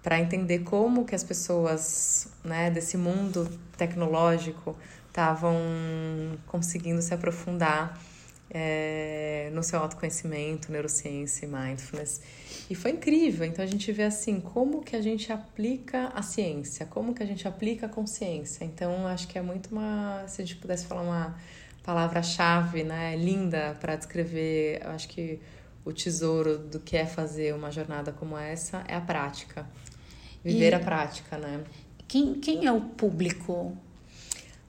para 0.03 0.19
entender 0.19 0.61
como 0.61 1.05
que 1.05 1.15
as 1.15 1.25
pessoas 1.25 2.29
né, 2.45 2.71
desse 2.71 2.97
mundo 2.97 3.49
tecnológico 3.77 4.77
estavam 5.09 5.57
conseguindo 6.47 7.01
se 7.01 7.15
aprofundar 7.15 7.99
é, 8.51 9.51
no 9.55 9.63
seu 9.63 9.79
autoconhecimento, 9.79 10.71
neurociência 10.71 11.47
e 11.47 11.49
mindfulness. 11.49 12.21
E 12.69 12.75
foi 12.75 12.91
incrível. 12.91 13.47
Então 13.47 13.65
a 13.65 13.69
gente 13.69 13.91
vê 13.93 14.03
assim 14.03 14.41
como 14.41 14.83
que 14.83 14.95
a 14.95 15.01
gente 15.01 15.33
aplica 15.33 16.09
a 16.09 16.21
ciência, 16.21 16.85
como 16.85 17.15
que 17.15 17.23
a 17.23 17.27
gente 17.27 17.49
aplica 17.49 17.87
a 17.87 17.89
consciência. 17.89 18.65
Então 18.65 19.07
acho 19.07 19.27
que 19.29 19.39
é 19.39 19.43
muito 19.43 19.71
uma, 19.73 20.25
se 20.27 20.43
a 20.43 20.45
gente 20.45 20.57
pudesse 20.57 20.87
falar 20.87 21.03
uma 21.03 21.37
palavra-chave, 21.83 22.85
né, 22.85 23.17
linda 23.17 23.77
para 23.81 23.97
descrever, 23.97 24.81
acho 24.87 25.09
que 25.09 25.41
o 25.85 25.93
tesouro 25.93 26.59
do 26.59 26.79
que 26.79 26.97
é 26.97 27.07
fazer 27.07 27.55
uma 27.55 27.71
jornada 27.71 28.13
como 28.13 28.37
essa 28.37 28.85
é 28.87 28.95
a 28.95 29.01
prática. 29.01 29.67
Viver 30.45 30.73
e 30.73 30.75
a 30.75 30.81
prática, 30.81 31.37
né? 31.39 31.61
Quem, 32.07 32.35
quem 32.35 32.67
é 32.67 32.73
o 32.73 32.81
público? 32.81 33.77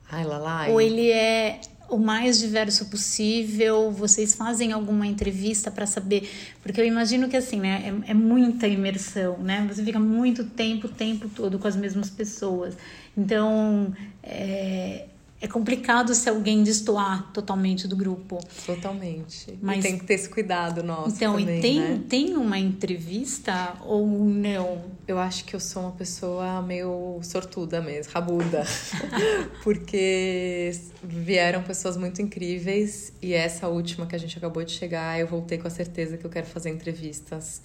Ai, 0.10 0.24
Lalai. 0.24 0.72
Ou 0.72 0.80
ele 0.80 1.12
é 1.12 1.60
o 1.90 1.98
mais 1.98 2.40
diverso 2.40 2.86
possível? 2.86 3.92
Vocês 3.92 4.34
fazem 4.34 4.72
alguma 4.72 5.06
entrevista 5.06 5.70
para 5.70 5.86
saber? 5.86 6.30
Porque 6.62 6.80
eu 6.80 6.86
imagino 6.86 7.28
que 7.28 7.36
assim, 7.36 7.60
né, 7.60 8.02
é, 8.08 8.12
é, 8.12 8.14
muita 8.14 8.68
imersão, 8.68 9.38
né? 9.40 9.66
Você 9.68 9.84
fica 9.84 10.00
muito 10.00 10.44
tempo, 10.44 10.88
o 10.88 10.90
tempo 10.90 11.28
todo 11.30 11.60
com 11.60 11.68
as 11.68 11.76
mesmas 11.76 12.10
pessoas. 12.10 12.78
Então, 13.18 13.94
é, 14.22 15.08
é 15.44 15.48
complicado 15.48 16.16
se 16.16 16.30
alguém 16.30 16.64
destoar 16.64 17.30
totalmente 17.34 17.86
do 17.86 17.98
grupo. 17.98 18.40
Totalmente. 18.66 19.60
Mas 19.62 19.80
e 19.80 19.82
tem 19.90 19.98
que 19.98 20.06
ter 20.06 20.14
esse 20.14 20.30
cuidado 20.30 20.82
nosso. 20.82 21.18
Então, 21.18 21.38
também, 21.38 21.58
e 21.58 21.62
tem, 21.62 21.80
né? 21.82 22.04
tem 22.08 22.38
uma 22.38 22.58
entrevista 22.58 23.76
ou 23.82 24.08
não? 24.08 24.86
Eu 25.06 25.20
acho 25.20 25.44
que 25.44 25.54
eu 25.54 25.60
sou 25.60 25.84
uma 25.84 25.92
pessoa 25.92 26.62
meio 26.62 27.20
sortuda 27.24 27.82
mesmo, 27.82 28.14
rabuda. 28.14 28.64
Porque 29.66 30.72
vieram 31.04 31.62
pessoas 31.62 31.98
muito 31.98 32.22
incríveis 32.22 33.12
e 33.22 33.34
essa 33.34 33.68
última 33.68 34.08
que 34.08 34.16
a 34.16 34.20
gente 34.20 34.38
acabou 34.38 34.64
de 34.64 34.72
chegar, 34.72 35.20
eu 35.20 35.28
voltei 35.28 35.58
com 35.58 35.68
a 35.68 35.72
certeza 35.72 36.18
que 36.18 36.24
eu 36.24 36.32
quero 36.32 36.48
fazer 36.48 36.70
entrevistas 36.70 37.62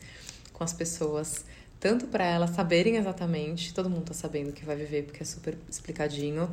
com 0.53 0.65
as 0.65 0.73
pessoas 0.73 1.45
tanto 1.79 2.09
para 2.09 2.25
elas 2.25 2.51
saberem 2.51 2.97
exatamente, 2.97 3.73
todo 3.73 3.89
mundo 3.89 4.07
tá 4.07 4.15
sabendo 4.15 4.53
que 4.53 4.65
vai 4.65 4.75
viver 4.75 5.05
porque 5.05 5.23
é 5.23 5.25
super 5.25 5.57
explicadinho, 5.71 6.51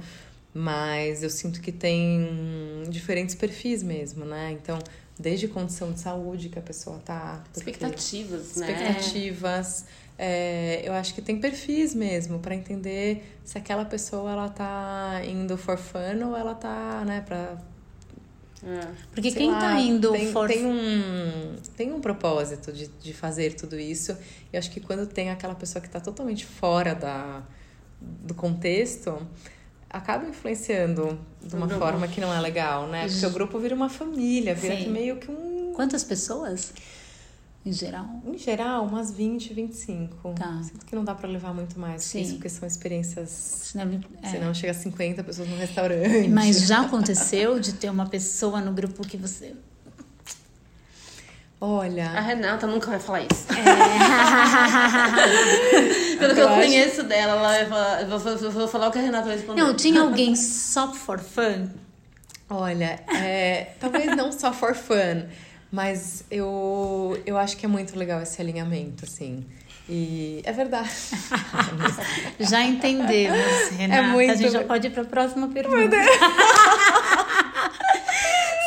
mas 0.57 1.21
eu 1.21 1.29
sinto 1.29 1.59
que 1.59 1.69
tem 1.69 2.83
diferentes 2.87 3.35
perfis 3.35 3.83
mesmo, 3.83 4.23
né? 4.23 4.53
Então, 4.53 4.79
desde 5.19 5.49
condição 5.49 5.91
de 5.91 5.99
saúde 5.99 6.47
que 6.47 6.57
a 6.57 6.61
pessoa 6.61 6.97
tá. 6.99 7.43
Expectativas, 7.53 8.55
né? 8.55 8.71
Expectativas. 8.71 9.85
É, 10.17 10.81
eu 10.85 10.93
acho 10.93 11.13
que 11.13 11.21
tem 11.21 11.41
perfis 11.41 11.93
mesmo 11.93 12.39
para 12.39 12.55
entender 12.55 13.37
se 13.43 13.57
aquela 13.57 13.83
pessoa 13.83 14.31
ela 14.31 14.47
tá 14.47 15.21
indo 15.25 15.57
for 15.57 15.77
fun 15.77 16.25
ou 16.25 16.37
ela 16.37 16.55
tá, 16.55 17.03
né, 17.05 17.19
pra. 17.19 17.57
É. 18.63 18.87
Porque 19.11 19.31
quem 19.31 19.51
lá, 19.51 19.59
tá 19.59 19.79
indo 19.81 20.13
tem, 20.13 20.31
for 20.31 20.47
tem 20.47 20.65
um 20.65 21.55
tem 21.75 21.91
um 21.91 21.99
propósito 21.99 22.71
de, 22.71 22.87
de 22.87 23.13
fazer 23.13 23.55
tudo 23.55 23.77
isso. 23.77 24.17
E 24.53 24.57
acho 24.57 24.71
que 24.71 24.79
quando 24.79 25.05
tem 25.05 25.31
aquela 25.31 25.53
pessoa 25.53 25.81
que 25.81 25.89
tá 25.89 25.99
totalmente 25.99 26.45
fora 26.45 26.95
da, 26.95 27.43
do 27.99 28.33
contexto, 28.33 29.21
acaba 29.95 30.27
influenciando 30.27 31.17
de 31.41 31.55
uma 31.55 31.69
forma 31.69 32.05
que 32.05 32.19
não 32.19 32.33
é 32.33 32.39
legal, 32.41 32.85
né? 32.87 33.07
Porque 33.07 33.25
o 33.25 33.29
grupo 33.29 33.57
vira 33.59 33.73
uma 33.73 33.87
família, 33.87 34.53
vira 34.53 34.75
que 34.75 34.89
meio 34.89 35.17
que 35.17 35.31
um. 35.31 35.71
Quantas 35.73 36.03
pessoas? 36.03 36.73
Em 37.65 37.71
geral? 37.71 38.05
Em 38.25 38.37
geral, 38.37 38.85
umas 38.85 39.09
20, 39.11 39.53
25. 39.53 40.33
Tá. 40.33 40.61
Sinto 40.61 40.85
que 40.85 40.95
não 40.95 41.03
dá 41.03 41.15
para 41.15 41.27
levar 41.29 41.53
muito 41.53 41.79
mais 41.79 42.03
Sim. 42.03 42.21
isso, 42.21 42.33
porque 42.33 42.49
são 42.49 42.67
experiências. 42.67 43.29
Senão, 43.29 44.01
é. 44.21 44.29
Senão 44.29 44.53
chega 44.53 44.71
a 44.71 44.75
50 44.75 45.23
pessoas 45.23 45.49
no 45.49 45.55
restaurante. 45.55 46.27
Mas 46.27 46.67
já 46.67 46.81
aconteceu 46.85 47.59
de 47.59 47.73
ter 47.73 47.89
uma 47.89 48.07
pessoa 48.07 48.59
no 48.61 48.73
grupo 48.73 49.01
que 49.07 49.17
você 49.17 49.55
Olha. 51.59 52.09
A 52.09 52.19
Renata 52.19 52.67
nunca 52.67 52.91
vai 52.91 52.99
falar 52.99 53.21
isso. 53.21 53.47
É. 53.51 53.55
Pelo 56.17 56.31
eu 56.31 56.35
que 56.35 56.41
eu 56.41 56.49
acho... 56.49 56.55
conheço 56.55 57.01
dela, 57.03 57.33
ela 57.33 57.63
vai 57.65 58.03
eu 58.03 58.19
vou, 58.19 58.37
vou 58.51 58.67
falar 58.67 58.89
o 58.89 58.91
que 58.91 58.99
a 58.99 59.01
Renata 59.01 59.25
vai 59.25 59.37
responder. 59.37 59.61
Não, 59.61 59.73
tinha 59.73 60.01
alguém 60.01 60.35
só 60.35 60.93
for 60.93 61.19
fun? 61.19 61.69
Olha, 62.49 62.99
é, 63.07 63.69
talvez 63.79 64.15
não 64.15 64.31
só 64.31 64.53
for 64.53 64.75
fun, 64.75 65.25
mas 65.71 66.23
eu, 66.29 67.19
eu 67.25 67.37
acho 67.37 67.57
que 67.57 67.65
é 67.65 67.69
muito 67.69 67.97
legal 67.97 68.21
esse 68.21 68.39
alinhamento, 68.41 69.05
assim. 69.05 69.43
E 69.87 70.41
é 70.43 70.51
verdade. 70.51 70.89
já 72.39 72.63
entendemos, 72.63 73.69
Renata. 73.71 74.01
É 74.01 74.07
muito... 74.07 74.31
A 74.31 74.35
gente 74.35 74.51
já 74.51 74.63
pode 74.63 74.87
ir 74.87 74.89
para 74.89 75.03
a 75.03 75.05
próxima 75.05 75.47
pergunta. 75.47 75.95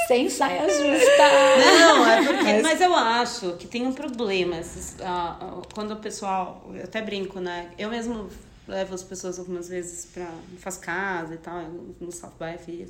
Sem 0.08 0.30
saia 0.30 0.62
justa. 0.62 1.22
Não, 1.58 2.06
é 2.06 2.26
porque. 2.26 2.62
Mas 2.62 2.80
eu 2.80 2.94
acho 2.94 3.52
que 3.58 3.66
tem 3.66 3.86
um 3.86 3.92
problema. 3.92 4.58
esses, 4.58 4.96
ah, 5.02 5.60
quando 5.74 5.92
o 5.92 5.96
pessoal. 5.96 6.66
Eu 6.74 6.84
até 6.84 7.02
brinco, 7.02 7.38
né? 7.40 7.70
Eu 7.78 7.90
mesmo 7.90 8.30
levo 8.66 8.94
as 8.94 9.02
pessoas 9.02 9.38
algumas 9.38 9.68
vezes 9.68 10.06
pra. 10.06 10.26
Faz 10.60 10.78
casa 10.78 11.34
e 11.34 11.36
tal, 11.36 11.62
no 12.00 12.10
South 12.10 12.32
by 12.40 12.56
fiz. 12.58 12.88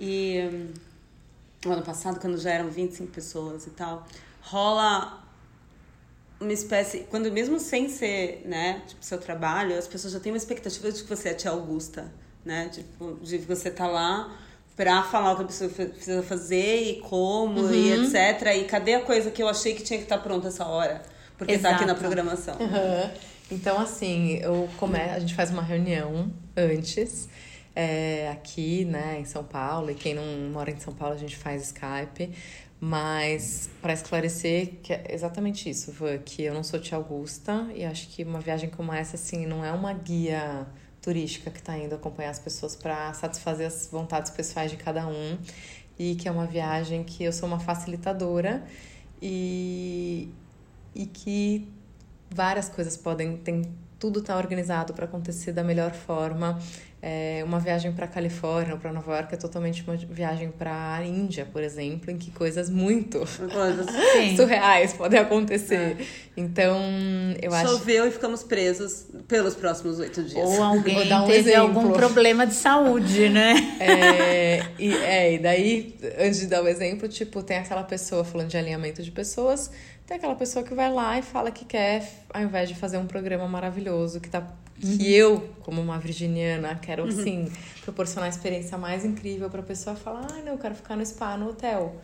E. 0.00 0.70
o 1.66 1.70
ano 1.70 1.82
passado, 1.82 2.18
quando 2.18 2.38
já 2.38 2.52
eram 2.52 2.70
25 2.70 3.12
pessoas 3.12 3.66
e 3.66 3.70
tal, 3.70 4.06
rola 4.40 5.22
uma 6.40 6.52
espécie. 6.52 7.00
Quando 7.10 7.30
mesmo 7.30 7.60
sem 7.60 7.90
ser, 7.90 8.40
né, 8.46 8.82
tipo, 8.86 9.04
seu 9.04 9.18
trabalho, 9.18 9.76
as 9.76 9.86
pessoas 9.86 10.14
já 10.14 10.18
têm 10.18 10.32
uma 10.32 10.38
expectativa 10.38 10.90
de 10.90 11.02
que 11.02 11.08
você 11.10 11.28
é 11.28 11.32
a 11.32 11.34
tia 11.34 11.50
Augusta, 11.50 12.10
né? 12.42 12.70
Tipo, 12.70 13.18
de 13.22 13.38
que 13.38 13.44
você 13.44 13.70
tá 13.70 13.86
lá 13.86 14.34
pra 14.76 15.02
falar 15.02 15.32
o 15.32 15.36
que 15.36 15.42
a 15.42 15.46
pessoa 15.46 15.70
precisa 15.70 16.22
fazer 16.22 16.82
e 16.82 17.00
como 17.00 17.72
e 17.72 17.92
etc. 17.92 18.56
E 18.56 18.64
cadê 18.64 18.94
a 18.94 19.00
coisa 19.00 19.30
que 19.30 19.42
eu 19.42 19.48
achei 19.48 19.74
que 19.74 19.82
tinha 19.82 19.98
que 19.98 20.04
estar 20.04 20.18
pronta 20.18 20.48
essa 20.48 20.64
hora? 20.64 21.02
Porque 21.36 21.58
tá 21.58 21.70
aqui 21.70 21.84
na 21.84 21.92
Exato. 21.92 22.00
programação. 22.00 22.54
Aham. 22.60 23.10
Então, 23.50 23.78
assim, 23.78 24.38
eu 24.38 24.68
come... 24.78 24.98
a 24.98 25.18
gente 25.18 25.34
faz 25.34 25.50
uma 25.50 25.62
reunião 25.62 26.32
antes, 26.56 27.28
é, 27.76 28.30
aqui, 28.32 28.84
né, 28.84 29.18
em 29.20 29.24
São 29.26 29.44
Paulo, 29.44 29.90
e 29.90 29.94
quem 29.94 30.14
não 30.14 30.24
mora 30.50 30.70
em 30.70 30.78
São 30.78 30.94
Paulo, 30.94 31.14
a 31.14 31.18
gente 31.18 31.36
faz 31.36 31.62
Skype. 31.64 32.30
Mas, 32.80 33.68
para 33.80 33.92
esclarecer, 33.92 34.78
que 34.82 34.92
é 34.92 35.04
exatamente 35.10 35.68
isso, 35.68 35.94
que 36.24 36.42
eu 36.42 36.54
não 36.54 36.64
sou 36.64 36.80
tia 36.80 36.96
Augusta, 36.96 37.66
e 37.74 37.84
acho 37.84 38.08
que 38.08 38.24
uma 38.24 38.40
viagem 38.40 38.70
como 38.70 38.92
essa, 38.92 39.16
assim, 39.16 39.46
não 39.46 39.64
é 39.64 39.70
uma 39.70 39.92
guia 39.92 40.66
turística 41.02 41.50
que 41.50 41.58
está 41.58 41.76
indo 41.76 41.94
acompanhar 41.94 42.30
as 42.30 42.38
pessoas 42.38 42.76
para 42.76 43.12
satisfazer 43.12 43.66
as 43.66 43.88
vontades 43.90 44.30
pessoais 44.30 44.70
de 44.70 44.76
cada 44.76 45.06
um, 45.06 45.36
e 45.98 46.14
que 46.14 46.28
é 46.28 46.30
uma 46.30 46.46
viagem 46.46 47.04
que 47.04 47.24
eu 47.24 47.32
sou 47.32 47.48
uma 47.48 47.58
facilitadora 47.58 48.64
e, 49.20 50.28
e 50.94 51.04
que 51.06 51.68
várias 52.30 52.68
coisas 52.68 52.96
podem 52.96 53.36
tem 53.36 53.62
tudo 53.98 54.18
está 54.18 54.36
organizado 54.36 54.92
para 54.94 55.04
acontecer 55.04 55.52
da 55.52 55.62
melhor 55.62 55.92
forma 55.92 56.58
é, 57.02 57.42
uma 57.44 57.58
viagem 57.58 57.92
para 57.92 58.06
Califórnia 58.06 58.74
ou 58.74 58.80
para 58.80 58.92
Nova 58.92 59.16
York 59.16 59.34
é 59.34 59.36
totalmente 59.36 59.82
uma 59.82 59.96
viagem 59.96 60.50
para 60.50 60.94
a 60.94 61.04
Índia 61.04 61.44
por 61.44 61.62
exemplo 61.62 62.10
em 62.10 62.16
que 62.16 62.30
coisas 62.30 62.70
muito 62.70 63.26
surreais 64.36 64.92
podem 64.92 65.18
acontecer 65.18 65.96
então 66.36 66.80
eu 67.42 67.52
acho 67.52 67.72
Choveu 67.72 68.06
e 68.06 68.10
ficamos 68.10 68.42
presos 68.42 69.06
pelos 69.28 69.54
próximos 69.54 69.98
oito 69.98 70.22
dias. 70.22 70.48
Ou 70.48 70.62
alguém 70.62 70.94
Vou 70.94 71.04
dar 71.06 71.22
um 71.22 71.26
teve 71.26 71.50
exemplo. 71.50 71.78
algum 71.78 71.92
problema 71.92 72.46
de 72.46 72.54
saúde, 72.54 73.28
né? 73.28 73.54
É, 73.80 74.66
e, 74.78 74.94
é, 74.94 75.34
e 75.34 75.38
daí, 75.38 75.96
antes 76.18 76.40
de 76.40 76.46
dar 76.46 76.62
o 76.62 76.68
exemplo, 76.68 77.08
tipo, 77.08 77.42
tem 77.42 77.58
aquela 77.58 77.82
pessoa 77.82 78.24
falando 78.24 78.48
de 78.48 78.56
alinhamento 78.56 79.02
de 79.02 79.10
pessoas, 79.10 79.70
tem 80.06 80.16
aquela 80.16 80.34
pessoa 80.34 80.64
que 80.64 80.74
vai 80.74 80.90
lá 80.92 81.18
e 81.18 81.22
fala 81.22 81.50
que 81.50 81.64
quer, 81.64 82.08
ao 82.32 82.42
invés 82.42 82.68
de 82.68 82.74
fazer 82.74 82.98
um 82.98 83.06
programa 83.06 83.46
maravilhoso, 83.48 84.20
que 84.20 84.28
tá. 84.28 84.46
Que 84.80 85.14
eu, 85.14 85.48
como 85.60 85.80
uma 85.80 85.98
virginiana, 85.98 86.74
quero, 86.74 87.04
assim, 87.04 87.50
proporcionar 87.82 88.26
a 88.26 88.28
experiência 88.28 88.76
mais 88.76 89.04
incrível 89.04 89.48
pra 89.48 89.62
pessoa 89.62 89.94
falar, 89.94 90.26
ah, 90.30 90.42
não, 90.44 90.52
eu 90.52 90.58
quero 90.58 90.74
ficar 90.74 90.96
no 90.96 91.04
spa, 91.06 91.36
no 91.36 91.50
hotel. 91.50 92.00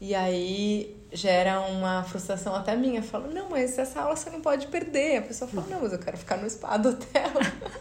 E 0.00 0.14
aí 0.14 0.96
gera 1.12 1.60
uma 1.60 2.02
frustração 2.02 2.54
até 2.54 2.76
minha. 2.76 2.98
Eu 2.98 3.02
falo, 3.02 3.32
não, 3.32 3.48
mas 3.48 3.78
essa 3.78 4.00
aula 4.00 4.16
você 4.16 4.28
não 4.28 4.40
pode 4.40 4.66
perder. 4.66 5.18
A 5.18 5.22
pessoa 5.22 5.48
fala, 5.48 5.66
não, 5.70 5.80
mas 5.80 5.92
eu 5.92 5.98
quero 5.98 6.16
ficar 6.16 6.36
no 6.36 6.48
spa 6.50 6.76
do 6.76 6.90
hotel. 6.90 7.30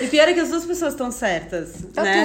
E 0.00 0.06
pior 0.06 0.28
é 0.28 0.32
que 0.32 0.40
as 0.40 0.48
duas 0.48 0.64
pessoas 0.64 0.94
estão 0.94 1.10
certas. 1.10 1.84
Tá 1.92 2.02
né? 2.02 2.24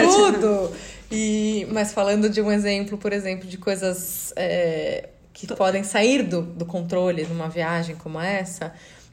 tudo, 0.00 0.38
tudo. 0.40 0.76
E, 1.10 1.66
mas 1.70 1.92
falando 1.92 2.30
de 2.30 2.40
um 2.40 2.50
exemplo, 2.50 2.96
por 2.96 3.12
exemplo, 3.12 3.46
de 3.46 3.58
coisas 3.58 4.32
é, 4.36 5.10
que 5.32 5.46
podem 5.48 5.84
sair 5.84 6.22
do, 6.22 6.40
do 6.40 6.64
controle 6.64 7.24
numa 7.24 7.48
viagem 7.48 7.96
como 7.96 8.18
essa, 8.18 8.72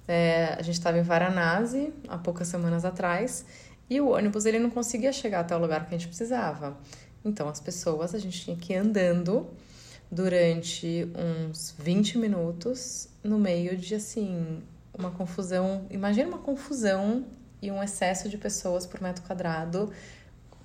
é, 0.09 0.55
a 0.57 0.61
gente 0.63 0.73
estava 0.73 0.97
em 0.97 1.03
Varanasi 1.03 1.93
há 2.07 2.17
poucas 2.17 2.47
semanas 2.47 2.83
atrás 2.83 3.45
e 3.87 4.01
o 4.01 4.09
ônibus 4.09 4.47
ele 4.47 4.57
não 4.57 4.71
conseguia 4.71 5.13
chegar 5.13 5.41
até 5.41 5.55
o 5.55 5.59
lugar 5.59 5.87
que 5.87 5.93
a 5.93 5.97
gente 5.99 6.07
precisava. 6.07 6.75
Então 7.23 7.47
as 7.47 7.59
pessoas, 7.59 8.15
a 8.15 8.17
gente 8.17 8.41
tinha 8.41 8.57
que 8.57 8.73
ir 8.73 8.77
andando 8.77 9.47
durante 10.09 11.07
uns 11.47 11.75
20 11.77 12.17
minutos 12.17 13.07
no 13.23 13.37
meio 13.37 13.77
de 13.77 13.93
assim 13.93 14.63
uma 14.97 15.11
confusão. 15.11 15.85
Imagina 15.91 16.27
uma 16.27 16.39
confusão 16.39 17.23
e 17.61 17.69
um 17.69 17.81
excesso 17.83 18.27
de 18.27 18.37
pessoas 18.37 18.87
por 18.87 18.99
metro 19.03 19.23
quadrado. 19.23 19.91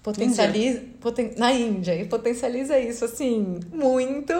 Potencializa, 0.02 0.82
poten, 1.00 1.34
na 1.36 1.52
Índia, 1.52 1.94
e 1.94 2.06
potencializa 2.06 2.78
isso 2.78 3.04
assim 3.04 3.60
muito. 3.70 4.32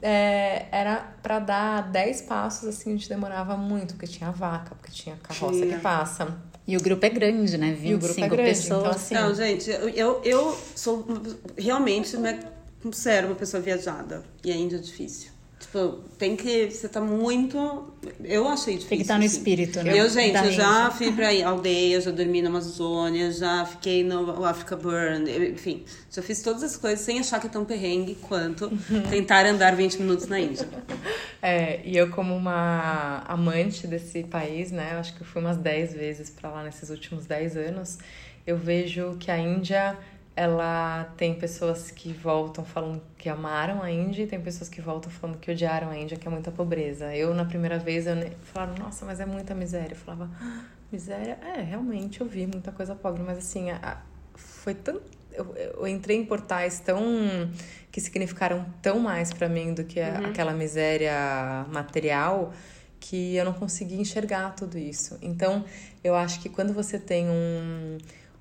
É, 0.00 0.66
era 0.70 1.12
para 1.22 1.40
dar 1.40 1.90
10 1.90 2.22
passos 2.22 2.68
assim, 2.68 2.90
a 2.90 2.96
gente 2.96 3.08
demorava 3.08 3.56
muito, 3.56 3.94
porque 3.94 4.06
tinha 4.06 4.30
vaca, 4.30 4.74
porque 4.76 4.92
tinha 4.92 5.16
carroça 5.16 5.60
Tinha. 5.60 5.76
que 5.76 5.82
passa. 5.82 6.38
E 6.66 6.76
o 6.76 6.80
grupo 6.80 7.04
é 7.04 7.08
grande, 7.08 7.56
né? 7.56 7.72
25 7.72 7.88
E 7.88 7.94
o 7.94 7.98
grupo 7.98 8.20
é 8.20 8.28
grande, 8.28 8.48
pessoas. 8.50 8.80
então, 8.80 8.90
assim, 8.90 9.14
Não, 9.14 9.34
gente, 9.34 9.70
eu, 9.70 10.20
eu, 10.22 10.58
sou 10.76 11.06
realmente, 11.56 12.16
né, 12.16 12.40
sério, 12.92 13.30
uma 13.30 13.34
pessoa 13.34 13.62
viajada. 13.62 14.22
E 14.44 14.52
a 14.52 14.54
Índia 14.54 14.76
é 14.76 14.80
difícil. 14.80 15.30
Tipo, 15.58 16.04
tem 16.16 16.36
que. 16.36 16.70
Você 16.70 16.88
tá 16.88 17.00
muito. 17.00 17.92
Eu 18.22 18.46
achei 18.46 18.74
difícil. 18.74 18.88
Tem 18.88 18.98
que 18.98 19.02
estar 19.02 19.18
no 19.18 19.24
assim. 19.24 19.36
espírito, 19.36 19.82
né? 19.82 19.98
Eu, 19.98 20.08
gente, 20.08 20.36
eu 20.36 20.52
já 20.52 20.90
fui 20.90 21.12
pra 21.12 21.28
aldeia, 21.44 22.00
já 22.00 22.12
dormi 22.12 22.40
na 22.40 22.48
Amazônia, 22.48 23.32
já 23.32 23.64
fiquei 23.66 24.04
no 24.04 24.44
Africa 24.44 24.76
Burn, 24.76 25.28
enfim, 25.50 25.84
já 26.10 26.22
fiz 26.22 26.42
todas 26.42 26.62
as 26.62 26.76
coisas 26.76 27.00
sem 27.00 27.18
achar 27.18 27.40
que 27.40 27.48
é 27.48 27.50
tão 27.50 27.64
perrengue 27.64 28.14
quanto 28.14 28.70
tentar 29.10 29.46
andar 29.46 29.74
20 29.74 29.98
minutos 29.98 30.26
na 30.26 30.38
Índia. 30.38 30.68
É, 31.40 31.80
e 31.84 31.96
eu 31.96 32.10
como 32.10 32.34
uma 32.34 33.22
amante 33.28 33.86
desse 33.86 34.24
país, 34.24 34.72
né, 34.72 34.94
acho 34.98 35.14
que 35.14 35.20
eu 35.20 35.26
fui 35.26 35.40
umas 35.40 35.56
10 35.56 35.94
vezes 35.94 36.30
para 36.30 36.50
lá 36.50 36.64
nesses 36.64 36.90
últimos 36.90 37.26
10 37.26 37.56
anos, 37.56 37.98
eu 38.44 38.56
vejo 38.56 39.16
que 39.20 39.30
a 39.30 39.38
Índia, 39.38 39.96
ela 40.42 41.04
tem 41.16 41.34
pessoas 41.34 41.90
que 41.90 42.12
voltam 42.12 42.64
falando 42.64 43.02
que 43.16 43.28
amaram 43.28 43.82
a 43.82 43.90
Índia 43.90 44.22
e 44.22 44.26
tem 44.28 44.40
pessoas 44.40 44.68
que 44.68 44.80
voltam 44.80 45.10
falando 45.10 45.36
que 45.38 45.50
odiaram 45.50 45.90
a 45.90 45.98
Índia, 45.98 46.16
que 46.16 46.28
é 46.28 46.30
muita 46.30 46.52
pobreza. 46.52 47.12
Eu, 47.12 47.34
na 47.34 47.44
primeira 47.44 47.76
vez, 47.76 48.06
eu 48.06 48.14
ne- 48.14 48.30
falaram, 48.52 48.74
nossa, 48.76 49.04
mas 49.04 49.18
é 49.18 49.26
muita 49.26 49.52
miséria. 49.52 49.94
Eu 49.94 49.96
falava, 49.96 50.30
"Ah, 50.40 50.62
miséria? 50.92 51.36
É, 51.42 51.60
realmente, 51.60 52.20
eu 52.20 52.26
vi 52.28 52.46
muita 52.46 52.70
coisa 52.70 52.94
pobre, 52.94 53.20
mas 53.22 53.38
assim, 53.38 53.70
a- 53.72 54.00
foi 54.36 54.74
tão 54.74 55.00
eu, 55.32 55.54
eu 55.56 55.86
entrei 55.86 56.16
em 56.16 56.24
portais 56.24 56.80
tão 56.80 57.00
que 57.92 58.00
significaram 58.00 58.64
tão 58.82 58.98
mais 58.98 59.32
para 59.32 59.48
mim 59.48 59.72
do 59.74 59.84
que 59.84 60.00
a- 60.00 60.18
aquela 60.30 60.52
miséria 60.52 61.12
material 61.72 62.52
que 63.00 63.36
eu 63.36 63.44
não 63.44 63.52
consegui 63.52 63.96
enxergar 64.00 64.54
tudo 64.56 64.76
isso. 64.78 65.16
Então, 65.22 65.64
eu 66.02 66.14
acho 66.16 66.40
que 66.40 66.48
quando 66.48 66.72
você 66.72 66.98
tem 66.98 67.28
um, 67.28 67.98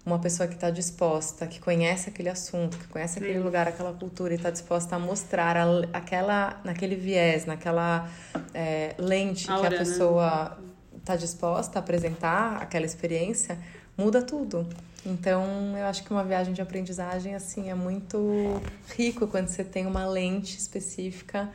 uma 0.08 0.20
pessoa 0.20 0.48
que 0.48 0.56
está 0.56 0.70
disposta, 0.70 1.46
que 1.46 1.60
conhece 1.60 2.10
aquele 2.10 2.30
assunto, 2.30 2.78
que 2.78 2.88
conhece 2.88 3.20
aquele 3.20 3.40
lugar, 3.40 3.68
aquela 3.68 3.92
cultura 3.92 4.34
e 4.34 4.38
está 4.38 4.50
disposta 4.50 4.96
a 4.96 5.00
mostrar 5.00 5.58
a- 5.58 5.66
aquela, 5.92 6.62
naquele 6.64 6.96
viés, 6.96 7.46
naquela 7.46 8.10
é, 8.54 8.96
lente 8.98 9.52
Aura, 9.52 9.64
que 9.64 9.70
né? 9.70 9.76
a 9.76 9.80
pessoa 9.80 10.58
está 10.96 11.16
disposta 11.18 11.78
a 11.78 11.82
apresentar 11.82 12.62
aquela 12.62 12.86
experiência, 12.86 13.58
muda 13.98 14.22
tudo. 14.22 14.66
Então, 15.06 15.44
eu 15.78 15.86
acho 15.86 16.04
que 16.04 16.12
uma 16.12 16.24
viagem 16.24 16.54
de 16.54 16.62
aprendizagem 16.62 17.36
assim 17.36 17.70
é 17.70 17.76
muito 17.76 18.62
rico 18.98 19.28
quando 19.28 19.50
você 19.50 19.64
tem 19.64 19.86
uma 19.86 20.06
lente 20.08 20.58
específica 20.58 21.50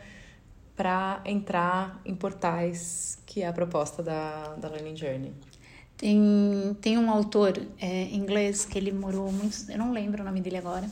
para 0.77 1.21
entrar 1.25 2.01
em 2.05 2.15
portais, 2.15 3.19
que 3.27 3.43
é 3.43 3.47
a 3.49 3.53
proposta 3.53 4.03
da, 4.03 4.55
da 4.57 4.69
Learning 4.69 4.97
Journey. 4.97 5.33
Tem, 6.03 6.77
tem 6.81 6.99
um 6.99 7.09
autor 7.09 7.65
é, 7.81 8.09
inglês 8.11 8.65
que 8.65 8.77
ele 8.77 8.91
morou 8.91 9.31
muito. 9.31 9.57
Eu 9.71 9.79
não 9.79 9.93
lembro 9.93 10.21
o 10.21 10.25
nome 10.25 10.41
dele 10.41 10.57
agora, 10.57 10.91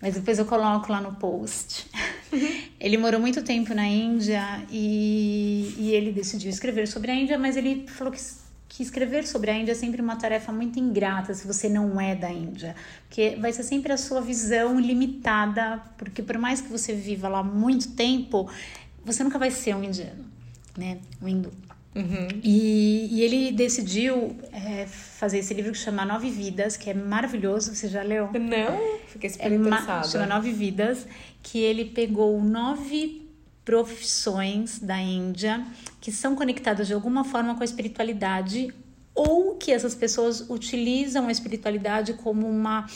mas 0.00 0.14
depois 0.14 0.38
eu 0.38 0.44
coloco 0.44 0.92
lá 0.92 1.00
no 1.00 1.16
post. 1.16 1.90
ele 2.78 2.96
morou 2.96 3.20
muito 3.20 3.42
tempo 3.42 3.74
na 3.74 3.84
Índia 3.84 4.64
e, 4.70 5.74
e 5.76 5.90
ele 5.90 6.12
decidiu 6.12 6.48
escrever 6.50 6.86
sobre 6.86 7.10
a 7.10 7.16
Índia, 7.16 7.36
mas 7.36 7.56
ele 7.56 7.84
falou 7.88 8.12
que, 8.12 8.20
que 8.68 8.80
escrever 8.80 9.26
sobre 9.26 9.50
a 9.50 9.58
Índia 9.58 9.72
é 9.72 9.74
sempre 9.74 10.00
uma 10.00 10.14
tarefa 10.14 10.52
muito 10.52 10.78
ingrata 10.78 11.34
se 11.34 11.44
você 11.44 11.68
não 11.68 12.00
é 12.00 12.14
da 12.14 12.30
Índia, 12.30 12.76
porque 13.08 13.36
vai 13.40 13.52
ser 13.52 13.64
sempre 13.64 13.92
a 13.92 13.96
sua 13.96 14.20
visão 14.20 14.78
limitada, 14.78 15.82
porque 15.96 16.22
por 16.22 16.38
mais 16.38 16.60
que 16.60 16.68
você 16.68 16.94
viva 16.94 17.26
lá 17.26 17.42
muito 17.42 17.90
tempo, 17.96 18.48
você 19.04 19.24
nunca 19.24 19.36
vai 19.36 19.50
ser 19.50 19.74
um 19.74 19.82
indiano, 19.82 20.24
né? 20.76 20.98
Um 21.20 21.26
hindu. 21.26 21.50
E, 22.44 23.08
e 23.10 23.22
ele 23.22 23.52
decidiu 23.52 24.36
é, 24.52 24.86
fazer 24.86 25.38
esse 25.38 25.52
livro 25.54 25.72
que 25.72 25.78
chama 25.78 26.04
Nove 26.04 26.30
Vidas, 26.30 26.76
que 26.76 26.90
é 26.90 26.94
maravilhoso. 26.94 27.74
Você 27.74 27.88
já 27.88 28.02
leu? 28.02 28.30
Não, 28.32 28.98
fiquei 29.08 29.30
super 29.30 29.50
É 29.50 29.54
interessada. 29.54 30.08
chama 30.08 30.26
Nove 30.26 30.52
Vidas, 30.52 31.06
que 31.42 31.58
ele 31.58 31.86
pegou 31.86 32.40
nove 32.42 33.28
profissões 33.64 34.78
da 34.78 34.98
Índia 34.98 35.62
que 36.00 36.10
são 36.10 36.34
conectadas 36.34 36.86
de 36.86 36.94
alguma 36.94 37.22
forma 37.22 37.54
com 37.54 37.60
a 37.60 37.64
espiritualidade 37.64 38.72
ou 39.14 39.56
que 39.56 39.70
essas 39.72 39.94
pessoas 39.94 40.48
utilizam 40.48 41.26
a 41.28 41.32
espiritualidade 41.32 42.14
como 42.14 42.48
uma 42.48 42.86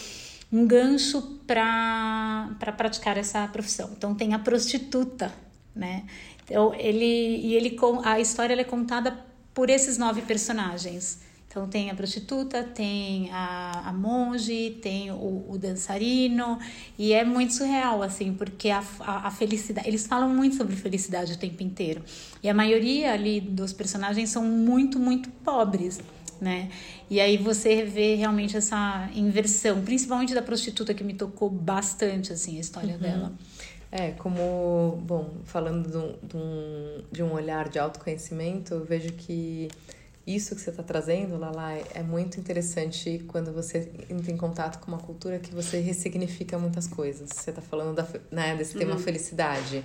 um 0.51 0.67
gancho 0.67 1.21
para 1.47 2.51
pra 2.59 2.73
praticar 2.73 3.19
essa 3.19 3.47
profissão. 3.49 3.91
Então 3.97 4.15
tem 4.15 4.33
a 4.33 4.39
prostituta, 4.39 5.33
né? 5.75 6.05
Então 6.45 6.75
ele 6.75 7.05
e 7.05 7.55
ele 7.55 7.77
a 8.05 8.21
história 8.21 8.55
é 8.55 8.65
contada 8.65 9.17
por 9.55 9.71
esses 9.71 9.99
nove 9.99 10.23
personagens. 10.23 11.21
Então 11.53 11.69
tem 11.69 11.91
a 11.91 11.95
prostituta, 11.95 12.63
tem 12.65 13.31
a, 13.31 13.91
a 13.91 13.93
monge, 13.93 14.79
tem 14.81 15.11
o, 15.11 15.45
o, 15.51 15.59
dançarino, 15.59 16.59
e 16.99 17.13
é 17.13 17.27
muito 17.27 17.53
surreal, 17.53 18.03
assim, 18.03 18.33
porque 18.33 18.71
a, 18.71 18.83
a, 19.01 19.29
a, 19.29 19.31
felicidade. 19.31 19.87
Eles 19.87 20.07
falam 20.07 20.31
muito 20.31 20.57
sobre 20.57 20.75
felicidade 20.75 21.35
o 21.35 21.37
tempo 21.37 21.63
inteiro. 21.63 22.03
E 22.43 22.49
a 22.49 22.55
maioria 22.55 23.13
ali 23.13 23.39
dos 23.39 23.71
personagens 23.71 24.31
são 24.31 24.43
muito, 24.43 24.99
muito 24.99 25.29
pobres. 25.45 26.01
Né? 26.41 26.71
E 27.11 27.21
aí 27.21 27.37
você 27.37 27.85
vê 27.85 28.15
realmente 28.15 28.57
essa 28.57 29.09
inversão, 29.15 29.83
principalmente 29.83 30.35
da 30.35 30.43
prostituta 30.43 30.95
que 30.95 31.05
me 31.05 31.13
tocou 31.13 31.51
bastante 31.51 32.33
assim 32.33 32.57
a 32.57 32.61
história 32.61 32.95
uhum. 32.95 33.01
dela. 33.01 33.33
É, 33.95 34.13
como, 34.13 35.03
bom, 35.03 35.35
falando 35.45 35.91
de 35.91 35.97
um, 35.99 36.27
de 36.27 36.37
um, 36.39 37.05
de 37.13 37.23
um 37.23 37.31
olhar 37.31 37.69
de 37.69 37.79
autoconhecimento, 37.79 38.73
eu 38.73 38.85
vejo 38.85 39.13
que 39.13 39.69
isso 40.27 40.55
que 40.55 40.63
você 40.63 40.71
está 40.71 40.83
trazendo, 40.83 41.37
Lala, 41.37 41.75
é 41.95 42.03
muito 42.03 42.41
interessante 42.41 43.23
quando 43.29 43.53
você 43.53 43.93
entra 44.09 44.33
em 44.33 44.37
contato 44.39 44.81
com 44.81 44.91
uma 44.91 44.99
cultura 44.99 45.39
que 45.39 45.55
você 45.55 45.79
ressignifica 45.79 46.59
muitas 46.59 46.89
coisas. 46.89 47.29
Você 47.35 47.51
está 47.51 47.61
falando 47.61 47.95
da, 47.95 48.09
né, 48.31 48.57
desse 48.57 48.79
tema 48.79 48.93
uhum. 48.93 48.99
felicidade. 48.99 49.85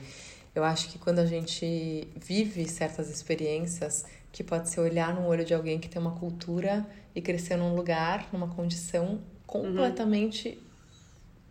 Eu 0.56 0.64
acho 0.64 0.88
que 0.88 0.98
quando 0.98 1.20
a 1.20 1.26
gente 1.26 2.08
vive 2.16 2.66
certas 2.66 3.10
experiências, 3.10 4.06
que 4.32 4.42
pode 4.42 4.70
ser 4.70 4.80
olhar 4.80 5.14
no 5.14 5.28
olho 5.28 5.44
de 5.44 5.54
alguém 5.54 5.80
que 5.80 5.90
tem 5.90 6.02
uma 6.02 6.12
cultura 6.12 6.86
e 7.14 7.22
crescer 7.22 7.58
num 7.58 7.76
lugar, 7.76 8.30
numa 8.32 8.48
condição 8.48 9.20
completamente 9.46 10.50
uhum. 10.50 10.67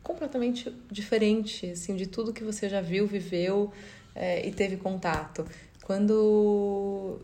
Completamente 0.06 0.74
diferente 0.90 1.70
assim 1.70 1.96
de 1.96 2.06
tudo 2.06 2.32
que 2.32 2.44
você 2.44 2.68
já 2.68 2.80
viu, 2.80 3.06
viveu 3.06 3.72
é, 4.14 4.46
e 4.46 4.52
teve 4.52 4.76
contato. 4.76 5.46
Quando 5.82 7.20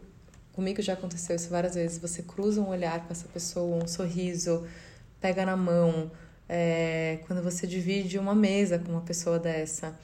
Comigo 0.52 0.82
já 0.82 0.92
aconteceu 0.92 1.34
isso 1.34 1.48
várias 1.48 1.74
vezes. 1.74 1.98
Você 1.98 2.22
cruza 2.22 2.60
um 2.60 2.68
olhar 2.68 3.06
com 3.06 3.12
essa 3.12 3.26
pessoa, 3.28 3.82
um 3.82 3.88
sorriso, 3.88 4.66
pega 5.20 5.46
na 5.46 5.56
mão. 5.56 6.10
É, 6.48 7.20
quando 7.26 7.42
você 7.42 7.66
divide 7.66 8.18
uma 8.18 8.34
mesa 8.34 8.78
com 8.78 8.92
uma 8.92 9.00
pessoa 9.00 9.38
dessa, 9.38 9.98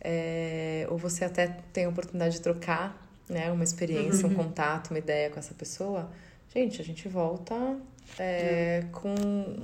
é, 0.00 0.86
ou 0.88 0.96
você 0.96 1.24
até 1.24 1.48
tem 1.72 1.86
a 1.86 1.88
oportunidade 1.88 2.36
de 2.36 2.40
trocar 2.40 3.04
né, 3.28 3.50
uma 3.50 3.64
experiência, 3.64 4.26
uhum. 4.26 4.32
um 4.32 4.36
contato, 4.36 4.90
uma 4.90 4.98
ideia 4.98 5.28
com 5.30 5.40
essa 5.40 5.54
pessoa, 5.54 6.08
gente, 6.54 6.80
a 6.80 6.84
gente 6.84 7.08
volta 7.08 7.76
é, 8.16 8.84
uhum. 8.84 8.90
com 8.92 9.14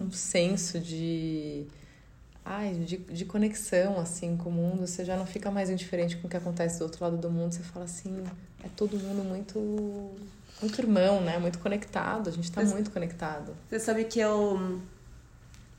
um 0.07 0.11
senso 0.11 0.81
de, 0.81 1.67
ai, 2.45 2.75
de, 2.75 2.99
de 2.99 3.25
conexão 3.25 3.99
assim 3.99 4.37
com 4.37 4.51
o 4.51 4.53
mundo. 4.53 4.87
Você 4.87 5.05
já 5.05 5.17
não 5.17 5.27
fica 5.27 5.51
mais 5.51 5.71
indiferente 5.71 6.17
com 6.17 6.27
o 6.27 6.31
que 6.31 6.37
acontece 6.37 6.79
do 6.79 6.83
outro 6.83 7.03
lado 7.03 7.17
do 7.17 7.31
mundo. 7.31 7.53
Você 7.53 7.63
fala 7.63 7.85
assim, 7.85 8.25
é 8.63 8.69
todo 8.77 8.97
mundo 8.99 9.25
muito 9.25 9.59
muito 10.61 10.81
irmão, 10.81 11.21
né? 11.21 11.39
Muito 11.39 11.59
conectado. 11.59 12.29
A 12.29 12.33
gente 12.33 12.51
tá 12.51 12.63
muito 12.63 12.91
conectado. 12.91 13.55
Você 13.69 13.81
sabe 13.81 14.05
que 14.05 14.21
eu 14.21 14.81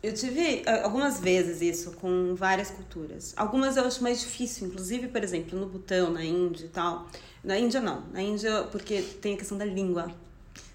eu 0.02 0.14
tive 0.14 0.64
algumas 0.84 1.20
vezes 1.20 1.62
isso 1.62 1.94
com 1.94 2.36
várias 2.36 2.70
culturas. 2.70 3.34
Algumas 3.36 3.76
eu 3.76 3.86
acho 3.86 4.04
mais 4.04 4.20
difícil, 4.20 4.68
inclusive, 4.68 5.08
por 5.08 5.24
exemplo, 5.24 5.60
no 5.60 5.66
Butão, 5.66 6.12
na 6.12 6.24
Índia 6.24 6.66
e 6.66 6.70
tal. 6.70 7.08
Na 7.44 7.58
Índia 7.58 7.82
não. 7.82 8.04
Na 8.12 8.22
Índia 8.22 8.64
porque 8.72 9.02
tem 9.02 9.34
a 9.34 9.38
questão 9.38 9.58
da 9.58 9.66
língua. 9.66 10.12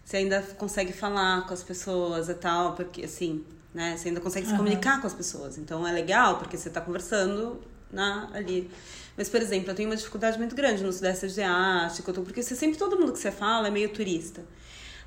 Você 0.05 0.17
ainda 0.17 0.43
consegue 0.59 0.93
falar 0.93 1.47
com 1.47 1.55
as 1.55 1.63
pessoas 1.63 2.29
e 2.29 2.35
tal, 2.35 2.75
porque 2.75 3.05
assim, 3.05 3.45
né? 3.75 3.97
Você 3.97 4.09
ainda 4.09 4.21
consegue 4.21 4.47
se 4.47 4.55
comunicar 4.55 5.01
com 5.01 5.07
as 5.07 5.15
pessoas. 5.15 5.59
Então 5.59 5.87
é 5.87 5.93
legal 5.93 6.39
porque 6.39 6.57
você 6.57 6.71
tá 6.71 6.81
conversando 6.81 7.61
na 7.93 8.29
ali. 8.33 8.71
Mas, 9.17 9.29
por 9.29 9.41
exemplo, 9.41 9.71
eu 9.71 9.75
tenho 9.75 9.89
uma 9.89 9.97
dificuldade 9.97 10.39
muito 10.39 10.55
grande 10.55 10.83
no 10.83 10.93
Sudeste 10.93 11.27
Asiático, 11.27 12.13
porque 12.13 12.43
você, 12.43 12.55
sempre 12.55 12.79
todo 12.79 12.99
mundo 12.99 13.13
que 13.13 13.19
você 13.19 13.31
fala 13.31 13.69
é 13.69 13.71
meio 13.71 13.91
turista. 13.91 14.43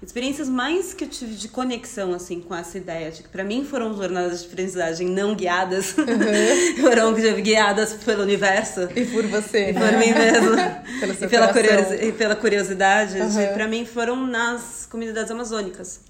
Experiências 0.05 0.49
mais 0.49 0.93
que 0.93 1.05
eu 1.05 1.07
tive 1.07 1.33
de 1.35 1.47
conexão, 1.47 2.13
assim, 2.13 2.41
com 2.41 2.53
essa 2.53 2.77
ideia 2.77 3.09
de 3.09 3.23
que 3.23 3.29
pra 3.29 3.41
mim 3.41 3.63
foram 3.63 3.95
jornadas 3.95 4.41
de 4.41 4.47
aprendizagem 4.47 5.07
não 5.07 5.33
guiadas, 5.33 5.95
uhum. 5.97 6.75
foram 6.83 7.13
guiadas 7.41 7.93
pelo 7.93 8.23
universo. 8.23 8.81
E 8.93 9.05
por 9.05 9.25
você. 9.27 9.69
E 9.69 9.73
por 9.73 9.93
mim 9.93 10.11
mesmo. 10.11 10.55
e, 11.23 11.27
pela 11.29 11.53
curiosidade, 11.53 12.05
e 12.05 12.11
pela 12.11 12.35
curiosidade. 12.35 13.17
Uhum. 13.17 13.53
Pra 13.53 13.67
mim 13.67 13.85
foram 13.85 14.27
nas 14.27 14.85
comunidades 14.91 15.31
amazônicas. 15.31 16.01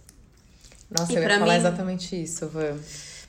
Nossa, 0.97 1.13
e 1.13 1.15
eu 1.15 1.21
ia 1.23 1.29
falar 1.39 1.53
mim, 1.53 1.59
exatamente 1.59 2.21
isso, 2.21 2.47
Van 2.47 2.77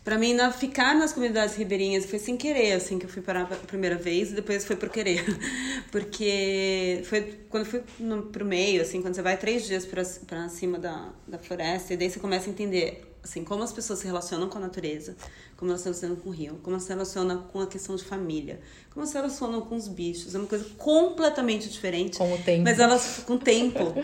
para 0.05 0.19
mim 0.19 0.35
na, 0.35 0.53
ficar 0.53 0.95
nas 0.95 1.15
comunidades 1.15 1.57
ribeirinhas 1.57 2.05
foi 2.05 2.19
sem 2.19 2.37
querer 2.37 2.73
assim 2.75 2.99
que 2.99 3.07
eu 3.07 3.09
fui 3.09 3.23
parar 3.23 3.45
a 3.45 3.67
primeira 3.67 3.97
vez 3.97 4.31
e 4.31 4.35
depois 4.35 4.65
foi 4.65 4.77
por 4.77 4.91
querer. 4.91 5.25
Porque 5.91 7.01
foi 7.05 7.39
quando 7.49 7.65
fui 7.65 7.83
no, 7.99 8.25
pro 8.25 8.45
meio 8.45 8.83
assim 8.83 9.01
quando 9.01 9.15
você 9.15 9.23
vai 9.23 9.39
três 9.39 9.67
dias 9.67 9.87
para 9.87 10.49
cima 10.51 10.79
da, 10.79 11.09
da 11.27 11.39
floresta 11.39 11.95
e 11.95 11.97
daí 11.97 12.11
você 12.11 12.21
começa 12.21 12.51
a 12.51 12.53
entender 12.53 13.11
assim 13.23 13.43
como 13.43 13.63
as 13.63 13.73
pessoas 13.73 14.01
se 14.01 14.07
relacionam 14.07 14.51
com 14.51 14.59
a 14.59 14.61
natureza 14.61 15.17
como 15.57 15.71
elas 15.71 15.81
se 15.81 15.87
relacionam 15.87 16.17
com 16.17 16.29
o 16.29 16.33
rio 16.33 16.61
como 16.63 16.77
elas 16.77 16.83
se 16.83 16.91
relacionam 16.91 17.43
com 17.45 17.61
a 17.61 17.67
questão 17.67 17.97
de 17.97 18.05
família 18.05 18.61
como 18.91 19.03
elas 19.03 19.09
se 19.09 19.17
relacionam 19.17 19.63
com 19.63 19.75
os 19.75 19.89
bichos. 19.89 20.35
É 20.35 20.39
uma 20.39 20.47
coisa 20.47 20.67
completamente 20.77 21.69
diferente. 21.69 22.19
Com 22.19 22.33
o 22.33 22.39
tempo. 22.39 22.63
Mas 22.63 22.79
elas 22.79 23.25
com 23.27 23.35
o 23.35 23.39
tempo 23.39 23.95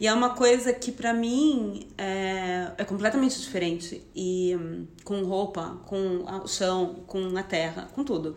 E 0.00 0.06
é 0.06 0.14
uma 0.14 0.30
coisa 0.30 0.72
que 0.72 0.90
para 0.90 1.12
mim 1.12 1.86
é, 1.98 2.72
é, 2.78 2.84
completamente 2.86 3.38
diferente. 3.38 4.02
E 4.16 4.56
hum, 4.58 4.86
com 5.04 5.22
roupa, 5.24 5.78
com 5.84 6.24
o 6.24 6.48
chão, 6.48 7.04
com 7.06 7.36
a 7.36 7.42
terra, 7.42 7.90
com 7.94 8.02
tudo. 8.02 8.34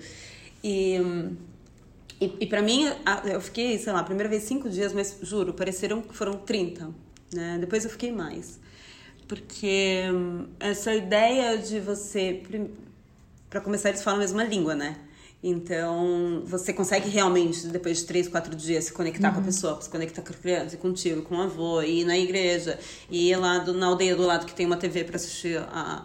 E, 0.62 1.00
hum, 1.00 1.38
e, 2.20 2.36
e 2.42 2.48
para 2.48 2.62
mim, 2.62 2.86
eu 3.32 3.40
fiquei, 3.40 3.80
sei 3.80 3.94
lá, 3.94 4.02
a 4.02 4.04
primeira 4.04 4.30
vez 4.30 4.44
cinco 4.44 4.70
dias, 4.70 4.92
mas 4.92 5.18
juro, 5.22 5.54
pareceram 5.54 6.02
que 6.02 6.14
foram 6.14 6.34
30. 6.34 6.92
Né? 7.34 7.58
Depois 7.62 7.86
eu 7.86 7.90
fiquei 7.90 8.12
mais. 8.12 8.60
Porque 9.26 10.04
hum, 10.14 10.48
essa 10.60 10.94
ideia 10.94 11.58
de 11.58 11.80
você. 11.80 12.44
Para 13.50 13.62
começar, 13.62 13.88
eles 13.88 14.04
falam 14.04 14.20
a 14.20 14.24
mesma 14.24 14.44
língua, 14.44 14.76
né? 14.76 14.98
Então, 15.44 16.42
você 16.46 16.72
consegue 16.72 17.10
realmente, 17.10 17.68
depois 17.68 17.98
de 17.98 18.06
três, 18.06 18.30
quatro 18.30 18.56
dias, 18.56 18.86
se 18.86 18.94
conectar 18.94 19.28
uhum. 19.28 19.34
com 19.34 19.40
a 19.40 19.42
uhum. 19.42 19.46
pessoa, 19.46 19.82
se 19.82 19.90
conectar 19.90 20.22
com 20.22 20.32
a 20.32 20.36
criança, 20.36 20.78
contigo, 20.78 21.22
com 21.24 21.36
o 21.36 21.42
avô, 21.42 21.82
ir 21.82 22.06
na 22.06 22.18
igreja, 22.18 22.80
e 23.10 23.30
ir 23.30 23.36
lá 23.36 23.58
do, 23.60 23.74
na 23.74 23.88
aldeia 23.88 24.16
do 24.16 24.24
lado 24.24 24.46
que 24.46 24.56
tem 24.56 24.66
uma 24.66 24.78
TV 24.78 25.04
para 25.04 25.18
assistir 25.18 25.58
a, 25.58 26.04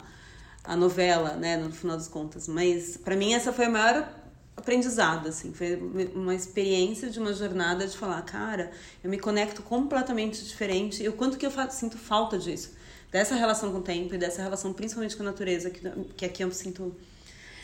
a 0.64 0.74
novela, 0.74 1.37
né, 1.37 1.57
no 1.57 1.70
final 1.70 1.96
das 1.96 2.09
contas. 2.09 2.48
Mas, 2.48 2.96
para 2.96 3.14
mim, 3.14 3.33
essa 3.33 3.53
foi 3.53 3.66
a 3.66 3.70
maior 3.70 4.09
aprendizado, 4.57 5.29
assim. 5.29 5.53
Foi 5.53 5.77
uma 6.16 6.35
experiência 6.35 7.09
de 7.09 7.20
uma 7.20 7.33
jornada 7.33 7.87
de 7.87 7.96
falar, 7.96 8.20
cara, 8.22 8.72
eu 9.05 9.09
me 9.09 9.20
conecto 9.20 9.62
completamente 9.62 10.44
diferente 10.44 11.01
e 11.01 11.09
o 11.09 11.12
quanto 11.12 11.38
que 11.38 11.46
eu 11.46 11.53
sinto 11.70 11.96
falta 11.96 12.37
disso. 12.37 12.72
Dessa 13.12 13.37
relação 13.37 13.70
com 13.70 13.79
o 13.79 13.83
tempo 13.83 14.16
e 14.16 14.18
dessa 14.18 14.42
relação 14.42 14.72
principalmente 14.72 15.16
com 15.16 15.22
a 15.22 15.27
natureza, 15.27 15.70
que, 15.70 15.81
que 16.16 16.24
aqui 16.24 16.42
eu 16.42 16.51
sinto 16.51 16.94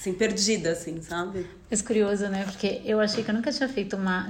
assim, 0.04 0.12
perdida, 0.12 0.72
assim, 0.72 1.00
sabe? 1.00 1.46
É 1.70 1.76
curioso, 1.78 2.28
né? 2.28 2.44
Porque 2.44 2.82
eu 2.84 3.00
achei 3.00 3.24
que 3.24 3.30
eu 3.30 3.34
nunca 3.34 3.50
tinha 3.50 3.68
feito 3.68 3.96
uma 3.96 4.28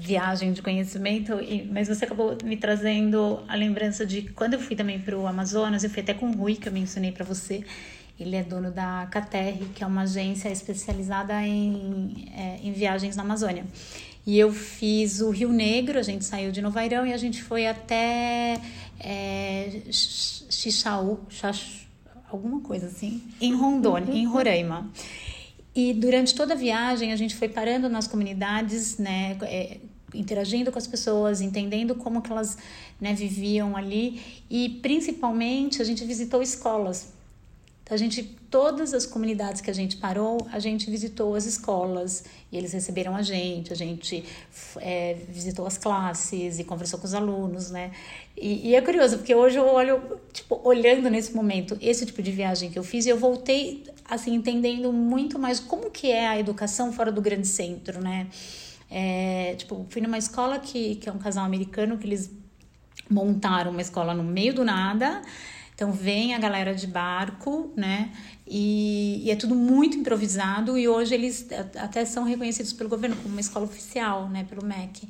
viagem 0.00 0.52
de 0.52 0.62
conhecimento, 0.62 1.32
mas 1.70 1.88
você 1.88 2.04
acabou 2.04 2.38
me 2.44 2.56
trazendo 2.56 3.42
a 3.48 3.56
lembrança 3.56 4.06
de 4.06 4.22
quando 4.22 4.54
eu 4.54 4.60
fui 4.60 4.76
também 4.76 5.00
para 5.00 5.18
o 5.18 5.26
Amazonas, 5.26 5.82
eu 5.82 5.90
fui 5.90 6.00
até 6.00 6.14
com 6.14 6.30
o 6.30 6.32
Rui, 6.32 6.54
que 6.54 6.68
eu 6.68 6.72
mencionei 6.72 7.10
para 7.10 7.24
você. 7.24 7.64
Ele 8.18 8.36
é 8.36 8.42
dono 8.42 8.70
da 8.70 9.06
Caterre, 9.10 9.66
que 9.74 9.82
é 9.82 9.86
uma 9.86 10.02
agência 10.02 10.48
especializada 10.48 11.42
em, 11.42 12.30
é, 12.34 12.60
em 12.62 12.72
viagens 12.72 13.16
na 13.16 13.22
Amazônia. 13.22 13.64
E 14.24 14.38
eu 14.38 14.52
fiz 14.52 15.20
o 15.20 15.30
Rio 15.30 15.52
Negro, 15.52 15.98
a 15.98 16.02
gente 16.02 16.24
saiu 16.24 16.50
de 16.50 16.62
Novairão 16.62 17.06
e 17.06 17.12
a 17.12 17.16
gente 17.16 17.42
foi 17.42 17.66
até 17.66 18.60
é, 18.98 19.82
Xixaú, 19.90 21.20
Xaxu, 21.28 21.85
alguma 22.30 22.60
coisa 22.60 22.86
assim, 22.86 23.22
em 23.40 23.54
Rondônia, 23.54 24.12
em 24.12 24.26
Roraima. 24.26 24.90
E 25.74 25.92
durante 25.92 26.34
toda 26.34 26.54
a 26.54 26.56
viagem 26.56 27.12
a 27.12 27.16
gente 27.16 27.36
foi 27.36 27.48
parando 27.48 27.88
nas 27.88 28.06
comunidades, 28.06 28.98
né, 28.98 29.36
é, 29.42 29.78
interagindo 30.14 30.72
com 30.72 30.78
as 30.78 30.86
pessoas, 30.86 31.40
entendendo 31.40 31.94
como 31.94 32.22
que 32.22 32.30
elas 32.30 32.56
né, 33.00 33.12
viviam 33.12 33.76
ali 33.76 34.20
e 34.48 34.68
principalmente 34.80 35.82
a 35.82 35.84
gente 35.84 36.04
visitou 36.04 36.40
escolas 36.42 37.15
então, 37.86 37.94
a 37.94 37.98
gente, 37.98 38.24
todas 38.50 38.92
as 38.92 39.06
comunidades 39.06 39.60
que 39.60 39.70
a 39.70 39.72
gente 39.72 39.96
parou, 39.98 40.44
a 40.50 40.58
gente 40.58 40.90
visitou 40.90 41.36
as 41.36 41.46
escolas 41.46 42.24
e 42.50 42.56
eles 42.56 42.72
receberam 42.72 43.14
a 43.14 43.22
gente, 43.22 43.72
a 43.72 43.76
gente 43.76 44.24
é, 44.78 45.14
visitou 45.28 45.64
as 45.64 45.78
classes 45.78 46.58
e 46.58 46.64
conversou 46.64 46.98
com 46.98 47.06
os 47.06 47.14
alunos, 47.14 47.70
né? 47.70 47.92
E, 48.36 48.70
e, 48.70 48.74
é 48.74 48.80
curioso, 48.80 49.18
porque 49.18 49.32
hoje 49.32 49.58
eu 49.58 49.66
olho, 49.68 50.02
tipo, 50.32 50.60
olhando 50.64 51.08
nesse 51.08 51.32
momento, 51.32 51.78
esse 51.80 52.04
tipo 52.04 52.20
de 52.20 52.32
viagem 52.32 52.72
que 52.72 52.78
eu 52.78 52.82
fiz, 52.82 53.06
eu 53.06 53.16
voltei, 53.16 53.84
assim, 54.04 54.34
entendendo 54.34 54.92
muito 54.92 55.38
mais 55.38 55.60
como 55.60 55.88
que 55.88 56.10
é 56.10 56.26
a 56.26 56.36
educação 56.36 56.92
fora 56.92 57.12
do 57.12 57.22
grande 57.22 57.46
centro, 57.46 58.02
né? 58.02 58.26
É, 58.90 59.54
tipo, 59.56 59.86
fui 59.90 60.02
numa 60.02 60.18
escola 60.18 60.58
que, 60.58 60.96
que 60.96 61.08
é 61.08 61.12
um 61.12 61.18
casal 61.18 61.44
americano 61.44 61.98
que 61.98 62.06
eles 62.08 62.32
montaram 63.08 63.70
uma 63.70 63.80
escola 63.80 64.12
no 64.12 64.24
meio 64.24 64.52
do 64.52 64.64
nada, 64.64 65.22
Então 65.76 65.92
vem 65.92 66.34
a 66.34 66.38
galera 66.38 66.74
de 66.74 66.86
barco, 66.86 67.70
né? 67.76 68.10
E, 68.48 69.20
e, 69.22 69.30
é 69.30 69.36
tudo 69.36 69.54
muito 69.54 69.98
improvisado 69.98 70.78
e 70.78 70.88
hoje 70.88 71.14
eles 71.14 71.46
até 71.76 72.02
são 72.06 72.24
reconhecidos 72.24 72.72
pelo 72.72 72.88
governo 72.88 73.14
como 73.16 73.28
uma 73.28 73.40
escola 73.42 73.66
oficial, 73.66 74.26
né? 74.30 74.46
Pelo 74.48 74.64
MEC. 74.64 75.06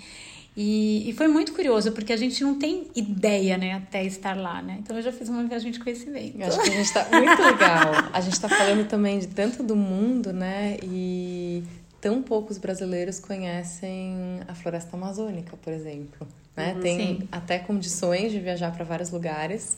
E, 0.57 1.09
e, 1.09 1.13
foi 1.13 1.29
muito 1.29 1.53
curioso, 1.53 1.93
porque 1.93 2.13
a 2.13 2.17
gente 2.17 2.43
não 2.43 2.59
tem 2.59 2.89
ideia, 2.97 3.57
né, 3.57 3.75
até 3.75 4.03
estar 4.05 4.35
lá, 4.37 4.61
né? 4.61 4.79
Então 4.81 4.97
eu 4.97 5.03
já 5.03 5.13
fiz 5.13 5.29
uma 5.29 5.45
viagem 5.45 5.71
de 5.71 5.79
conhecimento. 5.79 6.37
Eu 6.37 6.47
acho 6.49 6.61
que 6.61 6.71
a 6.71 6.73
gente 6.73 6.93
tá 6.93 7.07
muito 7.13 7.43
legal. 7.43 7.93
A 8.13 8.21
gente 8.21 8.41
tá 8.41 8.49
falando 8.49 8.89
também 8.89 9.21
de 9.21 9.29
tanto 9.29 9.63
do 9.63 9.77
mundo, 9.77 10.33
né? 10.33 10.79
E 10.83 11.63
tão 12.01 12.23
poucos 12.23 12.59
brasileiros 12.59 13.21
conhecem 13.21 14.41
a 14.49 14.55
floresta 14.55 14.97
amazônica, 14.97 15.57
por 15.59 15.73
exemplo. 15.73 16.27
Né? 16.57 16.73
Uhum, 16.73 16.81
tem 16.81 16.99
sim. 16.99 17.29
até 17.31 17.59
condições 17.59 18.33
de 18.33 18.41
viajar 18.41 18.73
para 18.73 18.85
vários 18.85 19.11
lugares 19.11 19.77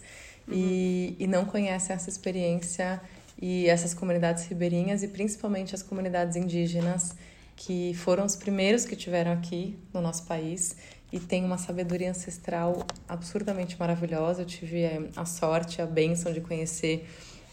uhum. 0.48 0.54
e, 0.54 1.16
e 1.18 1.26
não 1.26 1.44
conhecem 1.44 1.94
essa 1.94 2.08
experiência 2.08 3.00
e 3.40 3.68
essas 3.68 3.94
comunidades 3.94 4.46
ribeirinhas 4.46 5.02
e 5.02 5.08
principalmente 5.08 5.74
as 5.74 5.82
comunidades 5.82 6.36
indígenas 6.36 7.14
que 7.54 7.94
foram 7.94 8.24
os 8.24 8.36
primeiros 8.36 8.84
que 8.84 8.96
tiveram 8.96 9.32
aqui 9.32 9.78
no 9.92 10.00
nosso 10.00 10.24
país 10.24 10.76
e 11.12 11.18
tem 11.18 11.44
uma 11.44 11.58
sabedoria 11.58 12.10
ancestral 12.10 12.86
absurdamente 13.08 13.76
maravilhosa. 13.78 14.42
Eu 14.42 14.46
tive 14.46 14.82
eh, 14.82 15.08
a 15.16 15.24
sorte, 15.24 15.80
a 15.80 15.86
bênção 15.86 16.32
de 16.32 16.40
conhecer 16.40 17.08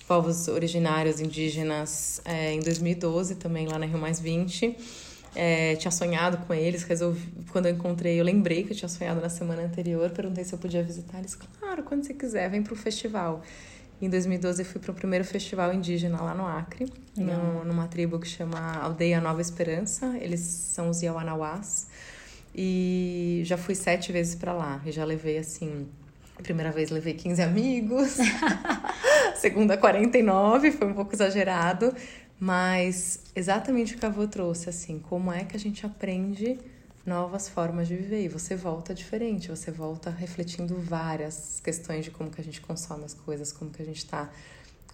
povos 0.08 0.48
originários 0.48 1.20
indígenas 1.20 2.22
é, 2.26 2.54
em 2.54 2.60
2012, 2.60 3.36
também 3.36 3.68
lá 3.68 3.80
na 3.80 3.86
Rio 3.86 3.98
Mais 3.98 4.20
20. 4.20 4.78
É, 5.36 5.76
tinha 5.76 5.92
sonhado 5.92 6.38
com 6.46 6.54
eles, 6.54 6.84
resolvi, 6.84 7.22
quando 7.52 7.66
eu 7.66 7.74
encontrei, 7.74 8.20
eu 8.20 8.24
lembrei 8.24 8.64
que 8.64 8.72
eu 8.72 8.76
tinha 8.76 8.88
sonhado 8.88 9.20
na 9.20 9.30
semana 9.30 9.64
anterior, 9.64 10.10
perguntei 10.10 10.44
se 10.46 10.54
eu 10.54 10.60
podia 10.60 10.82
visitar 10.82 11.20
eles. 11.20 11.36
Claro, 11.36 11.84
quando 11.84 12.06
você 12.06 12.14
quiser, 12.14 12.50
vem 12.50 12.64
para 12.64 12.74
o 12.74 12.76
festival. 12.76 13.42
Em 14.02 14.10
2012 14.10 14.62
eu 14.62 14.66
fui 14.66 14.82
para 14.82 14.92
o 14.92 14.94
primeiro 14.94 15.24
festival 15.24 15.74
indígena 15.74 16.22
lá 16.22 16.34
no 16.34 16.46
Acre, 16.46 16.92
no, 17.16 17.64
numa 17.64 17.88
tribo 17.88 18.20
que 18.20 18.28
chama 18.28 18.78
Aldeia 18.78 19.22
Nova 19.22 19.42
Esperança. 19.42 20.18
Eles 20.20 20.42
são 20.42 20.90
os 20.90 21.02
Yawanawás. 21.02 21.88
E 22.54 23.42
já 23.46 23.58
fui 23.58 23.74
sete 23.74 24.12
vezes 24.12 24.36
para 24.36 24.54
lá. 24.54 24.82
E 24.86 24.92
já 24.92 25.06
levei 25.06 25.38
assim. 25.38 25.88
A 26.38 26.42
primeira 26.42 26.72
vez 26.72 26.90
levei 26.90 27.14
15 27.14 27.42
amigos, 27.42 28.18
segunda 29.40 29.78
49, 29.78 30.70
foi 30.72 30.88
um 30.88 30.94
pouco 30.94 31.16
exagerado, 31.16 31.96
mas 32.40 33.20
exatamente 33.36 33.96
o 33.96 33.98
que 33.98 34.06
a 34.06 34.10
avó 34.10 34.28
trouxe, 34.28 34.70
assim, 34.70 35.00
como 35.00 35.32
é 35.32 35.44
que 35.44 35.56
a 35.56 35.60
gente 35.60 35.86
aprende 35.86 36.60
novas 37.06 37.48
formas 37.48 37.88
de 37.88 37.96
viver. 37.96 38.24
E 38.24 38.28
você 38.28 38.56
volta 38.56 38.94
diferente, 38.94 39.50
você 39.50 39.72
volta 39.72 40.10
refletindo 40.10 40.76
várias 40.76 41.62
questões 41.64 42.06
de 42.06 42.12
como 42.12 42.30
que 42.30 42.42
a 42.42 42.44
gente 42.44 42.60
consome 42.60 43.06
as 43.06 43.14
coisas, 43.14 43.52
como 43.52 43.70
que 43.70 43.82
a 43.82 43.86
gente 43.86 44.00
está 44.00 44.30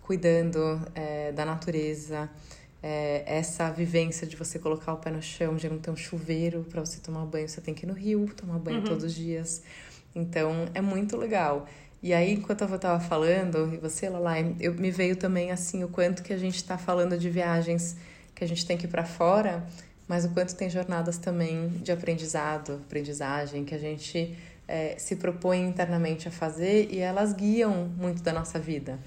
cuidando 0.02 0.60
é, 0.94 1.32
da 1.32 1.46
natureza. 1.46 2.30
É, 2.84 3.24
essa 3.28 3.70
vivência 3.70 4.26
de 4.26 4.36
você 4.36 4.58
colocar 4.58 4.94
o 4.94 4.98
pé 4.98 5.12
no 5.12 5.22
chão, 5.22 5.56
de 5.56 5.70
não 5.70 5.78
ter 5.78 5.92
um 5.92 5.96
chuveiro 5.96 6.66
para 6.68 6.82
você 6.82 7.00
tomar 7.00 7.26
banho, 7.26 7.48
você 7.48 7.62
tem 7.62 7.76
que 7.76 7.86
ir 7.86 7.88
no 7.88 7.94
rio 7.94 8.28
tomar 8.36 8.58
banho 8.58 8.80
uhum. 8.80 8.86
todos 8.86 9.04
os 9.04 9.14
dias. 9.14 9.62
Então 10.16 10.68
é 10.74 10.82
muito 10.82 11.16
legal. 11.16 11.68
E 12.04 12.14
aí, 12.14 12.34
enquanto 12.34 12.62
eu 12.62 12.76
estava 12.76 13.00
falando, 13.00 13.72
e 13.74 13.78
você, 13.78 14.10
Lalai, 14.10 14.56
eu 14.60 14.74
me 14.74 14.90
veio 14.90 15.16
também 15.16 15.52
assim 15.52 15.84
o 15.84 15.88
quanto 15.88 16.24
que 16.24 16.34
a 16.34 16.38
gente 16.38 16.56
está 16.56 16.78
falando 16.78 17.18
de 17.18 17.30
viagens 17.30 17.96
que 18.34 18.44
a 18.44 18.48
gente 18.48 18.66
tem 18.66 18.76
que 18.76 18.86
ir 18.86 18.90
para 18.90 19.06
fora 19.06 19.64
mas 20.12 20.26
o 20.26 20.30
quanto 20.32 20.54
tem 20.54 20.70
jornadas 20.70 21.18
também 21.18 21.70
de 21.70 21.90
aprendizado, 21.90 22.82
aprendizagem, 22.86 23.64
que 23.64 23.74
a 23.74 23.78
gente 23.78 24.38
é, 24.68 24.96
se 24.98 25.16
propõe 25.16 25.62
internamente 25.62 26.28
a 26.28 26.32
fazer 26.32 26.90
e 26.92 27.00
elas 27.00 27.32
guiam 27.32 27.88
muito 27.98 28.22
da 28.22 28.34
nossa 28.34 28.60
vida. 28.60 29.00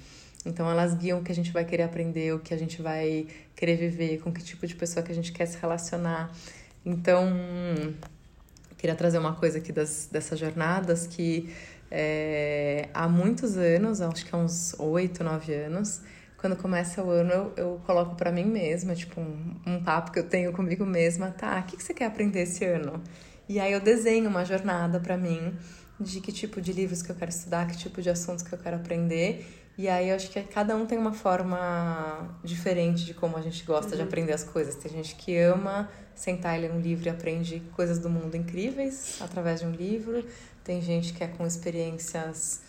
Então, 0.46 0.70
elas 0.70 0.94
guiam 0.94 1.20
o 1.20 1.22
que 1.22 1.30
a 1.30 1.34
gente 1.34 1.52
vai 1.52 1.62
querer 1.62 1.82
aprender, 1.82 2.32
o 2.32 2.38
que 2.38 2.54
a 2.54 2.56
gente 2.56 2.80
vai 2.80 3.26
querer 3.54 3.76
viver, 3.76 4.20
com 4.20 4.32
que 4.32 4.42
tipo 4.42 4.66
de 4.66 4.74
pessoa 4.74 5.04
que 5.04 5.12
a 5.12 5.14
gente 5.14 5.30
quer 5.30 5.44
se 5.44 5.58
relacionar. 5.58 6.32
Então, 6.86 7.30
queria 8.78 8.96
trazer 8.96 9.18
uma 9.18 9.34
coisa 9.34 9.58
aqui 9.58 9.72
das, 9.72 10.08
dessas 10.10 10.38
jornadas 10.38 11.06
que 11.06 11.54
é, 11.96 12.88
há 12.92 13.08
muitos 13.08 13.56
anos, 13.56 14.00
acho 14.00 14.26
que 14.26 14.34
há 14.34 14.38
uns 14.38 14.74
oito, 14.80 15.22
nove 15.22 15.54
anos, 15.54 16.02
quando 16.36 16.56
começa 16.56 17.00
o 17.04 17.08
ano, 17.08 17.30
eu, 17.30 17.52
eu 17.56 17.80
coloco 17.86 18.16
para 18.16 18.32
mim 18.32 18.44
mesma, 18.44 18.96
tipo, 18.96 19.20
um, 19.20 19.54
um, 19.64 19.82
papo 19.84 20.10
que 20.10 20.18
eu 20.18 20.28
tenho 20.28 20.52
comigo 20.52 20.84
mesma, 20.84 21.30
tá? 21.30 21.60
O 21.60 21.62
que, 21.62 21.76
que 21.76 21.84
você 21.84 21.94
quer 21.94 22.06
aprender 22.06 22.42
esse 22.42 22.64
ano? 22.64 23.00
E 23.48 23.60
aí 23.60 23.72
eu 23.72 23.80
desenho 23.80 24.28
uma 24.28 24.44
jornada 24.44 24.98
para 24.98 25.16
mim 25.16 25.54
de 26.00 26.20
que 26.20 26.32
tipo 26.32 26.60
de 26.60 26.72
livros 26.72 27.00
que 27.00 27.12
eu 27.12 27.14
quero 27.14 27.30
estudar, 27.30 27.68
que 27.68 27.76
tipo 27.76 28.02
de 28.02 28.10
assuntos 28.10 28.42
que 28.42 28.52
eu 28.52 28.58
quero 28.58 28.74
aprender. 28.74 29.46
E 29.78 29.88
aí 29.88 30.08
eu 30.08 30.16
acho 30.16 30.30
que 30.30 30.42
cada 30.42 30.74
um 30.76 30.86
tem 30.86 30.98
uma 30.98 31.12
forma 31.12 32.36
diferente 32.42 33.04
de 33.04 33.14
como 33.14 33.36
a 33.36 33.40
gente 33.40 33.64
gosta 33.64 33.92
uhum. 33.92 33.96
de 33.98 34.02
aprender 34.02 34.32
as 34.32 34.42
coisas. 34.42 34.74
Tem 34.74 34.90
gente 34.90 35.14
que 35.14 35.36
ama 35.38 35.88
sentar 36.12 36.58
e 36.58 36.62
ler 36.62 36.72
um 36.72 36.80
livro 36.80 37.06
e 37.06 37.10
aprende 37.10 37.60
coisas 37.72 37.98
do 37.98 38.10
mundo 38.10 38.36
incríveis 38.36 39.18
através 39.20 39.60
de 39.60 39.66
um 39.66 39.70
livro. 39.70 40.24
Tem 40.64 40.80
gente 40.80 41.12
que 41.12 41.22
é 41.22 41.28
com 41.28 41.46
experiências 41.46 42.62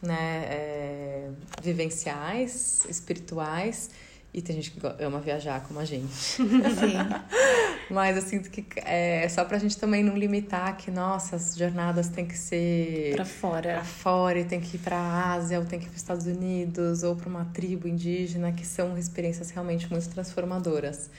né, 0.00 0.46
é, 0.48 1.28
vivenciais, 1.60 2.84
espirituais, 2.88 3.90
e 4.32 4.42
tem 4.42 4.56
gente 4.56 4.72
que 4.72 4.80
ama 5.02 5.20
viajar 5.20 5.62
como 5.66 5.80
a 5.80 5.84
gente. 5.84 6.14
Sim. 6.14 6.44
Mas 7.90 8.16
eu 8.16 8.22
sinto 8.22 8.50
que 8.50 8.64
é 8.80 9.28
só 9.28 9.44
pra 9.44 9.58
gente 9.58 9.76
também 9.76 10.02
não 10.02 10.16
limitar 10.16 10.76
que, 10.76 10.90
nossa, 10.90 11.36
as 11.36 11.56
jornadas 11.56 12.08
têm 12.08 12.26
que 12.26 12.36
ser. 12.36 13.14
Pra 13.14 13.24
fora. 13.24 13.74
Pra 13.74 13.84
fora, 13.84 14.38
e 14.40 14.44
tem 14.44 14.60
que 14.60 14.76
ir 14.76 14.80
pra 14.80 15.32
Ásia, 15.32 15.58
ou 15.58 15.64
tem 15.64 15.78
que 15.78 15.86
ir 15.86 15.88
pros 15.88 16.00
Estados 16.00 16.26
Unidos, 16.26 17.02
ou 17.02 17.14
pra 17.14 17.28
uma 17.28 17.44
tribo 17.46 17.86
indígena, 17.86 18.52
que 18.52 18.66
são 18.66 18.96
experiências 18.98 19.50
realmente 19.50 19.90
muito 19.90 20.08
transformadoras. 20.08 21.10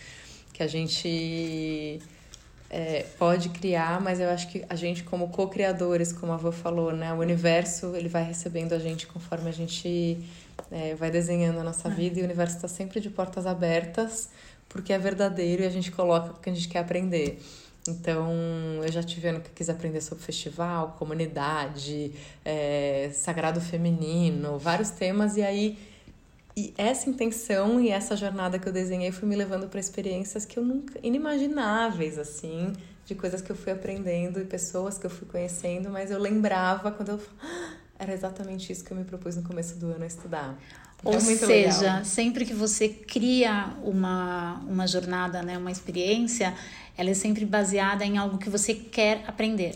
Que 0.52 0.64
a 0.64 0.68
gente 0.68 2.02
é, 2.76 3.06
pode 3.18 3.48
criar, 3.50 4.02
mas 4.02 4.20
eu 4.20 4.30
acho 4.30 4.50
que 4.50 4.66
a 4.68 4.76
gente 4.76 5.02
como 5.02 5.30
co-criadores, 5.30 6.12
como 6.12 6.34
a 6.34 6.36
avó 6.36 6.52
falou, 6.52 6.92
né, 6.92 7.14
o 7.14 7.20
universo 7.20 7.96
ele 7.96 8.10
vai 8.10 8.22
recebendo 8.22 8.74
a 8.74 8.80
gente 8.80 9.08
conforme 9.08 9.48
a 9.48 9.54
gente 9.54 10.20
é, 10.70 10.94
vai 10.94 11.10
desenhando 11.10 11.58
a 11.58 11.64
nossa 11.64 11.88
vida 11.90 12.20
e 12.20 12.22
o 12.22 12.26
universo 12.26 12.58
está 12.58 12.68
sempre 12.68 13.00
de 13.00 13.10
portas 13.10 13.46
abertas 13.46 14.30
porque 14.68 14.92
é 14.92 14.98
verdadeiro 14.98 15.64
e 15.64 15.66
a 15.66 15.70
gente 15.70 15.90
coloca 15.90 16.34
porque 16.34 16.50
a 16.50 16.54
gente 16.54 16.68
quer 16.68 16.80
aprender. 16.80 17.42
Então, 17.88 18.30
eu 18.84 18.92
já 18.92 19.02
tive 19.02 19.30
ano 19.30 19.40
que 19.40 19.52
quis 19.52 19.70
aprender 19.70 20.02
sobre 20.02 20.22
festival, 20.26 20.98
comunidade, 21.00 22.12
é, 22.44 23.10
sagrado 23.14 23.62
feminino, 23.62 24.60
vários 24.60 24.90
temas, 24.90 25.38
e 25.38 25.44
aí 25.44 25.78
e 26.56 26.74
essa 26.78 27.10
intenção 27.10 27.82
e 27.82 27.90
essa 27.90 28.16
jornada 28.16 28.58
que 28.58 28.68
eu 28.68 28.72
desenhei 28.72 29.12
foi 29.12 29.28
me 29.28 29.36
levando 29.36 29.68
para 29.68 29.80
experiências 29.80 30.46
que 30.46 30.58
eu 30.58 30.64
nunca 30.64 30.98
inimagináveis 31.04 32.18
assim, 32.18 32.72
de 33.06 33.14
coisas 33.14 33.42
que 33.42 33.52
eu 33.52 33.56
fui 33.56 33.74
aprendendo 33.74 34.40
e 34.40 34.46
pessoas 34.46 34.98
que 34.98 35.06
eu 35.06 35.10
fui 35.10 35.28
conhecendo, 35.28 35.90
mas 35.90 36.12
eu 36.12 36.20
lembrava 36.20 36.92
quando 36.92 37.10
eu 37.10 37.22
ah, 37.44 37.74
era 38.00 38.14
exatamente 38.14 38.72
isso 38.72 38.84
que 38.84 38.92
eu 38.92 38.98
me 38.98 39.04
propus 39.04 39.36
no 39.36 39.44
começo 39.44 39.78
do 39.78 39.88
ano 39.88 40.04
a 40.04 40.08
estudar. 40.08 40.58
Então, 41.00 41.14
Ou 41.14 41.20
seja, 41.20 41.82
legal. 41.82 42.06
sempre 42.06 42.46
que 42.46 42.54
você 42.54 42.88
cria 42.88 43.74
uma, 43.84 44.62
uma 44.68 44.88
jornada, 44.88 45.44
né, 45.44 45.58
uma 45.58 45.72
experiência, 45.72 46.56
ela 46.98 47.10
é 47.10 47.14
sempre 47.14 47.46
baseada 47.46 48.06
em 48.06 48.18
algo 48.18 48.38
que 48.38 48.50
você 48.50 48.74
quer 48.74 49.24
aprender 49.28 49.76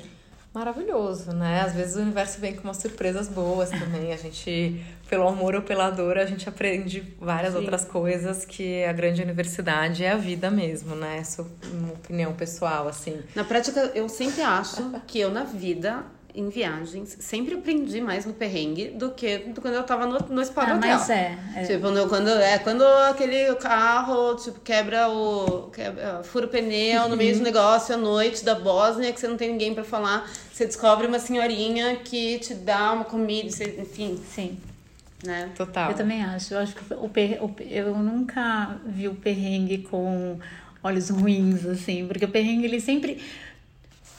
maravilhoso, 0.53 1.31
né? 1.31 1.61
Às 1.61 1.73
vezes 1.73 1.95
o 1.95 1.99
universo 1.99 2.39
vem 2.39 2.55
com 2.55 2.63
umas 2.63 2.77
surpresas 2.77 3.27
boas 3.27 3.69
também. 3.69 4.11
A 4.11 4.17
gente, 4.17 4.83
pelo 5.09 5.27
amor 5.27 5.55
ou 5.55 5.61
pela 5.61 5.89
dor, 5.89 6.17
a 6.17 6.25
gente 6.25 6.49
aprende 6.49 7.15
várias 7.19 7.53
Sim. 7.53 7.59
outras 7.59 7.85
coisas 7.85 8.45
que 8.45 8.83
a 8.83 8.91
grande 8.91 9.21
universidade 9.21 10.03
é 10.03 10.11
a 10.11 10.17
vida 10.17 10.49
mesmo, 10.49 10.95
né? 10.95 11.17
Essa 11.19 11.41
é 11.41 11.45
uma 11.73 11.93
opinião 11.93 12.33
pessoal, 12.33 12.87
assim. 12.87 13.21
Na 13.35 13.43
prática, 13.43 13.91
eu 13.93 14.09
sempre 14.09 14.41
acho 14.41 14.91
que 15.05 15.19
eu 15.19 15.31
na 15.31 15.43
vida 15.43 16.03
em 16.39 16.49
viagens, 16.49 17.17
sempre 17.19 17.55
aprendi 17.55 17.99
mais 17.99 18.25
no 18.25 18.33
perrengue 18.33 18.89
do 18.89 19.11
que 19.11 19.39
quando 19.61 19.73
eu 19.73 19.83
tava 19.83 20.05
no, 20.05 20.19
no 20.19 20.45
spa 20.45 20.61
ah, 20.63 20.75
hotel. 20.75 20.97
Mas 20.97 21.09
é, 21.09 21.37
é. 21.55 21.63
Tipo, 21.63 21.81
quando, 21.81 22.09
quando, 22.09 22.29
é, 22.29 22.57
quando 22.59 22.81
aquele 22.81 23.53
carro, 23.55 24.35
tipo, 24.35 24.59
quebra 24.61 25.09
o... 25.09 25.69
Quebra, 25.71 26.23
fura 26.23 26.45
o 26.45 26.49
pneu 26.49 27.09
no 27.09 27.17
meio 27.17 27.37
do 27.37 27.43
negócio 27.43 27.93
à 27.93 27.97
noite 27.97 28.43
da 28.45 28.55
Bósnia, 28.55 29.11
que 29.11 29.19
você 29.19 29.27
não 29.27 29.37
tem 29.37 29.51
ninguém 29.51 29.73
para 29.73 29.83
falar. 29.83 30.29
Você 30.51 30.65
descobre 30.65 31.07
uma 31.07 31.19
senhorinha 31.19 31.97
que 31.97 32.39
te 32.39 32.53
dá 32.53 32.93
uma 32.93 33.05
comida, 33.05 33.49
você, 33.49 33.75
enfim. 33.79 34.19
Sim. 34.33 34.57
Né? 35.23 35.49
Total. 35.55 35.91
Eu 35.91 35.97
também 35.97 36.23
acho. 36.23 36.53
Eu 36.53 36.59
acho 36.59 36.75
que 36.75 36.93
o, 36.93 37.09
per, 37.09 37.43
o 37.43 37.53
eu 37.59 37.93
nunca 37.97 38.77
vi 38.85 39.09
o 39.09 39.15
perrengue 39.15 39.79
com 39.79 40.39
olhos 40.81 41.09
ruins, 41.09 41.65
assim, 41.65 42.07
porque 42.07 42.23
o 42.23 42.29
perrengue 42.29 42.65
ele 42.65 42.79
sempre 42.79 43.21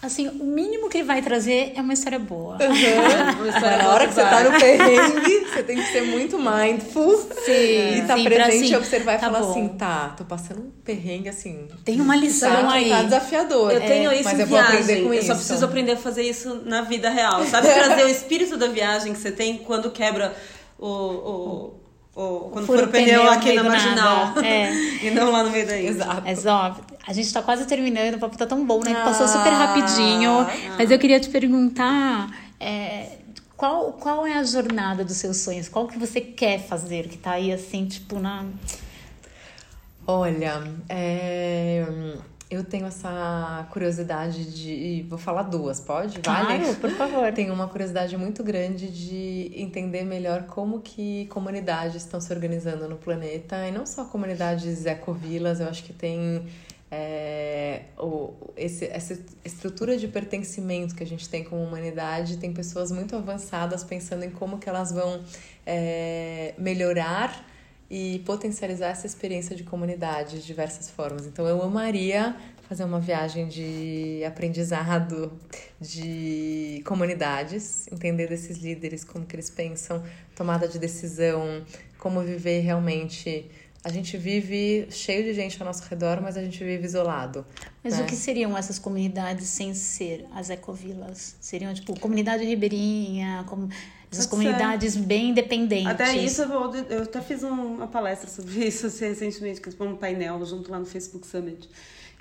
assim, 0.02 0.28
o 0.28 0.44
mínimo 0.44 0.88
que 0.88 0.98
ele 0.98 1.06
vai 1.06 1.20
trazer 1.20 1.72
é 1.76 1.80
uma 1.80 1.92
história 1.92 2.18
boa. 2.18 2.56
Uhum. 2.60 3.46
História 3.48 3.78
na 3.78 3.92
hora 3.92 4.08
que 4.08 4.14
você 4.14 4.22
tá 4.22 4.44
no 4.44 4.58
perrengue, 4.58 5.46
você 5.46 5.62
tem 5.62 5.76
que 5.76 5.92
ser 5.92 6.02
muito 6.02 6.38
mindful. 6.38 7.16
Sim. 7.44 7.98
E 7.98 8.04
tá 8.06 8.16
sim, 8.16 8.24
presente 8.24 8.64
assim, 8.64 8.72
e 8.72 8.76
observar 8.76 9.18
tá 9.18 9.26
e 9.26 9.30
falar 9.30 9.40
bom. 9.40 9.50
assim, 9.50 9.68
tá, 9.68 10.14
tô 10.16 10.24
passando 10.24 10.60
um 10.60 10.70
perrengue 10.84 11.28
assim. 11.28 11.68
Tem 11.84 12.00
uma 12.00 12.16
lição 12.16 12.50
tá, 12.50 12.72
aí. 12.72 12.88
Tá 12.88 13.02
desafiador. 13.02 13.72
Eu 13.72 13.80
tenho 13.80 14.10
é, 14.10 14.14
isso 14.14 14.24
mas 14.24 14.38
em 14.38 14.42
eu 14.42 14.46
vou 14.46 14.58
viagem. 14.58 14.80
aprender 14.80 15.02
com 15.02 15.14
eu 15.14 15.18
isso. 15.18 15.26
só 15.26 15.34
preciso 15.34 15.64
aprender 15.64 15.92
a 15.92 15.96
fazer 15.96 16.22
isso 16.22 16.62
na 16.64 16.82
vida 16.82 17.10
real. 17.10 17.44
Sabe 17.46 17.68
trazer 17.72 18.04
o 18.04 18.08
espírito 18.08 18.56
da 18.56 18.68
viagem 18.68 19.12
que 19.12 19.18
você 19.18 19.30
tem 19.30 19.58
quando 19.58 19.90
quebra 19.90 20.34
o, 20.78 20.88
o, 20.88 21.79
o 22.14 22.50
quando 22.52 22.66
for 22.66 22.82
o 22.84 22.88
pneu 22.88 23.24
no 23.24 23.30
aqui 23.30 23.52
na 23.54 23.62
marginal. 23.64 24.38
É. 24.42 24.70
E 25.02 25.10
não 25.12 25.30
lá 25.30 25.42
no 25.44 25.50
meio 25.50 25.66
da. 25.66 25.80
Exato. 25.80 26.22
Mas 26.24 26.44
ó, 26.44 26.76
a 27.06 27.12
gente 27.12 27.32
tá 27.32 27.40
quase 27.42 27.64
terminando, 27.66 28.14
o 28.16 28.18
papo 28.18 28.36
tá 28.36 28.44
tão 28.46 28.64
bom, 28.66 28.80
né? 28.84 28.94
Que 28.94 29.00
passou 29.02 29.24
Ah. 29.24 29.28
super 29.28 29.50
rapidinho. 29.50 30.46
Mas 30.76 30.90
eu 30.90 30.98
queria 30.98 31.18
te 31.18 31.28
perguntar. 31.30 32.28
é, 32.60 33.16
qual, 33.56 33.92
qual 33.94 34.26
é 34.26 34.34
a 34.38 34.42
jornada 34.44 35.04
dos 35.04 35.16
seus 35.18 35.36
sonhos? 35.38 35.68
Qual 35.68 35.86
que 35.86 35.98
você 35.98 36.20
quer 36.20 36.60
fazer? 36.60 37.08
Que 37.08 37.16
tá 37.18 37.32
aí 37.32 37.52
assim, 37.52 37.86
tipo, 37.86 38.18
na. 38.18 38.44
Olha, 40.06 40.62
é, 40.88 41.86
eu 42.50 42.64
tenho 42.64 42.86
essa 42.86 43.64
curiosidade 43.70 44.52
de. 44.52 45.06
Vou 45.08 45.18
falar 45.18 45.44
duas, 45.44 45.78
pode? 45.78 46.20
Vale? 46.20 46.58
Claro, 46.58 46.76
por 46.76 46.90
favor. 46.90 47.32
Tenho 47.32 47.54
uma 47.54 47.68
curiosidade 47.68 48.16
muito 48.16 48.42
grande 48.42 48.88
de 48.88 49.52
entender 49.54 50.02
melhor 50.02 50.42
como 50.46 50.80
que 50.80 51.26
comunidades 51.26 52.02
estão 52.02 52.20
se 52.20 52.32
organizando 52.32 52.88
no 52.88 52.96
planeta. 52.96 53.68
E 53.68 53.70
não 53.70 53.86
só 53.86 54.04
comunidades 54.04 54.84
ecovilas, 54.84 55.60
eu 55.60 55.68
acho 55.68 55.84
que 55.84 55.92
tem 55.92 56.44
é, 56.90 57.82
o, 57.96 58.34
esse, 58.56 58.84
essa 58.86 59.16
estrutura 59.44 59.96
de 59.96 60.08
pertencimento 60.08 60.96
que 60.96 61.04
a 61.04 61.06
gente 61.06 61.28
tem 61.28 61.44
como 61.44 61.62
humanidade. 61.62 62.36
Tem 62.36 62.52
pessoas 62.52 62.90
muito 62.90 63.14
avançadas 63.14 63.84
pensando 63.84 64.24
em 64.24 64.30
como 64.30 64.58
que 64.58 64.68
elas 64.68 64.90
vão 64.90 65.20
é, 65.64 66.52
melhorar 66.58 67.48
e 67.90 68.20
potencializar 68.20 68.90
essa 68.90 69.06
experiência 69.06 69.56
de 69.56 69.64
comunidade 69.64 70.38
de 70.38 70.46
diversas 70.46 70.88
formas. 70.88 71.26
Então 71.26 71.46
eu 71.46 71.60
amaria 71.60 72.36
fazer 72.68 72.84
uma 72.84 73.00
viagem 73.00 73.48
de 73.48 74.22
aprendizado 74.24 75.32
de 75.80 76.80
comunidades, 76.86 77.88
entender 77.90 78.28
desses 78.28 78.58
líderes 78.58 79.02
como 79.02 79.26
que 79.26 79.34
eles 79.34 79.50
pensam, 79.50 80.00
tomada 80.36 80.68
de 80.68 80.78
decisão, 80.78 81.64
como 81.98 82.20
viver 82.20 82.60
realmente. 82.60 83.50
A 83.82 83.90
gente 83.90 84.16
vive 84.16 84.86
cheio 84.90 85.24
de 85.24 85.34
gente 85.34 85.60
ao 85.60 85.66
nosso 85.66 85.82
redor, 85.88 86.20
mas 86.20 86.36
a 86.36 86.44
gente 86.44 86.62
vive 86.62 86.84
isolado. 86.84 87.44
Mas 87.82 87.96
né? 87.96 88.04
o 88.04 88.06
que 88.06 88.14
seriam 88.14 88.56
essas 88.56 88.78
comunidades 88.78 89.48
sem 89.48 89.74
ser 89.74 90.26
as 90.32 90.48
ecovilas? 90.48 91.34
Seriam, 91.40 91.74
tipo, 91.74 91.98
comunidade 91.98 92.44
ribeirinha, 92.44 93.42
como 93.48 93.68
essas 94.10 94.26
Pode 94.26 94.42
ser. 94.42 94.48
comunidades 94.50 94.96
bem 94.96 95.30
independentes. 95.30 95.86
Até 95.86 96.16
isso, 96.16 96.42
eu, 96.42 96.74
eu 96.90 97.02
até 97.04 97.20
fiz 97.20 97.42
um- 97.42 97.76
uma 97.76 97.86
palestra 97.86 98.28
sobre 98.28 98.52
isso 98.66 98.86
assim, 98.86 99.06
recentemente, 99.08 99.60
que 99.60 99.70
foi 99.70 99.86
um 99.86 99.96
painel 99.96 100.44
junto 100.44 100.70
lá 100.70 100.78
no 100.78 100.86
Facebook 100.86 101.26
Summit. 101.26 101.68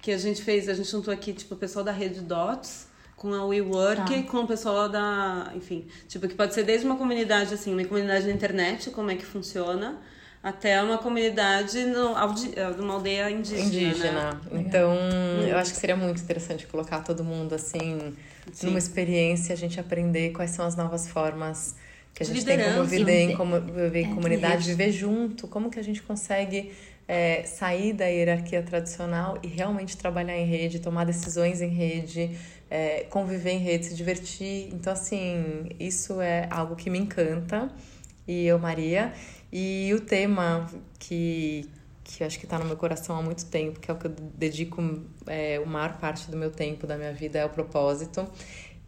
Que 0.02 0.12
a 0.12 0.18
gente 0.18 0.42
fez, 0.42 0.70
a 0.70 0.74
gente 0.74 0.90
juntou 0.90 1.14
aqui, 1.14 1.34
tipo, 1.34 1.56
o 1.56 1.58
pessoal 1.58 1.84
da 1.84 1.92
Rede 1.92 2.22
Dots 2.22 2.88
com 3.18 3.34
a 3.34 3.44
WeWork, 3.46 4.24
Tá. 4.24 4.32
com 4.32 4.38
o 4.40 4.48
pessoal 4.48 4.88
da. 4.88 5.52
Enfim, 5.56 5.86
tipo, 6.08 6.26
que 6.28 6.36
pode 6.36 6.54
ser 6.54 6.64
desde 6.64 6.86
uma 6.86 6.96
comunidade, 6.96 7.54
assim, 7.54 7.74
uma 7.74 7.84
comunidade 7.84 8.26
na 8.26 8.32
internet, 8.32 8.92
como 8.92 9.12
é 9.12 9.16
que 9.16 9.26
funciona, 9.26 9.98
até 10.42 10.82
uma 10.82 10.98
comunidade 11.00 11.84
no, 11.86 12.16
audi- 12.16 12.54
numa 12.78 12.94
aldeia 12.94 13.30
indígena. 13.30 13.66
indígena. 13.66 14.40
Né? 14.50 14.64
Então, 14.66 14.96
eu 15.46 15.58
acho 15.58 15.74
que 15.74 15.78
seria 15.80 15.98
muito 15.98 16.22
interessante 16.22 16.66
colocar 16.66 17.02
todo 17.02 17.22
mundo 17.26 17.54
assim 17.54 18.16
Sim. 18.52 18.68
numa 18.68 18.80
experiência, 18.80 19.54
a 19.54 19.58
gente 19.58 19.80
aprender 19.80 20.32
quais 20.32 20.52
são 20.52 20.66
as 20.66 20.76
novas 20.76 21.08
formas 21.08 21.76
que 22.14 22.24
a 22.24 22.26
De 22.26 22.34
gente 22.34 22.46
tem 22.46 22.58
como 22.58 22.84
viver 22.84 23.22
em, 23.22 23.36
como, 23.36 23.62
viver 23.62 24.02
em 24.02 24.12
é, 24.12 24.16
comunidade, 24.16 24.68
viver 24.68 24.92
junto, 24.92 25.48
como 25.48 25.70
que 25.70 25.80
a 25.80 25.84
gente 25.84 26.02
consegue 26.02 26.72
é, 27.08 27.44
sair 27.44 27.94
da 27.94 28.06
hierarquia 28.06 28.62
tradicional 28.62 29.40
e 29.42 29.48
realmente 29.48 29.98
trabalhar 29.98 30.38
em 30.38 30.46
rede, 30.46 30.80
tomar 30.80 31.06
decisões 31.06 31.62
em 31.62 31.70
rede, 31.70 32.38
é, 32.70 33.06
conviver 33.10 33.52
em 33.52 33.60
rede, 33.60 33.88
se 33.88 33.96
divertir. 33.96 34.70
Então, 34.74 34.94
assim, 34.94 35.70
isso 35.80 36.22
é 36.22 36.48
algo 36.52 36.76
que 36.76 36.90
me 36.90 37.00
encanta 37.00 37.72
e 38.28 38.46
eu, 38.46 38.60
Maria. 38.60 39.12
E 39.52 39.92
o 39.96 40.02
tema 40.02 40.70
que, 41.00 41.68
que 42.10 42.24
acho 42.24 42.40
que 42.40 42.46
está 42.46 42.58
no 42.58 42.66
meu 42.66 42.76
coração 42.76 43.16
há 43.16 43.22
muito 43.22 43.46
tempo, 43.46 43.80
que 43.80 43.90
é 43.90 43.94
o 43.94 43.98
que 43.98 44.08
eu 44.08 44.12
dedico 44.36 44.82
é, 45.28 45.58
a 45.58 45.66
maior 45.66 45.98
parte 46.00 46.30
do 46.32 46.36
meu 46.36 46.50
tempo, 46.50 46.88
da 46.88 46.98
minha 46.98 47.14
vida, 47.14 47.38
é 47.38 47.46
o 47.46 47.50
propósito. 47.50 48.28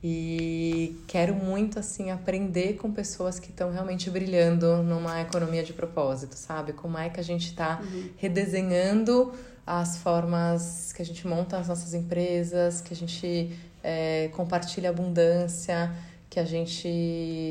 E 0.03 0.99
quero 1.07 1.35
muito, 1.35 1.77
assim, 1.77 2.09
aprender 2.09 2.73
com 2.77 2.91
pessoas 2.91 3.39
que 3.39 3.51
estão 3.51 3.71
realmente 3.71 4.09
brilhando 4.09 4.81
numa 4.81 5.21
economia 5.21 5.63
de 5.63 5.71
propósito, 5.71 6.33
sabe? 6.33 6.73
Como 6.73 6.97
é 6.97 7.09
que 7.09 7.19
a 7.19 7.23
gente 7.23 7.45
está 7.45 7.79
redesenhando 8.17 9.31
as 9.67 9.97
formas 9.97 10.91
que 10.91 11.03
a 11.03 11.05
gente 11.05 11.27
monta 11.27 11.57
as 11.57 11.67
nossas 11.67 11.93
empresas, 11.93 12.81
que 12.81 12.91
a 12.91 12.97
gente 12.97 13.55
é, 13.83 14.29
compartilha 14.33 14.89
abundância, 14.89 15.93
que 16.27 16.39
a 16.39 16.45
gente 16.45 16.87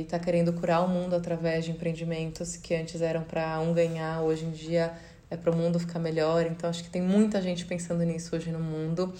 está 0.02 0.18
querendo 0.18 0.52
curar 0.52 0.84
o 0.84 0.88
mundo 0.88 1.14
através 1.14 1.64
de 1.64 1.70
empreendimentos 1.70 2.56
que 2.56 2.74
antes 2.74 3.00
eram 3.00 3.22
para 3.22 3.60
um 3.60 3.72
ganhar, 3.72 4.22
hoje 4.22 4.44
em 4.44 4.50
dia 4.50 4.92
é 5.30 5.36
para 5.36 5.50
o 5.52 5.56
mundo 5.56 5.78
ficar 5.78 5.98
melhor. 5.98 6.44
Então 6.46 6.68
acho 6.68 6.82
que 6.84 6.90
tem 6.90 7.00
muita 7.02 7.40
gente 7.40 7.64
pensando 7.64 8.02
nisso 8.04 8.34
hoje 8.34 8.50
no 8.50 8.58
mundo 8.60 9.12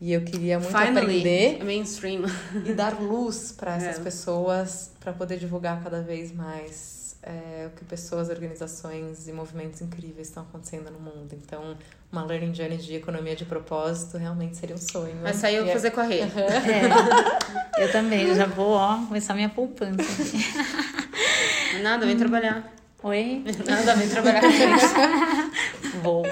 e 0.00 0.12
eu 0.12 0.22
queria 0.22 0.58
muito 0.58 0.70
Finally, 0.76 0.98
aprender 0.98 1.64
mainstream. 1.64 2.22
e 2.64 2.72
dar 2.72 3.00
luz 3.00 3.52
para 3.52 3.76
essas 3.76 3.98
É. 3.98 4.02
pessoas, 4.02 4.92
para 5.00 5.12
poder 5.12 5.38
divulgar 5.38 5.82
cada 5.82 6.00
vez 6.00 6.32
mais 6.32 7.16
é, 7.20 7.66
o 7.66 7.76
que 7.76 7.84
pessoas, 7.84 8.28
organizações 8.30 9.26
e 9.26 9.32
movimentos 9.32 9.80
incríveis 9.82 10.28
estão 10.28 10.44
acontecendo 10.44 10.88
no 10.90 11.00
mundo. 11.00 11.34
Então, 11.34 11.76
uma 12.12 12.24
learning 12.24 12.54
journey 12.54 12.78
de 12.78 12.94
economia 12.94 13.34
de 13.34 13.44
propósito 13.44 14.16
realmente 14.16 14.56
seria 14.56 14.76
um 14.76 14.78
sonho. 14.78 15.16
Mas 15.20 15.36
saiu 15.36 15.66
E 15.66 15.68
é- 15.68 15.72
fazer 15.72 15.92
a 15.98 16.02
rede. 16.04 16.30
É, 16.38 17.84
eu 17.84 17.90
também, 17.92 18.34
já 18.36 18.46
vou, 18.46 18.70
ó, 18.70 18.98
começar 19.04 19.34
minha 19.34 19.48
poupança. 19.48 20.00
aqui. 20.00 21.82
Nada, 21.82 22.06
vem 22.06 22.16
trabalhar. 22.16 22.72
Oi? 23.02 23.44
Nada, 23.64 23.94
vem 23.94 24.08
trabalhar 24.08 24.40
com 24.40 24.50
gente. 24.50 25.98
Vou. 26.02 26.26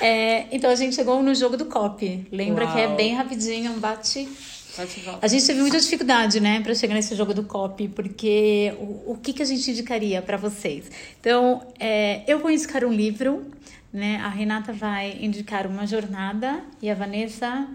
É, 0.00 0.46
então 0.50 0.70
a 0.70 0.74
gente 0.74 0.96
chegou 0.96 1.22
no 1.22 1.34
jogo 1.34 1.56
do 1.56 1.66
COP. 1.66 2.26
Lembra 2.32 2.64
Uau. 2.64 2.74
que 2.74 2.80
é 2.80 2.88
bem 2.88 3.14
rapidinho, 3.14 3.72
um 3.72 3.78
bate. 3.78 4.28
Bate. 4.76 5.04
A 5.22 5.28
gente 5.28 5.46
teve 5.46 5.60
muita 5.60 5.78
dificuldade, 5.78 6.40
né, 6.40 6.60
para 6.60 6.74
chegar 6.74 6.94
nesse 6.94 7.14
jogo 7.14 7.32
do 7.32 7.44
COP, 7.44 7.88
porque 7.88 8.74
o, 8.78 9.12
o 9.12 9.18
que, 9.22 9.32
que 9.32 9.42
a 9.42 9.46
gente 9.46 9.70
indicaria 9.70 10.20
para 10.20 10.36
vocês? 10.36 10.90
Então, 11.20 11.62
é, 11.78 12.22
eu 12.26 12.40
vou 12.40 12.50
indicar 12.50 12.84
um 12.84 12.92
livro, 12.92 13.46
né? 13.92 14.20
A 14.22 14.28
Renata 14.28 14.72
vai 14.72 15.16
indicar 15.20 15.66
uma 15.66 15.86
jornada 15.86 16.60
e 16.82 16.90
a 16.90 16.94
Vanessa. 16.94 17.68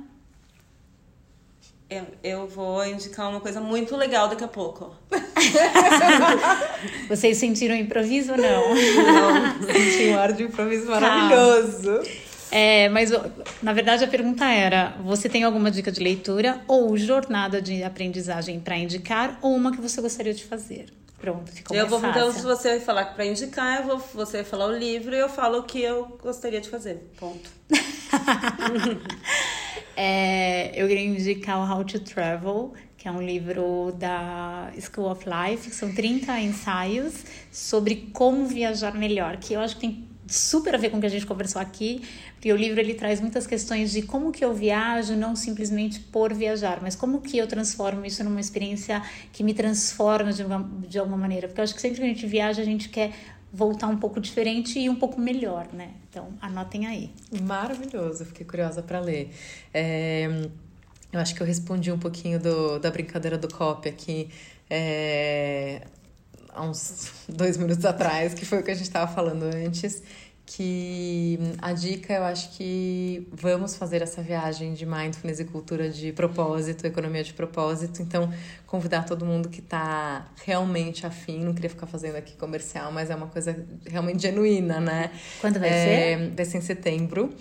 Eu, 1.88 2.06
eu 2.24 2.48
vou 2.48 2.84
indicar 2.86 3.30
uma 3.30 3.40
coisa 3.40 3.62
muito 3.62 3.96
legal 3.96 4.28
daqui 4.28 4.44
a 4.44 4.48
pouco. 4.48 4.96
Vocês 7.08 7.38
sentiram 7.38 7.76
improviso 7.76 8.32
ou 8.32 8.38
não? 8.38 8.76
Senti 8.76 10.10
um 10.10 10.18
ar 10.18 10.34
de 10.34 10.44
improviso 10.44 10.88
maravilhoso. 10.90 12.02
É, 12.52 12.90
mas 12.90 13.12
na 13.62 13.74
verdade 13.74 14.04
a 14.04 14.08
pergunta 14.08 14.46
era: 14.46 14.96
você 15.04 15.30
tem 15.30 15.44
alguma 15.44 15.70
dica 15.70 15.92
de 15.92 16.02
leitura 16.02 16.62
ou 16.68 16.98
jornada 16.98 17.62
de 17.62 17.84
aprendizagem 17.84 18.60
para 18.60 18.78
indicar 18.78 19.38
ou 19.42 19.56
uma 19.56 19.72
que 19.72 19.80
você 19.80 20.02
gostaria 20.02 20.34
de 20.34 20.44
fazer? 20.44 20.88
Pronto, 21.20 21.52
ficou 21.52 21.76
eu 21.76 21.88
mais 21.88 22.02
vou, 22.02 22.10
então, 22.10 22.28
se 22.32 22.42
fácil. 22.42 22.50
você 22.50 22.80
falar 22.80 23.06
pra 23.16 23.26
indicar, 23.26 23.82
eu 23.82 23.88
vou, 23.88 23.98
você 24.14 24.38
vai 24.38 24.46
falar 24.46 24.68
o 24.68 24.78
livro 24.78 25.16
e 25.16 25.20
eu 25.20 25.30
falo 25.30 25.60
o 25.60 25.64
que 25.64 25.82
eu 25.82 26.18
gostaria 26.22 26.62
de 26.62 26.70
fazer. 26.70 27.10
Ponto. 27.18 27.50
É, 29.96 30.72
eu 30.76 30.88
queria 30.88 31.06
indicar 31.06 31.58
o 31.58 31.74
How 31.74 31.86
to 31.86 32.00
Travel, 32.00 32.74
que 32.98 33.08
é 33.08 33.12
um 33.12 33.22
livro 33.22 33.94
da 33.98 34.72
School 34.80 35.10
of 35.10 35.26
Life, 35.26 35.70
que 35.70 35.76
são 35.76 35.94
30 35.94 36.40
ensaios 36.40 37.24
sobre 37.52 38.10
como 38.12 38.46
viajar 38.46 38.94
melhor, 38.94 39.38
que 39.38 39.54
eu 39.54 39.60
acho 39.62 39.76
que 39.76 39.82
tem 39.82 40.08
super 40.28 40.74
a 40.74 40.78
ver 40.78 40.90
com 40.90 40.98
o 40.98 41.00
que 41.00 41.06
a 41.06 41.10
gente 41.10 41.26
conversou 41.26 41.62
aqui, 41.62 42.02
porque 42.34 42.52
o 42.52 42.56
livro 42.56 42.80
ele 42.80 42.96
traz 42.96 43.22
muitas 43.22 43.46
questões 43.46 43.92
de 43.92 44.02
como 44.02 44.32
que 44.32 44.44
eu 44.44 44.54
viajo, 44.54 45.16
não 45.16 45.36
simplesmente 45.36 46.00
por 46.00 46.34
viajar, 46.34 46.80
mas 46.82 46.96
como 46.96 47.22
que 47.22 47.38
eu 47.38 47.48
transformo 47.48 48.06
isso 48.06 48.24
numa 48.24 48.40
experiência 48.40 49.02
que 49.32 49.44
me 49.44 49.54
transforma 49.54 50.34
de, 50.34 50.44
uma, 50.44 50.68
de 50.88 50.98
alguma 50.98 51.18
maneira, 51.18 51.48
porque 51.48 51.62
eu 51.62 51.64
acho 51.64 51.76
que 51.76 51.82
sempre 51.82 51.98
que 51.98 52.04
a 52.04 52.08
gente 52.08 52.26
viaja, 52.26 52.62
a 52.62 52.66
gente 52.66 52.90
quer 52.90 53.12
voltar 53.56 53.88
um 53.88 53.98
pouco 53.98 54.20
diferente 54.20 54.78
e 54.78 54.90
um 54.90 54.96
pouco 54.96 55.20
melhor, 55.20 55.68
né? 55.72 55.92
Então, 56.10 56.34
anotem 56.42 56.86
aí. 56.86 57.10
Maravilhoso, 57.42 58.26
fiquei 58.26 58.46
curiosa 58.46 58.84
para 58.84 59.00
ler. 59.00 59.34
É, 59.74 60.48
eu 61.12 61.20
acho 61.20 61.34
que 61.34 61.42
eu 61.42 61.48
respondi 61.48 61.92
um 61.92 61.98
pouquinho 61.98 62.40
do, 62.40 62.78
da 62.80 62.92
brincadeira 62.92 63.38
do 63.38 63.48
copy 63.48 63.88
aqui 63.88 64.30
é, 64.70 65.82
há 66.54 66.64
uns 66.64 67.12
dois 67.28 67.58
minutos 67.58 67.86
atrás, 67.86 68.34
que 68.34 68.46
foi 68.46 68.60
o 68.60 68.64
que 68.64 68.72
a 68.72 68.74
gente 68.74 68.88
estava 68.88 69.12
falando 69.12 69.44
antes. 69.44 70.02
Que 70.46 71.40
a 71.60 71.74
dica, 71.74 72.14
eu 72.14 72.24
acho 72.24 72.52
que 72.52 73.28
vamos 73.32 73.76
fazer 73.76 74.04
essa 74.04 74.22
viagem 74.22 74.74
de 74.76 74.86
mindfulness 74.86 75.40
e 75.40 75.46
cultura 75.46 75.90
de 75.90 76.14
propósito, 76.14 76.86
economia 76.86 77.24
de 77.24 77.34
propósito. 77.34 78.02
Então, 78.02 78.32
convidar 78.68 79.06
todo 79.06 79.26
mundo 79.26 79.50
que 79.50 79.60
está 79.60 80.28
realmente 80.46 81.06
afim, 81.06 81.44
não 81.44 81.54
queria 81.54 81.70
ficar 81.70 81.88
fazendo 81.88 82.16
aqui 82.18 82.36
comercial, 82.38 82.92
mas 82.92 83.10
é 83.10 83.16
uma 83.16 83.28
coisa 83.28 83.66
realmente 83.88 84.22
genuína, 84.22 84.80
né? 84.80 85.10
Quando 85.42 85.60
vai 85.60 85.70
É, 85.70 86.18
ser? 86.18 86.32
Vai 86.36 86.46
ser 86.46 86.58
em 86.60 86.62
setembro. 86.62 87.34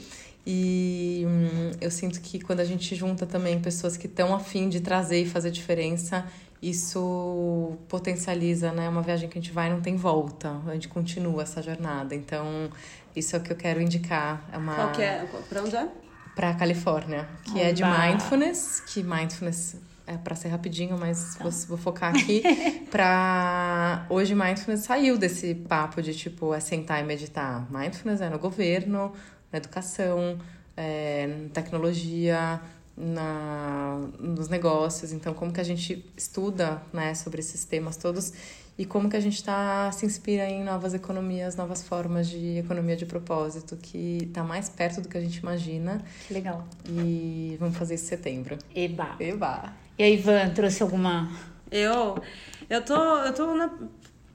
E 0.46 1.24
hum, 1.26 1.70
eu 1.80 1.90
sinto 1.90 2.20
que 2.20 2.38
quando 2.40 2.60
a 2.60 2.64
gente 2.64 2.94
junta 2.94 3.24
também 3.26 3.60
pessoas 3.60 3.96
que 3.96 4.06
estão 4.06 4.34
afim 4.34 4.68
de 4.68 4.80
trazer 4.80 5.22
e 5.22 5.26
fazer 5.26 5.50
diferença, 5.50 6.26
isso 6.68 7.76
potencializa, 7.88 8.72
né? 8.72 8.88
Uma 8.88 9.02
viagem 9.02 9.28
que 9.28 9.38
a 9.38 9.40
gente 9.40 9.52
vai 9.52 9.70
não 9.70 9.80
tem 9.80 9.96
volta, 9.96 10.60
a 10.66 10.72
gente 10.72 10.88
continua 10.88 11.42
essa 11.42 11.62
jornada. 11.62 12.14
Então, 12.14 12.70
isso 13.14 13.36
é 13.36 13.38
o 13.38 13.42
que 13.42 13.52
eu 13.52 13.56
quero 13.56 13.80
indicar. 13.80 14.48
É 14.52 14.56
uma... 14.56 14.74
Qual 14.74 14.92
que 14.92 15.02
é? 15.02 15.28
Pra 15.48 15.62
onde 15.62 15.76
é? 15.76 15.88
Pra 16.34 16.54
Califórnia, 16.54 17.28
que 17.44 17.60
é 17.60 17.72
de 17.72 17.84
Oba! 17.84 17.98
mindfulness, 17.98 18.80
que 18.80 19.02
mindfulness 19.02 19.76
é 20.06 20.16
para 20.16 20.34
ser 20.34 20.48
rapidinho, 20.48 20.98
mas 20.98 21.36
vou, 21.40 21.50
vou 21.68 21.78
focar 21.78 22.14
aqui 22.14 22.42
para 22.90 24.04
hoje 24.10 24.34
mindfulness 24.34 24.84
saiu 24.84 25.16
desse 25.16 25.54
papo 25.54 26.02
de 26.02 26.14
tipo 26.14 26.52
é 26.52 26.60
sentar 26.60 27.00
e 27.00 27.06
meditar. 27.06 27.66
Mindfulness 27.70 28.20
é 28.20 28.28
no 28.28 28.38
governo, 28.38 29.12
na 29.52 29.58
educação, 29.58 30.38
é, 30.76 31.26
na 31.26 31.48
tecnologia, 31.50 32.60
na, 32.96 34.08
nos 34.18 34.48
negócios. 34.48 35.12
Então, 35.12 35.34
como 35.34 35.52
que 35.52 35.60
a 35.60 35.64
gente 35.64 36.04
estuda 36.16 36.82
né, 36.92 37.14
sobre 37.14 37.40
esses 37.40 37.64
temas 37.64 37.96
todos 37.96 38.32
e 38.76 38.84
como 38.84 39.08
que 39.08 39.16
a 39.16 39.20
gente 39.20 39.42
tá, 39.42 39.90
se 39.92 40.04
inspira 40.04 40.48
em 40.48 40.64
novas 40.64 40.94
economias, 40.94 41.54
novas 41.54 41.82
formas 41.82 42.28
de 42.28 42.58
economia 42.58 42.96
de 42.96 43.06
propósito, 43.06 43.76
que 43.76 44.18
está 44.22 44.42
mais 44.42 44.68
perto 44.68 45.00
do 45.00 45.08
que 45.08 45.16
a 45.16 45.20
gente 45.20 45.36
imagina. 45.36 46.02
Que 46.26 46.34
legal. 46.34 46.66
E 46.88 47.56
vamos 47.60 47.76
fazer 47.76 47.94
isso 47.94 48.04
em 48.04 48.08
setembro. 48.08 48.58
Eba. 48.74 49.16
Eba! 49.20 49.72
E 49.96 50.02
aí, 50.02 50.14
Ivan, 50.14 50.50
trouxe 50.50 50.82
alguma. 50.82 51.30
Eu, 51.70 52.20
eu 52.68 52.84
tô, 52.84 52.94
eu 52.94 53.32
tô 53.32 53.54
na, 53.54 53.72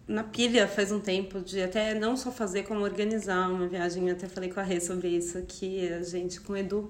na 0.07 0.23
pilha 0.23 0.69
faz 0.69 0.89
um 0.89 1.01
tempo 1.01 1.41
de 1.41 1.61
até 1.61 1.93
não 1.93 2.15
só 2.15 2.31
fazer, 2.31 2.63
como 2.63 2.79
organizar 2.81 3.49
uma 3.49 3.67
viagem. 3.67 4.07
Eu 4.07 4.15
até 4.15 4.29
falei 4.29 4.49
com 4.49 4.61
a 4.61 4.63
Rê 4.63 4.79
sobre 4.79 5.09
isso, 5.09 5.41
que 5.45 5.91
a 5.91 6.01
gente, 6.01 6.39
com 6.39 6.53
o 6.53 6.57
Edu, 6.57 6.89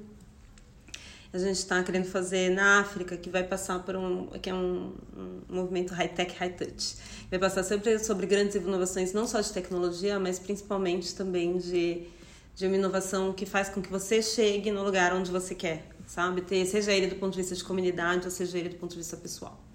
a 1.32 1.38
gente 1.38 1.58
está 1.58 1.84
querendo 1.84 2.06
fazer 2.06 2.50
na 2.50 2.80
África, 2.80 3.16
que 3.16 3.30
vai 3.30 3.44
passar 3.44 3.80
por 3.80 3.96
um, 3.96 4.28
que 4.28 4.50
é 4.50 4.54
um, 4.54 4.94
um 5.16 5.42
movimento 5.48 5.94
high-tech, 5.94 6.36
high-touch. 6.36 6.96
Vai 7.30 7.38
passar 7.40 7.64
sempre 7.64 8.00
sobre 8.00 8.26
grandes 8.26 8.56
inovações, 8.56 9.14
não 9.14 9.28
só 9.28 9.40
de 9.40 9.54
tecnologia, 9.54 10.20
mas 10.20 10.40
principalmente 10.40 11.14
também 11.14 11.58
de, 11.58 12.08
de 12.56 12.66
uma 12.66 12.76
inovação 12.76 13.32
que 13.32 13.46
faz 13.46 13.70
com 13.70 13.80
que 13.80 13.92
você 13.92 14.24
chegue 14.24 14.72
no 14.72 14.84
lugar 14.84 15.14
onde 15.14 15.30
você 15.30 15.54
quer, 15.54 15.86
sabe? 16.08 16.42
Ter, 16.42 16.66
seja 16.66 16.92
ele 16.92 17.08
do 17.08 17.16
ponto 17.18 17.34
de 17.34 17.38
vista 17.38 17.56
de 17.56 17.64
comunidade, 17.64 18.26
ou 18.26 18.32
seja 18.32 18.58
ele 18.58 18.70
do 18.70 18.78
ponto 18.78 18.92
de 18.92 18.98
vista 18.98 19.16
pessoal. 19.16 19.69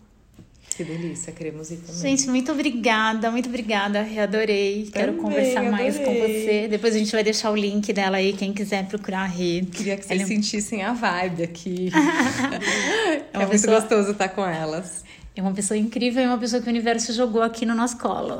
Que 0.77 0.83
delícia, 0.83 1.33
queremos 1.33 1.71
ir 1.71 1.77
também. 1.77 2.01
Gente, 2.01 2.29
muito 2.29 2.51
obrigada, 2.51 3.31
muito 3.31 3.49
obrigada. 3.49 4.01
Adorei. 4.21 4.89
Quero 4.93 5.13
Também, 5.13 5.23
conversar 5.23 5.63
mais 5.71 5.97
com 5.97 6.03
adorei. 6.11 6.43
você. 6.45 6.69
Depois 6.69 6.95
a 6.97 6.99
gente 6.99 7.13
vai 7.13 7.23
deixar 7.23 7.51
o 7.53 7.57
link 7.57 7.93
dela 7.93 8.17
aí, 8.17 8.33
quem 8.33 8.53
quiser 8.53 8.87
procurar 8.87 9.21
a 9.21 9.27
Rê. 9.27 9.63
Queria 9.71 9.97
que 9.97 10.05
vocês 10.05 10.21
Ela 10.21 10.23
é- 10.23 10.35
sentissem 10.35 10.83
a 10.83 10.93
vibe 10.93 11.45
aqui. 11.45 11.91
é 13.33 13.39
muito 13.39 13.51
pessoa- 13.51 13.81
gostoso 13.81 14.11
estar 14.13 14.29
com 14.31 14.45
elas. 14.45 15.05
É 15.37 15.43
uma 15.43 15.53
pessoa 15.53 15.77
incrível 15.77 16.23
e 16.23 16.27
uma 16.27 16.39
pessoa 16.39 16.63
que 16.63 16.69
o 16.69 16.71
universo 16.71 17.13
jogou 17.13 17.43
aqui 17.43 17.67
no 17.67 17.75
nosso 17.75 17.99
colo. 17.99 18.39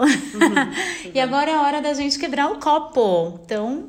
e 1.13 1.19
agora 1.21 1.51
é 1.51 1.55
a 1.55 1.63
hora 1.63 1.81
da 1.83 1.93
gente 1.93 2.19
quebrar 2.19 2.51
o 2.53 2.59
copo. 2.61 3.41
Então, 3.45 3.89